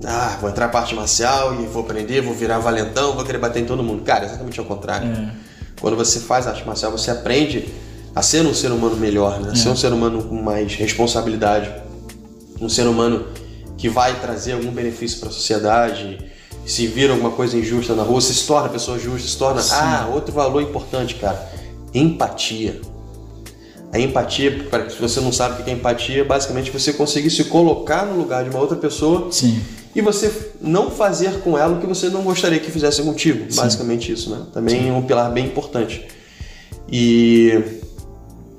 Ah, 0.04 0.38
vou 0.40 0.50
entrar 0.50 0.68
pra 0.68 0.82
arte 0.82 0.94
marcial 0.94 1.62
e 1.62 1.66
vou 1.66 1.82
aprender, 1.82 2.22
vou 2.22 2.34
virar 2.34 2.60
valentão, 2.60 3.14
vou 3.14 3.24
querer 3.24 3.38
bater 3.38 3.62
em 3.62 3.66
todo 3.66 3.82
mundo. 3.82 4.04
Cara, 4.04 4.26
é 4.26 4.28
exatamente 4.28 4.60
ao 4.60 4.66
contrário. 4.66 5.08
É. 5.08 5.32
Quando 5.80 5.96
você 5.96 6.20
faz 6.20 6.46
arte 6.46 6.66
marcial, 6.68 6.92
você 6.92 7.10
aprende 7.10 7.70
a 8.14 8.22
ser 8.22 8.46
um 8.46 8.54
ser 8.54 8.72
humano 8.72 8.98
melhor, 8.98 9.40
né? 9.40 9.56
Ser 9.56 9.70
um 9.70 9.76
ser 9.78 9.94
humano 9.94 10.24
com 10.24 10.36
mais 10.42 10.76
responsabilidade, 10.76 11.72
um 12.60 12.68
ser 12.68 12.86
humano 12.86 13.28
que 13.78 13.88
vai 13.88 14.20
trazer 14.20 14.54
algum 14.54 14.72
benefício 14.72 15.20
para 15.20 15.30
a 15.30 15.32
sociedade. 15.32 16.20
Se 16.66 16.86
vira 16.86 17.14
alguma 17.14 17.32
coisa 17.32 17.58
injusta 17.58 17.96
na 17.96 18.04
rua, 18.04 18.20
se 18.20 18.46
torna 18.46 18.68
pessoa 18.68 19.00
justa, 19.00 19.26
se 19.28 19.38
torna. 19.38 19.62
Ah, 19.72 20.10
outro 20.14 20.34
valor 20.34 20.62
importante, 20.62 21.16
cara: 21.16 21.50
empatia. 21.94 22.82
A 23.92 24.00
empatia, 24.00 24.66
para 24.70 24.90
se 24.90 25.02
você 25.02 25.20
não 25.20 25.32
sabe 25.32 25.62
o 25.62 25.64
que 25.64 25.70
é 25.70 25.74
empatia, 25.74 26.24
basicamente 26.24 26.70
você 26.70 26.94
conseguir 26.94 27.32
se 27.32 27.46
colocar 27.46 28.06
no 28.06 28.18
lugar 28.18 28.44
de 28.44 28.50
uma 28.52 28.60
outra 28.60 28.78
pessoa 28.78 29.32
Sim. 29.32 29.60
e 29.96 30.02
você 30.02 30.52
não 30.62 30.92
fazer 30.92 31.40
com 31.40 31.58
ela 31.58 31.76
o 31.76 31.82
que 31.82 31.88
você 31.88 32.08
não 32.10 32.22
gostaria 32.22 32.60
que 32.60 32.70
fizesse 32.70 33.02
contigo. 33.02 33.48
Basicamente 33.56 34.12
isso, 34.12 34.30
né? 34.30 34.44
Também 34.54 34.90
é 34.90 34.94
um 34.94 35.02
pilar 35.02 35.32
bem 35.32 35.46
importante. 35.46 36.06
E 36.92 37.64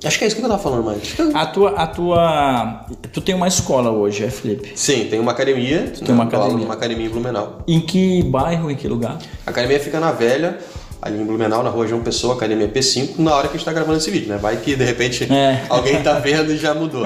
acho 0.03 0.17
que 0.17 0.23
é 0.23 0.27
isso 0.27 0.35
que 0.35 0.43
eu 0.43 0.49
tava 0.49 0.61
falando 0.61 0.83
mais. 0.83 1.15
A 1.33 1.45
tua, 1.45 1.69
a 1.71 1.87
tua. 1.87 2.85
Tu 3.13 3.21
tem 3.21 3.35
uma 3.35 3.47
escola 3.47 3.91
hoje, 3.91 4.23
é, 4.23 4.29
Felipe? 4.29 4.71
Sim, 4.75 5.07
tem 5.09 5.19
uma 5.19 5.31
academia. 5.31 5.93
tem 5.97 6.13
uma 6.13 6.25
né? 6.25 6.29
Academia. 6.29 6.57
numa 6.57 6.73
academia 6.73 7.05
em 7.05 7.09
Blumenau. 7.09 7.63
Em 7.67 7.79
que 7.79 8.23
bairro, 8.23 8.69
em 8.69 8.75
que 8.75 8.87
lugar? 8.87 9.17
A 9.45 9.49
academia 9.49 9.79
fica 9.79 9.99
na 9.99 10.11
Velha, 10.11 10.57
ali 11.01 11.19
em 11.19 11.25
Blumenau, 11.25 11.63
na 11.63 11.69
rua 11.69 11.87
João 11.87 12.01
Pessoa, 12.01 12.35
academia 12.35 12.67
P5, 12.67 13.17
na 13.17 13.33
hora 13.35 13.47
que 13.47 13.55
a 13.55 13.57
gente 13.57 13.65
tá 13.65 13.73
gravando 13.73 13.97
esse 13.97 14.11
vídeo, 14.11 14.29
né? 14.29 14.37
Vai 14.37 14.57
que 14.57 14.75
de 14.75 14.83
repente 14.83 15.23
É. 15.31 15.65
alguém 15.69 16.01
tá 16.03 16.19
vendo 16.19 16.51
e 16.51 16.57
já 16.57 16.75
mudou. 16.75 17.05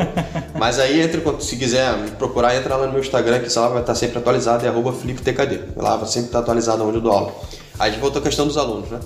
Mas 0.57 0.79
aí, 0.79 1.01
entre, 1.01 1.21
se 1.39 1.55
quiser 1.55 1.95
procurar, 2.17 2.55
entra 2.55 2.75
lá 2.75 2.85
no 2.87 2.91
meu 2.91 3.01
Instagram, 3.01 3.39
que 3.39 3.45
essa 3.45 3.61
lá 3.61 3.69
vai 3.69 3.81
estar 3.81 3.95
sempre 3.95 4.17
atualizado, 4.17 4.65
é 4.65 4.69
arroba 4.69 4.91
FelipeTKD. 4.91 5.59
Lá 5.77 5.95
vai 5.95 6.07
sempre 6.07 6.27
estar 6.27 6.39
atualizado 6.39 6.83
onde 6.85 6.97
eu 6.97 7.01
dou 7.01 7.11
aula. 7.13 7.33
Aí 7.79 7.89
a 7.89 7.91
gente 7.91 8.01
voltou 8.01 8.19
à 8.19 8.23
questão 8.23 8.45
dos 8.45 8.57
alunos, 8.57 8.89
né? 8.89 8.99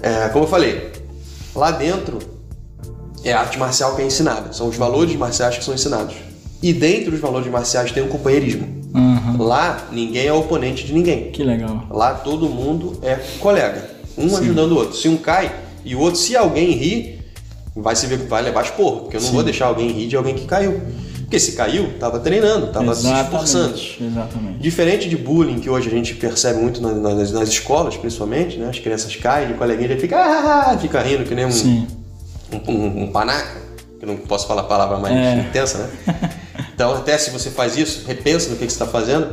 É, 0.00 0.28
como 0.28 0.44
eu 0.44 0.48
falei, 0.48 0.92
lá 1.54 1.72
dentro 1.72 2.18
é 3.24 3.32
a 3.32 3.40
arte 3.40 3.58
marcial 3.58 3.96
que 3.96 4.02
é 4.02 4.04
ensinada, 4.04 4.52
são 4.52 4.68
os 4.68 4.76
valores 4.76 5.14
marciais 5.16 5.58
que 5.58 5.64
são 5.64 5.74
ensinados. 5.74 6.14
E 6.62 6.72
dentro 6.72 7.10
dos 7.10 7.20
valores 7.20 7.50
marciais 7.50 7.90
tem 7.90 8.02
o 8.02 8.08
companheirismo. 8.08 8.77
Lá 9.44 9.88
ninguém 9.92 10.26
é 10.26 10.32
oponente 10.32 10.84
de 10.84 10.92
ninguém. 10.92 11.30
Que 11.30 11.42
legal. 11.42 11.86
Lá 11.90 12.14
todo 12.14 12.48
mundo 12.48 12.98
é 13.02 13.16
colega, 13.38 13.90
um 14.16 14.36
ajudando 14.36 14.72
o 14.72 14.76
outro. 14.76 14.96
Se 14.96 15.08
um 15.08 15.16
cai 15.16 15.52
e 15.84 15.94
o 15.94 16.00
outro, 16.00 16.20
se 16.20 16.36
alguém 16.36 16.72
rir, 16.72 17.18
vai 17.74 17.96
se 17.96 18.06
ver, 18.06 18.18
vai 18.18 18.42
levar 18.42 18.64
esporro, 18.64 19.02
porque 19.02 19.16
eu 19.16 19.20
não 19.20 19.32
vou 19.32 19.42
deixar 19.42 19.66
alguém 19.66 19.90
rir 19.90 20.08
de 20.08 20.16
alguém 20.16 20.34
que 20.34 20.44
caiu. 20.44 20.80
Porque 21.28 21.38
se 21.38 21.52
caiu, 21.52 21.88
estava 21.88 22.18
treinando, 22.20 22.68
estava 22.68 22.94
se 22.94 23.06
esforçando. 23.06 23.74
Exatamente. 23.74 24.60
Diferente 24.60 25.10
de 25.10 25.16
bullying, 25.16 25.60
que 25.60 25.68
hoje 25.68 25.86
a 25.86 25.90
gente 25.90 26.14
percebe 26.14 26.58
muito 26.58 26.80
nas, 26.80 26.96
nas, 26.96 27.32
nas 27.32 27.48
escolas, 27.50 27.98
principalmente, 27.98 28.56
né? 28.56 28.70
As 28.70 28.78
crianças 28.78 29.14
caem, 29.14 29.52
o 29.52 29.58
coleguinha 29.58 29.90
já 29.90 29.96
fica, 29.98 30.16
ah, 30.16 30.78
fica 30.78 31.02
rindo 31.02 31.24
que 31.24 31.34
nem 31.34 31.44
um, 31.44 31.86
um, 32.50 32.72
um, 32.72 33.02
um, 33.02 33.12
panaca, 33.12 33.60
que 33.98 34.06
eu 34.06 34.08
não 34.08 34.16
posso 34.16 34.46
falar 34.46 34.62
a 34.62 34.64
palavra 34.64 34.96
mais 34.96 35.14
é. 35.14 35.40
intensa, 35.40 35.78
né? 36.06 36.30
Então, 36.78 36.94
até 36.94 37.18
se 37.18 37.30
você 37.30 37.50
faz 37.50 37.76
isso, 37.76 38.04
repensa 38.06 38.50
no 38.50 38.54
que, 38.54 38.64
que 38.64 38.72
você 38.72 38.76
está 38.76 38.86
fazendo 38.86 39.32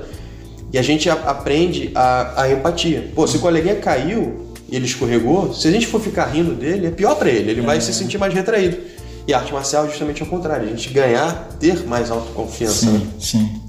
e 0.73 0.79
a 0.79 0.81
gente 0.81 1.08
a, 1.08 1.13
aprende 1.13 1.91
a, 1.93 2.41
a, 2.41 2.51
empatia. 2.51 3.12
Pô, 3.13 3.27
se 3.27 3.38
o 3.38 3.39
coleguinha 3.39 3.75
caiu 3.75 4.49
e 4.67 4.75
ele 4.75 4.86
escorregou, 4.88 5.53
se 5.53 5.67
a 5.67 5.71
gente 5.71 5.86
for 5.86 6.01
ficar 6.01 6.25
rindo 6.25 6.55
dele, 6.55 6.88
é 6.88 6.89
pior 6.89 7.13
para 7.13 7.29
ele, 7.29 7.51
ele 7.51 7.62
é. 7.62 7.63
vai 7.63 7.79
se 7.79 7.93
sentir 7.93 8.17
mais 8.17 8.34
retraído. 8.34 8.79
E 9.27 9.34
a 9.34 9.38
arte 9.38 9.53
marcial 9.53 9.86
é 9.86 9.89
justamente 9.89 10.23
ao 10.23 10.27
contrário, 10.27 10.65
a 10.65 10.69
gente 10.71 10.89
ganhar, 10.89 11.49
ter 11.60 11.86
mais 11.86 12.10
autoconfiança. 12.10 12.88
Sim, 12.88 13.08
sim. 13.19 13.62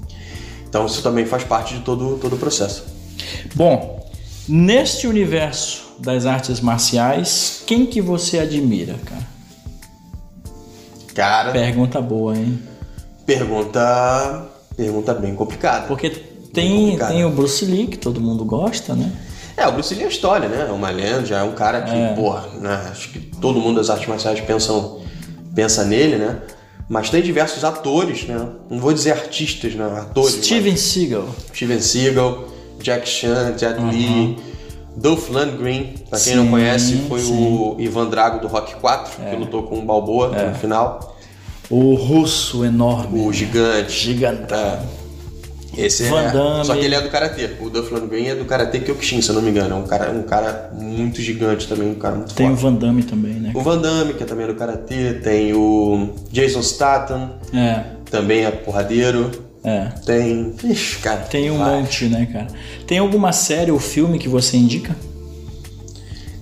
Então 0.67 0.87
isso 0.87 1.03
também 1.03 1.27
faz 1.27 1.43
parte 1.43 1.75
de 1.75 1.81
todo, 1.81 2.17
todo 2.17 2.35
o 2.35 2.39
processo. 2.39 2.83
Bom, 3.53 4.09
neste 4.49 5.05
universo 5.05 5.83
das 5.99 6.25
artes 6.25 6.61
marciais, 6.61 7.61
quem 7.67 7.85
que 7.85 8.01
você 8.01 8.39
admira, 8.39 8.95
cara? 9.05 9.27
Cara. 11.13 11.51
Pergunta 11.51 12.01
boa, 12.01 12.35
hein? 12.35 12.59
Pergunta. 13.27 14.47
Pergunta 14.77 15.13
bem 15.13 15.35
complicada. 15.35 15.85
Porque 15.85 16.09
tem, 16.53 16.97
tem 16.97 17.25
o 17.25 17.29
Bruce 17.29 17.65
Lee, 17.65 17.87
que 17.87 17.97
todo 17.97 18.21
mundo 18.21 18.45
gosta, 18.45 18.95
né? 18.95 19.11
É, 19.57 19.67
o 19.67 19.73
Bruce 19.73 19.93
Lee 19.93 20.05
é 20.05 20.07
história, 20.07 20.47
né? 20.47 20.67
É 20.69 20.71
uma 20.71 20.89
lenda, 20.89 21.35
é 21.35 21.43
um 21.43 21.51
cara 21.51 21.81
que, 21.81 21.93
é. 21.93 22.13
porra, 22.13 22.47
né? 22.59 22.87
Acho 22.89 23.09
que 23.09 23.19
todo 23.19 23.59
mundo 23.59 23.75
das 23.75 23.89
artes 23.89 24.07
marciais 24.07 24.39
pensam, 24.39 25.01
pensa 25.53 25.83
nele, 25.83 26.15
né? 26.15 26.39
Mas 26.87 27.09
tem 27.09 27.21
diversos 27.21 27.65
atores, 27.65 28.25
né? 28.25 28.47
Não 28.69 28.79
vou 28.79 28.93
dizer 28.93 29.11
artistas, 29.11 29.75
né? 29.75 29.85
Atores. 29.99 30.45
Steven 30.45 30.71
mas... 30.71 30.79
Seagal. 30.79 31.27
Steven 31.53 31.81
Seagal, 31.81 32.45
Jack 32.81 33.09
Chan, 33.09 33.57
Jet 33.57 33.77
uhum. 33.77 33.91
Li, 33.91 34.37
Dolph 34.95 35.29
Lundgren, 35.29 35.95
pra 36.09 36.17
quem 36.17 36.33
sim, 36.33 36.35
não 36.35 36.47
conhece, 36.47 36.95
foi 37.09 37.19
sim. 37.19 37.33
o 37.33 37.75
Ivan 37.77 38.07
Drago 38.07 38.39
do 38.39 38.47
Rock 38.47 38.75
4, 38.75 39.21
é. 39.21 39.29
que 39.31 39.35
lutou 39.35 39.63
com 39.63 39.79
o 39.79 39.81
Balboa 39.81 40.33
é. 40.33 40.47
no 40.47 40.55
final. 40.55 41.16
O 41.69 41.95
russo 41.95 42.63
enorme. 42.63 43.19
O 43.27 43.33
gigante. 43.33 43.91
Gigantão. 43.91 44.57
É. 45.77 45.85
Esse 45.85 46.05
é 46.05 46.09
Van 46.09 46.21
é. 46.23 46.31
Damme. 46.31 46.65
Só 46.65 46.75
que 46.75 46.85
ele 46.85 46.95
é 46.95 47.01
do 47.01 47.09
karatê. 47.09 47.49
O 47.61 47.69
Dolph 47.69 47.91
Lundgren 47.91 48.29
é 48.29 48.35
do 48.35 48.45
karatê 48.45 48.79
Kyokushin, 48.79 49.21
se 49.21 49.29
eu 49.29 49.35
não 49.35 49.41
me 49.41 49.51
engano. 49.51 49.75
É 49.75 49.77
um 49.77 49.83
cara, 49.83 50.11
um 50.11 50.23
cara 50.23 50.71
muito 50.73 51.21
gigante 51.21 51.67
também, 51.67 51.89
um 51.91 51.95
cara 51.95 52.15
muito 52.15 52.33
Tem 52.33 52.47
forte. 52.47 52.59
o 52.59 52.61
Van 52.61 52.73
Damme 52.73 53.03
também, 53.03 53.33
né? 53.33 53.51
O 53.53 53.61
Van 53.61 53.77
Damme, 53.77 54.13
que 54.15 54.23
é 54.23 54.25
também 54.25 54.47
do 54.47 54.55
karatê. 54.55 55.13
Tem 55.15 55.53
o 55.53 56.09
Jason 56.31 56.63
Statham. 56.63 57.31
É. 57.53 57.83
Também 58.09 58.45
é 58.45 58.51
porradeiro. 58.51 59.29
É. 59.63 59.89
Tem. 60.05 60.55
Ixi, 60.63 60.97
cara. 60.97 61.21
Tem 61.21 61.51
um 61.51 61.59
vai. 61.59 61.81
monte, 61.81 62.05
né, 62.05 62.27
cara? 62.31 62.47
Tem 62.87 62.97
alguma 62.97 63.31
série 63.31 63.69
ou 63.69 63.79
filme 63.79 64.17
que 64.17 64.29
você 64.29 64.57
indica? 64.57 64.95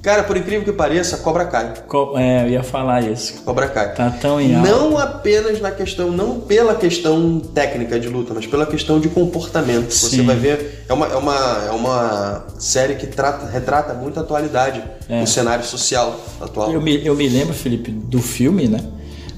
Cara, 0.05 0.21
por 0.21 0.37
incrível 0.37 0.63
que 0.63 0.71
pareça, 0.71 1.17
Cobra 1.17 1.45
Kai. 1.45 1.73
Co 1.87 2.13
é, 2.15 2.43
eu 2.43 2.49
ia 2.49 2.61
falar 2.61 3.01
isso. 3.01 3.41
Cobra 3.41 3.67
Kai. 3.67 3.95
Tá 3.95 4.11
tão 4.11 4.39
em 4.39 4.53
alta. 4.53 4.69
Não 4.69 4.99
apenas 4.99 5.59
na 5.59 5.71
questão, 5.71 6.11
não 6.11 6.41
pela 6.41 6.75
questão 6.75 7.39
técnica 7.39 7.99
de 7.99 8.07
luta, 8.07 8.31
mas 8.31 8.45
pela 8.45 8.67
questão 8.67 8.99
de 8.99 9.09
comportamento. 9.09 9.89
Sim. 9.89 10.17
Você 10.17 10.21
vai 10.21 10.35
ver, 10.35 10.85
é 10.87 10.93
uma, 10.93 11.07
é 11.07 11.15
uma, 11.15 11.65
é 11.69 11.71
uma 11.71 12.45
série 12.59 12.93
que 12.93 13.07
trata, 13.07 13.47
retrata 13.47 13.95
muito 13.95 14.19
a 14.19 14.21
atualidade, 14.21 14.83
é. 15.09 15.23
o 15.23 15.25
cenário 15.25 15.65
social 15.65 16.19
atual. 16.39 16.71
Eu 16.71 16.79
me, 16.79 17.03
eu 17.03 17.15
me 17.15 17.27
lembro, 17.27 17.55
Felipe, 17.55 17.89
do 17.89 18.21
filme, 18.21 18.67
né? 18.67 18.81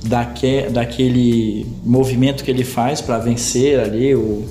Daque, 0.03 0.63
daquele 0.69 1.65
movimento 1.81 2.43
que 2.43 2.51
ele 2.51 2.65
faz 2.65 2.99
para 2.99 3.17
vencer 3.19 3.79
ali 3.79 4.13
o 4.13 4.45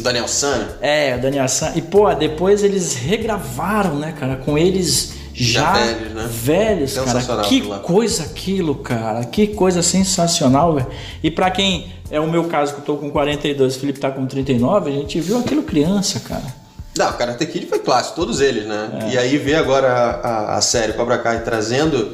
Daniel 0.00 0.26
San. 0.26 0.70
É, 0.80 1.14
o 1.14 1.22
Daniel 1.22 1.46
San. 1.46 1.70
E 1.76 1.80
pô, 1.80 2.12
depois 2.14 2.64
eles 2.64 2.96
regravaram, 2.96 3.94
né, 3.94 4.12
cara, 4.18 4.34
com 4.34 4.58
eles 4.58 5.21
já, 5.34 5.60
já 5.60 5.72
velhos, 5.72 6.14
né? 6.14 6.28
velhos 6.30 6.94
cara. 6.94 7.42
Que 7.42 7.60
coisa 7.60 8.24
aquilo, 8.24 8.74
cara. 8.76 9.24
Que 9.24 9.48
coisa 9.48 9.82
sensacional, 9.82 10.74
velho. 10.74 10.88
E 11.22 11.30
para 11.30 11.50
quem 11.50 11.92
é 12.10 12.20
o 12.20 12.30
meu 12.30 12.44
caso, 12.44 12.74
que 12.74 12.80
eu 12.80 12.84
tô 12.84 12.96
com 12.96 13.10
42, 13.10 13.76
o 13.76 13.80
Felipe 13.80 13.98
tá 13.98 14.10
com 14.10 14.26
39, 14.26 14.90
a 14.90 14.92
gente 14.92 15.20
viu 15.20 15.38
aquilo 15.38 15.62
criança, 15.62 16.20
cara. 16.20 16.62
Não, 16.96 17.08
o 17.08 17.14
Karate 17.14 17.46
Kid 17.46 17.66
foi 17.66 17.78
clássico, 17.78 18.16
todos 18.16 18.40
eles, 18.40 18.66
né? 18.66 18.90
É. 19.04 19.14
E 19.14 19.18
aí 19.18 19.38
ver 19.38 19.54
agora 19.54 19.88
a, 19.88 20.10
a, 20.10 20.58
a, 20.58 20.60
série 20.60 20.92
Cobra 20.92 21.16
Kai 21.16 21.42
trazendo, 21.42 22.12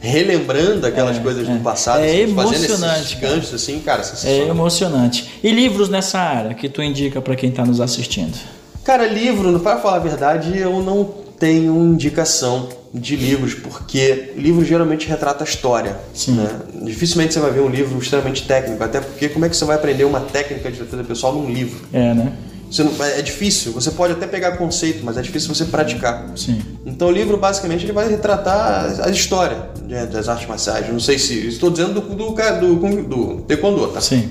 relembrando 0.00 0.84
aquelas 0.84 1.18
é, 1.18 1.20
coisas 1.20 1.48
é. 1.48 1.52
do 1.52 1.60
passado, 1.60 2.00
é 2.00 2.08
assim, 2.08 2.22
emocionante, 2.22 3.00
esses 3.02 3.20
ganchos 3.20 3.54
assim, 3.54 3.78
cara, 3.78 4.02
É 4.24 4.38
emocionante. 4.48 5.38
E 5.44 5.52
livros 5.52 5.88
nessa 5.88 6.18
área 6.18 6.54
que 6.54 6.68
tu 6.68 6.82
indica 6.82 7.20
para 7.20 7.36
quem 7.36 7.52
tá 7.52 7.64
nos 7.64 7.80
assistindo? 7.80 8.36
Cara, 8.82 9.06
livro, 9.06 9.60
para 9.60 9.78
falar 9.78 9.96
a 9.96 10.00
verdade, 10.00 10.58
eu 10.58 10.82
não 10.82 11.25
tenho 11.38 11.74
indicação 11.84 12.68
de 12.92 13.14
livros, 13.14 13.54
porque 13.54 14.32
livro 14.36 14.64
geralmente 14.64 15.06
retrata 15.06 15.44
a 15.44 15.46
história. 15.46 15.96
Né? 16.28 16.60
Dificilmente 16.82 17.34
você 17.34 17.40
vai 17.40 17.50
ver 17.50 17.60
um 17.60 17.68
livro 17.68 17.98
extremamente 17.98 18.46
técnico, 18.46 18.82
até 18.82 19.00
porque 19.00 19.28
como 19.28 19.44
é 19.44 19.48
que 19.48 19.56
você 19.56 19.64
vai 19.64 19.76
aprender 19.76 20.04
uma 20.04 20.20
técnica 20.20 20.70
de 20.70 20.78
defesa 20.78 21.04
pessoal 21.04 21.34
num 21.34 21.50
livro? 21.50 21.86
É, 21.92 22.14
né? 22.14 22.32
Não, 22.78 23.04
é 23.04 23.22
difícil, 23.22 23.72
você 23.72 23.90
pode 23.92 24.14
até 24.14 24.26
pegar 24.26 24.56
conceito, 24.56 25.04
mas 25.04 25.16
é 25.16 25.22
difícil 25.22 25.54
você 25.54 25.66
praticar. 25.66 26.32
Sim. 26.36 26.60
Então 26.84 27.08
o 27.08 27.12
livro 27.12 27.36
basicamente 27.36 27.84
ele 27.84 27.92
vai 27.92 28.08
retratar 28.08 29.02
a 29.04 29.10
história 29.10 29.70
das 30.10 30.28
artes 30.28 30.48
marciais. 30.48 30.88
Não 30.88 30.98
sei 30.98 31.18
se. 31.18 31.46
Estou 31.46 31.70
dizendo 31.70 32.00
do, 32.00 32.14
do, 32.14 32.34
do, 32.34 33.02
do 33.04 33.42
Taekwondo, 33.42 33.86
tá? 33.88 34.00
Sim. 34.00 34.30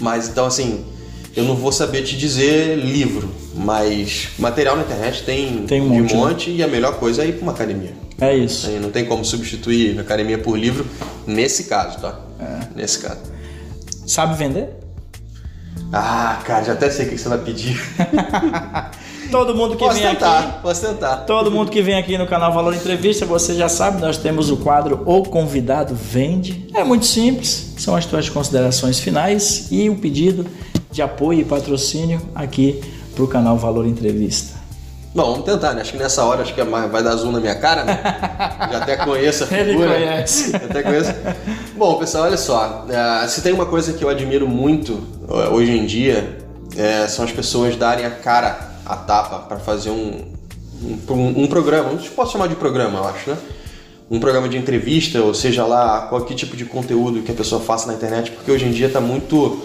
Mas 0.00 0.28
então 0.28 0.46
assim, 0.46 0.82
eu 1.36 1.44
não 1.44 1.54
vou 1.54 1.70
saber 1.70 2.02
te 2.02 2.16
dizer 2.16 2.76
livro, 2.76 3.30
mas 3.54 4.28
material 4.38 4.76
na 4.76 4.82
internet 4.82 5.22
tem, 5.22 5.64
tem 5.66 5.80
um 5.80 5.88
monte, 5.88 6.08
de 6.08 6.14
monte 6.14 6.50
né? 6.50 6.56
e 6.56 6.62
a 6.62 6.68
melhor 6.68 6.94
coisa 6.98 7.22
é 7.22 7.28
ir 7.28 7.34
para 7.34 7.42
uma 7.42 7.52
academia. 7.52 7.92
É 8.20 8.36
isso. 8.36 8.68
Não 8.72 8.90
tem 8.90 9.04
como 9.06 9.24
substituir 9.24 9.98
academia 9.98 10.38
por 10.38 10.58
livro 10.58 10.86
nesse 11.26 11.64
caso, 11.64 11.98
tá? 12.00 12.20
É. 12.38 12.68
Nesse 12.76 12.98
caso. 12.98 13.20
Sabe 14.06 14.36
vender? 14.36 14.68
Ah, 15.92 16.40
cara, 16.44 16.64
já 16.64 16.72
até 16.74 16.90
sei 16.90 17.06
o 17.06 17.08
que 17.08 17.18
você 17.18 17.28
vai 17.28 17.38
pedir. 17.38 17.80
todo 19.30 19.54
mundo 19.54 19.72
que 19.76 19.84
posso 19.84 19.98
vem 19.98 20.10
tentar, 20.10 20.38
aqui. 20.38 20.62
Posso 20.62 20.86
tentar. 20.86 21.16
Todo 21.18 21.50
mundo 21.50 21.70
que 21.70 21.80
vem 21.80 21.96
aqui 21.96 22.18
no 22.18 22.26
canal 22.26 22.52
Valor 22.52 22.74
Entrevista, 22.74 23.24
você 23.24 23.54
já 23.54 23.68
sabe, 23.68 24.00
nós 24.00 24.18
temos 24.18 24.50
o 24.50 24.58
quadro 24.58 25.02
O 25.06 25.22
Convidado 25.22 25.94
Vende. 25.94 26.66
É 26.74 26.84
muito 26.84 27.06
simples, 27.06 27.74
são 27.78 27.96
as 27.96 28.04
tuas 28.04 28.28
considerações 28.28 29.00
finais 29.00 29.68
e 29.70 29.88
o 29.88 29.96
pedido 29.96 30.46
de 30.90 31.02
apoio 31.02 31.40
e 31.40 31.44
patrocínio 31.44 32.20
aqui 32.34 32.80
para 33.14 33.24
o 33.24 33.28
canal 33.28 33.56
Valor 33.56 33.86
Entrevista. 33.86 34.60
Bom, 35.12 35.32
vamos 35.32 35.44
tentar, 35.44 35.72
né? 35.72 35.80
Acho 35.80 35.90
que 35.90 35.98
nessa 35.98 36.24
hora 36.24 36.42
acho 36.42 36.54
que 36.54 36.60
é 36.60 36.64
vai 36.64 37.02
dar 37.02 37.16
zoom 37.16 37.32
na 37.32 37.40
minha 37.40 37.56
cara, 37.56 37.82
né? 37.82 38.00
Já 38.70 38.78
até 38.78 38.96
conheço 38.96 39.42
a 39.42 39.46
figura. 39.48 39.96
Ele 39.96 40.04
conhece. 40.04 40.54
até 40.54 40.82
conheço. 40.84 41.12
Bom, 41.76 41.98
pessoal, 41.98 42.24
olha 42.24 42.36
só. 42.36 42.86
É, 42.88 43.26
se 43.26 43.42
tem 43.42 43.52
uma 43.52 43.66
coisa 43.66 43.92
que 43.92 44.04
eu 44.04 44.08
admiro 44.08 44.46
muito 44.46 45.02
hoje 45.50 45.76
em 45.76 45.84
dia, 45.84 46.38
é, 46.76 47.08
são 47.08 47.24
as 47.24 47.32
pessoas 47.32 47.74
darem 47.74 48.06
a 48.06 48.10
cara, 48.10 48.70
a 48.86 48.94
tapa, 48.94 49.40
para 49.40 49.58
fazer 49.58 49.90
um, 49.90 50.26
um, 51.08 51.42
um, 51.42 51.46
programa. 51.48 51.90
Não 51.90 51.98
posso 51.98 52.32
chamar 52.32 52.46
de 52.46 52.54
programa, 52.54 53.00
eu 53.00 53.08
acho, 53.08 53.30
né? 53.30 53.36
Um 54.08 54.20
programa 54.20 54.48
de 54.48 54.56
entrevista, 54.56 55.20
ou 55.20 55.34
seja 55.34 55.66
lá, 55.66 56.02
qualquer 56.02 56.34
tipo 56.34 56.56
de 56.56 56.64
conteúdo 56.64 57.22
que 57.22 57.32
a 57.32 57.34
pessoa 57.34 57.60
faça 57.60 57.88
na 57.88 57.94
internet, 57.94 58.30
porque 58.30 58.50
hoje 58.50 58.64
em 58.64 58.70
dia 58.70 58.86
está 58.86 59.00
muito 59.00 59.60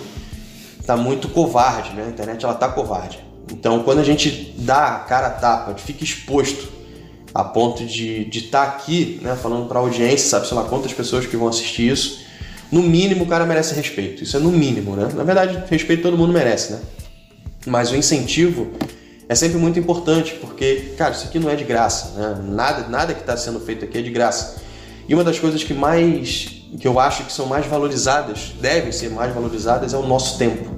tá 0.85 0.95
muito 0.95 1.27
covarde, 1.29 1.93
né? 1.93 2.03
A 2.05 2.09
internet 2.09 2.43
ela 2.43 2.53
tá 2.53 2.67
covarde. 2.69 3.19
Então, 3.51 3.83
quando 3.83 3.99
a 3.99 4.03
gente 4.03 4.55
dá 4.57 4.95
a 4.95 4.99
cara 4.99 5.27
a 5.27 5.31
tapa, 5.31 5.75
fica 5.75 6.03
exposto 6.03 6.67
a 7.33 7.43
ponto 7.43 7.85
de 7.85 8.29
estar 8.31 8.65
tá 8.65 8.71
aqui, 8.71 9.19
né, 9.21 9.35
falando 9.35 9.67
para 9.67 9.77
a 9.77 9.81
audiência, 9.81 10.29
sabe, 10.29 10.47
sei 10.47 10.55
lá 10.55 10.63
quantas 10.63 10.93
pessoas 10.93 11.25
que 11.25 11.35
vão 11.35 11.49
assistir 11.49 11.91
isso, 11.91 12.23
no 12.71 12.81
mínimo 12.81 13.25
o 13.25 13.27
cara 13.27 13.45
merece 13.45 13.75
respeito. 13.75 14.23
Isso 14.23 14.37
é 14.37 14.39
no 14.39 14.51
mínimo, 14.51 14.95
né? 14.95 15.09
Na 15.13 15.23
verdade, 15.23 15.63
respeito 15.69 16.01
todo 16.01 16.17
mundo 16.17 16.31
merece, 16.31 16.73
né? 16.73 16.79
Mas 17.65 17.91
o 17.91 17.95
incentivo 17.95 18.71
é 19.27 19.35
sempre 19.35 19.57
muito 19.57 19.77
importante, 19.77 20.35
porque, 20.39 20.93
cara, 20.97 21.13
isso 21.13 21.25
aqui 21.25 21.37
não 21.37 21.49
é 21.49 21.55
de 21.55 21.63
graça, 21.63 22.17
né? 22.17 22.41
Nada, 22.47 22.87
nada 22.87 23.13
que 23.13 23.21
está 23.21 23.35
sendo 23.35 23.59
feito 23.59 23.85
aqui 23.85 23.97
é 23.97 24.01
de 24.01 24.11
graça. 24.11 24.61
E 25.07 25.13
uma 25.13 25.23
das 25.23 25.37
coisas 25.37 25.63
que 25.63 25.73
mais 25.73 26.55
que 26.79 26.87
eu 26.87 26.99
acho 26.99 27.23
que 27.23 27.31
são 27.31 27.45
mais 27.45 27.65
valorizadas, 27.65 28.53
devem 28.59 28.91
ser 28.91 29.09
mais 29.09 29.33
valorizadas, 29.33 29.93
é 29.93 29.97
o 29.97 30.05
nosso 30.05 30.37
tempo. 30.37 30.74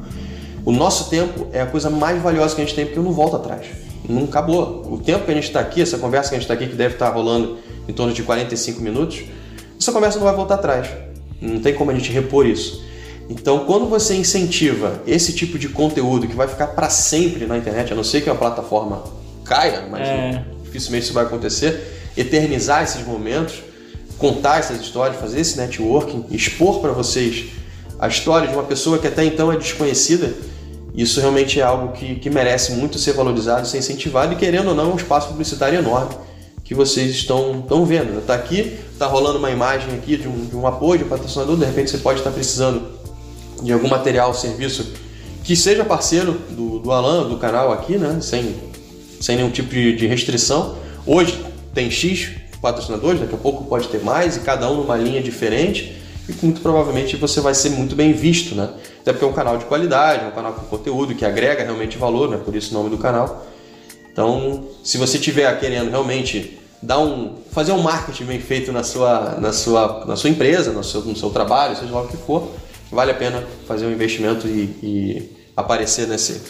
O 0.68 0.72
nosso 0.74 1.10
tempo 1.10 1.48
é 1.54 1.62
a 1.62 1.66
coisa 1.66 1.90
mais 1.90 2.22
valiosa 2.22 2.54
que 2.54 2.62
a 2.62 2.66
gente 2.66 2.76
tem, 2.76 2.86
porque 2.86 3.00
não 3.00 3.14
volta 3.14 3.38
atrás. 3.38 3.68
Não 4.04 4.26
acabou. 4.26 4.86
O 4.92 4.98
tempo 4.98 5.24
que 5.24 5.32
a 5.32 5.34
gente 5.34 5.46
está 5.46 5.62
aqui, 5.62 5.82
essa 5.82 5.98
conversa 5.98 6.28
que 6.28 6.36
a 6.36 6.40
gente 6.40 6.44
está 6.44 6.56
aqui, 6.56 6.68
que 6.68 6.76
deve 6.76 6.96
estar 6.96 7.08
tá 7.08 7.14
rolando 7.14 7.58
em 7.88 7.94
torno 7.94 8.12
de 8.12 8.22
45 8.22 8.82
minutos, 8.82 9.22
essa 9.80 9.94
conversa 9.94 10.18
não 10.18 10.26
vai 10.26 10.36
voltar 10.36 10.56
atrás. 10.56 10.90
Não 11.40 11.62
tem 11.62 11.74
como 11.74 11.90
a 11.90 11.94
gente 11.94 12.12
repor 12.12 12.46
isso. 12.46 12.84
Então, 13.30 13.60
quando 13.60 13.86
você 13.86 14.14
incentiva 14.16 15.02
esse 15.08 15.32
tipo 15.32 15.58
de 15.58 15.70
conteúdo 15.70 16.28
que 16.28 16.36
vai 16.36 16.50
ficar 16.50 16.68
para 16.68 16.90
sempre 16.90 17.46
na 17.46 17.58
internet, 17.58 17.94
a 17.94 17.96
não 17.96 18.04
ser 18.04 18.20
que 18.20 18.30
a 18.30 18.36
plataforma 18.36 19.06
caia, 19.46 19.88
mas 19.90 20.06
é. 20.06 20.44
dificilmente 20.66 21.06
isso 21.06 21.14
vai 21.14 21.24
acontecer, 21.24 22.12
eternizar 22.18 22.84
esses 22.84 23.08
momentos, 23.08 23.64
contar 24.18 24.60
essas 24.60 24.82
histórias, 24.82 25.18
fazer 25.18 25.40
esse 25.40 25.58
networking, 25.58 26.26
expor 26.30 26.82
para 26.82 26.92
vocês 26.92 27.52
a 27.98 28.10
história 28.10 28.50
de 28.50 28.54
uma 28.54 28.64
pessoa 28.64 29.00
que 29.00 29.08
até 29.08 29.24
então 29.24 29.50
é 29.50 29.58
desconhecida, 29.58 30.34
isso 30.98 31.22
realmente 31.22 31.60
é 31.60 31.64
algo 31.64 31.94
que, 31.94 32.16
que 32.16 32.28
merece 32.28 32.72
muito 32.72 32.98
ser 32.98 33.14
valorizado, 33.14 33.68
ser 33.68 33.78
incentivado 33.78 34.34
e, 34.34 34.36
querendo 34.36 34.70
ou 34.70 34.76
não, 34.76 34.90
é 34.90 34.94
um 34.94 34.96
espaço 34.96 35.28
publicitário 35.28 35.78
enorme 35.78 36.10
que 36.64 36.74
vocês 36.74 37.12
estão, 37.12 37.60
estão 37.60 37.86
vendo. 37.86 38.18
Está 38.18 38.34
aqui, 38.34 38.78
está 38.92 39.06
rolando 39.06 39.38
uma 39.38 39.52
imagem 39.52 39.94
aqui 39.94 40.18
de 40.18 40.28
um, 40.28 40.46
de 40.46 40.56
um 40.56 40.66
apoio 40.66 40.98
de 40.98 41.04
um 41.06 41.08
patrocinador, 41.08 41.56
de 41.56 41.66
repente 41.66 41.92
você 41.92 42.00
pode 42.00 42.20
estar 42.20 42.32
precisando 42.32 42.82
de 43.62 43.72
algum 43.72 43.88
material, 43.88 44.34
serviço 44.34 44.92
que 45.44 45.56
seja 45.56 45.86
parceiro 45.86 46.34
do, 46.50 46.80
do 46.80 46.92
Alan, 46.92 47.30
do 47.30 47.38
canal 47.38 47.72
aqui, 47.72 47.98
né? 47.98 48.18
sem, 48.20 48.56
sem 49.22 49.38
nenhum 49.38 49.52
tipo 49.52 49.70
de, 49.70 49.96
de 49.96 50.08
restrição. 50.08 50.76
Hoje 51.06 51.46
tem 51.76 51.92
X 51.92 52.32
patrocinadores, 52.60 53.22
daqui 53.22 53.36
a 53.36 53.38
pouco 53.38 53.66
pode 53.66 53.88
ter 53.88 54.04
mais, 54.04 54.36
e 54.36 54.40
cada 54.40 54.70
um 54.70 54.78
numa 54.78 54.98
linha 54.98 55.22
diferente 55.22 55.96
e 56.28 56.46
muito 56.46 56.60
provavelmente 56.60 57.16
você 57.16 57.40
vai 57.40 57.54
ser 57.54 57.70
muito 57.70 57.96
bem 57.96 58.12
visto, 58.12 58.56
né? 58.56 58.70
Até 59.08 59.14
porque 59.14 59.24
é 59.24 59.28
um 59.30 59.34
canal 59.34 59.58
de 59.58 59.64
qualidade, 59.64 60.26
é 60.26 60.28
um 60.28 60.32
canal 60.32 60.52
com 60.52 60.66
conteúdo 60.66 61.16
que 61.16 61.24
agrega 61.24 61.64
realmente 61.64 61.98
valor, 61.98 62.30
né? 62.30 62.38
Por 62.44 62.54
isso 62.54 62.72
o 62.72 62.78
nome 62.78 62.90
do 62.90 62.98
canal. 62.98 63.46
Então, 64.12 64.66
se 64.84 64.98
você 64.98 65.16
estiver 65.18 65.58
querendo 65.62 65.90
realmente 65.90 66.60
dar 66.84 67.00
um, 67.00 67.36
fazer 67.54 67.72
um 67.72 67.78
marketing 67.82 68.26
bem 68.26 68.40
feito 68.42 68.74
na 68.74 68.84
sua, 68.84 69.38
na 69.40 69.54
sua, 69.54 70.04
na 70.06 70.18
sua 70.18 70.30
empresa, 70.30 70.74
no 70.74 70.84
seu, 70.84 71.00
no 71.06 71.16
seu 71.16 71.30
trabalho, 71.30 71.78
seja 71.78 71.94
lá 71.94 72.02
o 72.02 72.08
que 72.10 72.18
for, 72.18 72.50
vale 72.92 73.12
a 73.12 73.14
pena 73.14 73.42
fazer 73.66 73.86
um 73.86 73.92
investimento 73.94 74.46
e, 74.46 74.78
e 74.84 75.38
aparecer 75.56 76.06
nesse, 76.06 76.42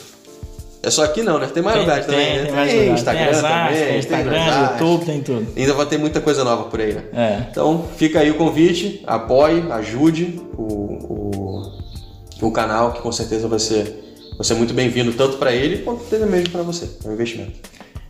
é 0.81 0.89
só 0.89 1.03
aqui 1.03 1.21
não, 1.21 1.37
né? 1.37 1.47
Tem 1.53 1.61
mais 1.61 1.75
Tem- 1.75 1.83
lugares 1.85 2.05
tem- 2.07 2.15
também, 2.15 2.37
né? 2.39 2.43
tem 2.45 2.55
mais 2.55 2.71
Tem 2.71 2.79
lugares. 2.79 2.99
Instagram 3.01 3.31
Tem 3.31 3.41
também, 3.41 3.87
tem 3.87 3.99
Instagram, 3.99 4.39
artes. 4.41 4.81
YouTube, 4.81 5.05
tem 5.05 5.21
tudo. 5.21 5.47
Ainda 5.55 5.73
vai 5.75 5.85
ter 5.85 5.97
muita 5.99 6.21
coisa 6.21 6.43
nova 6.43 6.63
por 6.63 6.81
aí, 6.81 6.93
né? 6.93 7.03
É. 7.13 7.43
Então 7.51 7.85
fica 7.97 8.19
aí 8.19 8.31
o 8.31 8.35
convite, 8.35 9.03
apoie, 9.05 9.63
ajude 9.71 10.41
o, 10.57 10.63
o, 10.63 11.76
o 12.45 12.51
canal, 12.51 12.93
que 12.93 13.01
com 13.01 13.11
certeza 13.11 13.47
vai 13.47 13.59
ser, 13.59 14.17
vai 14.35 14.45
ser 14.45 14.53
muito 14.53 14.73
bem-vindo, 14.73 15.13
tanto 15.13 15.37
para 15.37 15.53
ele 15.53 15.79
quanto 15.79 16.03
até 16.03 16.23
mesmo 16.25 16.49
para 16.49 16.61
você. 16.61 16.89
É 17.03 17.09
um 17.09 17.13
investimento. 17.13 17.53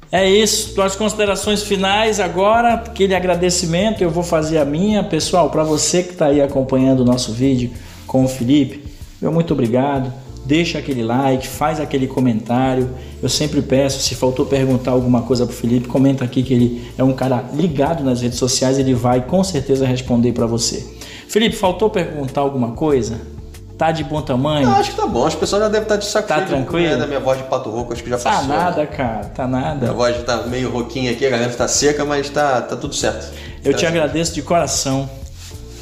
É 0.10 0.30
isso, 0.30 0.74
tuas 0.74 0.96
considerações 0.96 1.64
finais 1.64 2.22
agora, 2.22 2.76
aquele 2.76 3.14
agradecimento, 3.14 4.02
eu 4.02 4.10
vou 4.10 4.24
fazer 4.24 4.58
a 4.58 4.64
minha. 4.64 5.04
Pessoal, 5.04 5.50
para 5.50 5.64
você 5.64 6.02
que 6.02 6.12
está 6.12 6.28
aí 6.28 6.42
acompanhando 6.42 7.02
o 7.02 7.06
nosso 7.06 7.34
vídeo 7.34 7.72
com 8.06 8.24
o 8.24 8.28
Felipe, 8.28 8.84
meu 9.22 9.34
muito 9.34 9.52
obrigado. 9.54 10.14
Deixa 10.46 10.78
aquele 10.78 11.04
like, 11.04 11.46
faz 11.46 11.78
aquele 11.82 12.08
comentário. 12.08 12.90
Eu 13.22 13.28
sempre 13.28 13.62
peço, 13.62 14.00
se 14.00 14.16
faltou 14.16 14.46
perguntar 14.46 14.92
alguma 14.92 15.24
coisa 15.24 15.46
pro 15.46 15.54
Felipe, 15.54 15.90
comenta 15.90 16.24
aqui 16.24 16.42
que 16.42 16.54
ele 16.54 16.88
é 16.98 17.04
um 17.04 17.12
cara 17.12 17.44
ligado 17.54 18.02
nas 18.02 18.22
redes 18.22 18.40
sociais, 18.40 18.80
ele 18.80 18.94
vai 18.94 19.26
com 19.26 19.44
certeza 19.44 19.86
responder 19.86 20.32
para 20.32 20.46
você. 20.46 20.88
Felipe, 21.28 21.54
faltou 21.54 21.90
perguntar 21.90 22.40
alguma 22.40 22.72
coisa? 22.72 23.20
Tá 23.78 23.92
de 23.92 24.04
bom 24.04 24.22
tamanho? 24.24 24.68
Eu 24.68 24.72
acho 24.74 24.92
que 24.92 24.98
tá 24.98 25.06
bom, 25.06 25.26
as 25.26 25.36
pessoas 25.36 25.62
já 25.62 25.68
devem 25.68 25.84
estar 25.84 25.98
de 25.98 26.06
saco 26.06 26.28
Tá 26.28 26.36
cheio 26.38 26.48
de- 26.48 26.54
tranquilo? 26.56 26.90
né, 26.90 26.98
da 26.98 27.06
minha 27.06 27.20
voz 27.20 27.38
de 27.38 27.44
pato 27.44 27.70
rouco, 27.70 27.94
acho 27.94 28.04
que 28.04 28.10
já 28.10 28.18
Tá 28.18 28.32
passou. 28.32 28.48
nada, 28.48 28.78
né? 28.82 28.86
cara, 28.88 29.26
tá 29.26 29.48
Minha 29.48 29.62
nada. 29.62 29.94
voz 29.94 30.24
tá 30.24 30.38
meio 30.48 30.72
rouquinha 30.72 31.12
aqui, 31.12 31.26
a 31.26 31.30
garganta 31.30 31.54
tá 31.56 31.68
seca, 31.68 32.04
mas 32.04 32.28
tá, 32.30 32.60
tá 32.62 32.76
tudo 32.76 32.96
certo. 32.96 33.32
Eu 33.64 33.74
Tá 33.74 33.78
te 33.78 33.86
agradeço 33.86 34.34
de 34.34 34.42
coração. 34.42 35.08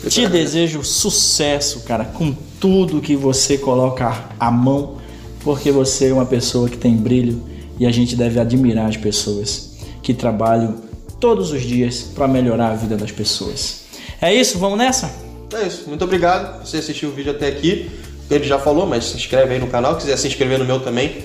Eu 0.03 0.09
Te 0.09 0.27
desejo 0.27 0.83
sucesso, 0.83 1.79
cara, 1.81 2.03
com 2.05 2.35
tudo 2.59 2.99
que 3.01 3.15
você 3.15 3.57
coloca 3.57 4.13
à 4.39 4.51
mão, 4.51 4.97
porque 5.41 5.71
você 5.71 6.09
é 6.09 6.13
uma 6.13 6.25
pessoa 6.25 6.67
que 6.69 6.77
tem 6.77 6.95
brilho 6.97 7.41
e 7.79 7.85
a 7.87 7.91
gente 7.91 8.15
deve 8.15 8.39
admirar 8.39 8.87
as 8.89 8.97
pessoas 8.97 9.71
que 10.03 10.13
trabalham 10.13 10.75
todos 11.19 11.51
os 11.51 11.61
dias 11.63 12.01
para 12.13 12.27
melhorar 12.27 12.71
a 12.71 12.75
vida 12.75 12.97
das 12.97 13.11
pessoas. 13.11 13.85
É 14.21 14.33
isso, 14.33 14.59
vamos 14.59 14.77
nessa? 14.77 15.09
É 15.55 15.67
isso. 15.67 15.87
Muito 15.87 16.03
obrigado 16.03 16.59
por 16.59 16.67
você 16.67 16.77
assistir 16.77 17.05
o 17.05 17.11
vídeo 17.11 17.31
até 17.31 17.47
aqui. 17.47 17.89
Ele 18.29 18.43
já 18.43 18.57
falou, 18.57 18.85
mas 18.85 19.05
se 19.05 19.17
inscreve 19.17 19.53
aí 19.53 19.59
no 19.59 19.67
canal. 19.67 19.93
Se 19.93 20.01
quiser 20.01 20.17
se 20.17 20.27
inscrever 20.27 20.57
no 20.57 20.65
meu 20.65 20.79
também, 20.79 21.23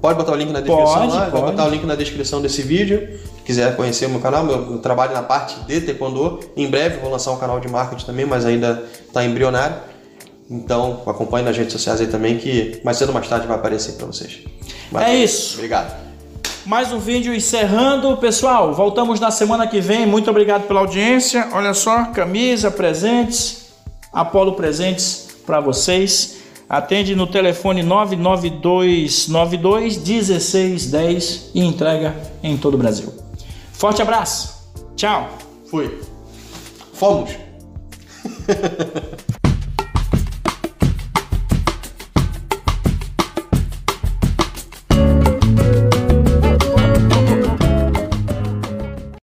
pode 0.00 0.18
botar 0.18 0.32
o 0.32 0.36
link 0.36 0.50
na 0.50 0.60
descrição 0.60 0.94
Pode, 0.94 1.12
lá. 1.12 1.30
Pode. 1.30 1.44
botar 1.46 1.64
o 1.64 1.70
link 1.70 1.84
na 1.84 1.94
descrição 1.94 2.42
desse 2.42 2.62
vídeo. 2.62 3.18
Se 3.38 3.42
quiser 3.42 3.74
conhecer 3.76 4.06
o 4.06 4.10
meu 4.10 4.20
canal, 4.20 4.44
meu, 4.44 4.72
eu 4.72 4.78
trabalho 4.78 5.12
na 5.12 5.22
parte 5.22 5.58
de 5.66 5.80
Taekwondo. 5.80 6.40
Em 6.56 6.68
breve 6.68 6.98
vou 6.98 7.10
lançar 7.10 7.32
um 7.32 7.38
canal 7.38 7.58
de 7.58 7.68
marketing 7.68 8.04
também, 8.04 8.26
mas 8.26 8.44
ainda 8.44 8.84
está 9.06 9.24
embrionário. 9.24 9.76
Então 10.50 11.02
acompanhe 11.06 11.44
nas 11.44 11.56
redes 11.56 11.72
sociais 11.72 12.00
aí 12.00 12.06
também, 12.06 12.36
que 12.36 12.80
mais 12.84 12.98
cedo 12.98 13.08
ou 13.08 13.14
mais 13.14 13.26
tarde 13.26 13.46
vai 13.46 13.56
aparecer 13.56 13.92
para 13.92 14.06
vocês. 14.06 14.40
Valeu. 14.90 15.08
É 15.08 15.16
isso. 15.16 15.54
Obrigado. 15.54 16.12
Mais 16.66 16.92
um 16.92 16.98
vídeo 16.98 17.34
encerrando. 17.34 18.16
Pessoal, 18.18 18.72
voltamos 18.72 19.18
na 19.18 19.30
semana 19.30 19.66
que 19.66 19.80
vem. 19.80 20.06
Muito 20.06 20.30
obrigado 20.30 20.68
pela 20.68 20.80
audiência. 20.80 21.48
Olha 21.52 21.74
só, 21.74 22.04
camisa, 22.06 22.70
presentes, 22.70 23.61
Apolo 24.12 24.52
presentes 24.52 25.28
para 25.46 25.60
vocês. 25.60 26.42
Atende 26.68 27.14
no 27.14 27.26
telefone 27.26 27.82
99292 27.82 29.98
1610 29.98 31.50
e 31.54 31.60
entrega 31.60 32.14
em 32.42 32.56
todo 32.56 32.74
o 32.74 32.78
Brasil. 32.78 33.12
Forte 33.72 34.02
abraço. 34.02 34.72
Tchau. 34.96 35.28
Fui. 35.70 36.00
Fomos. 36.92 37.30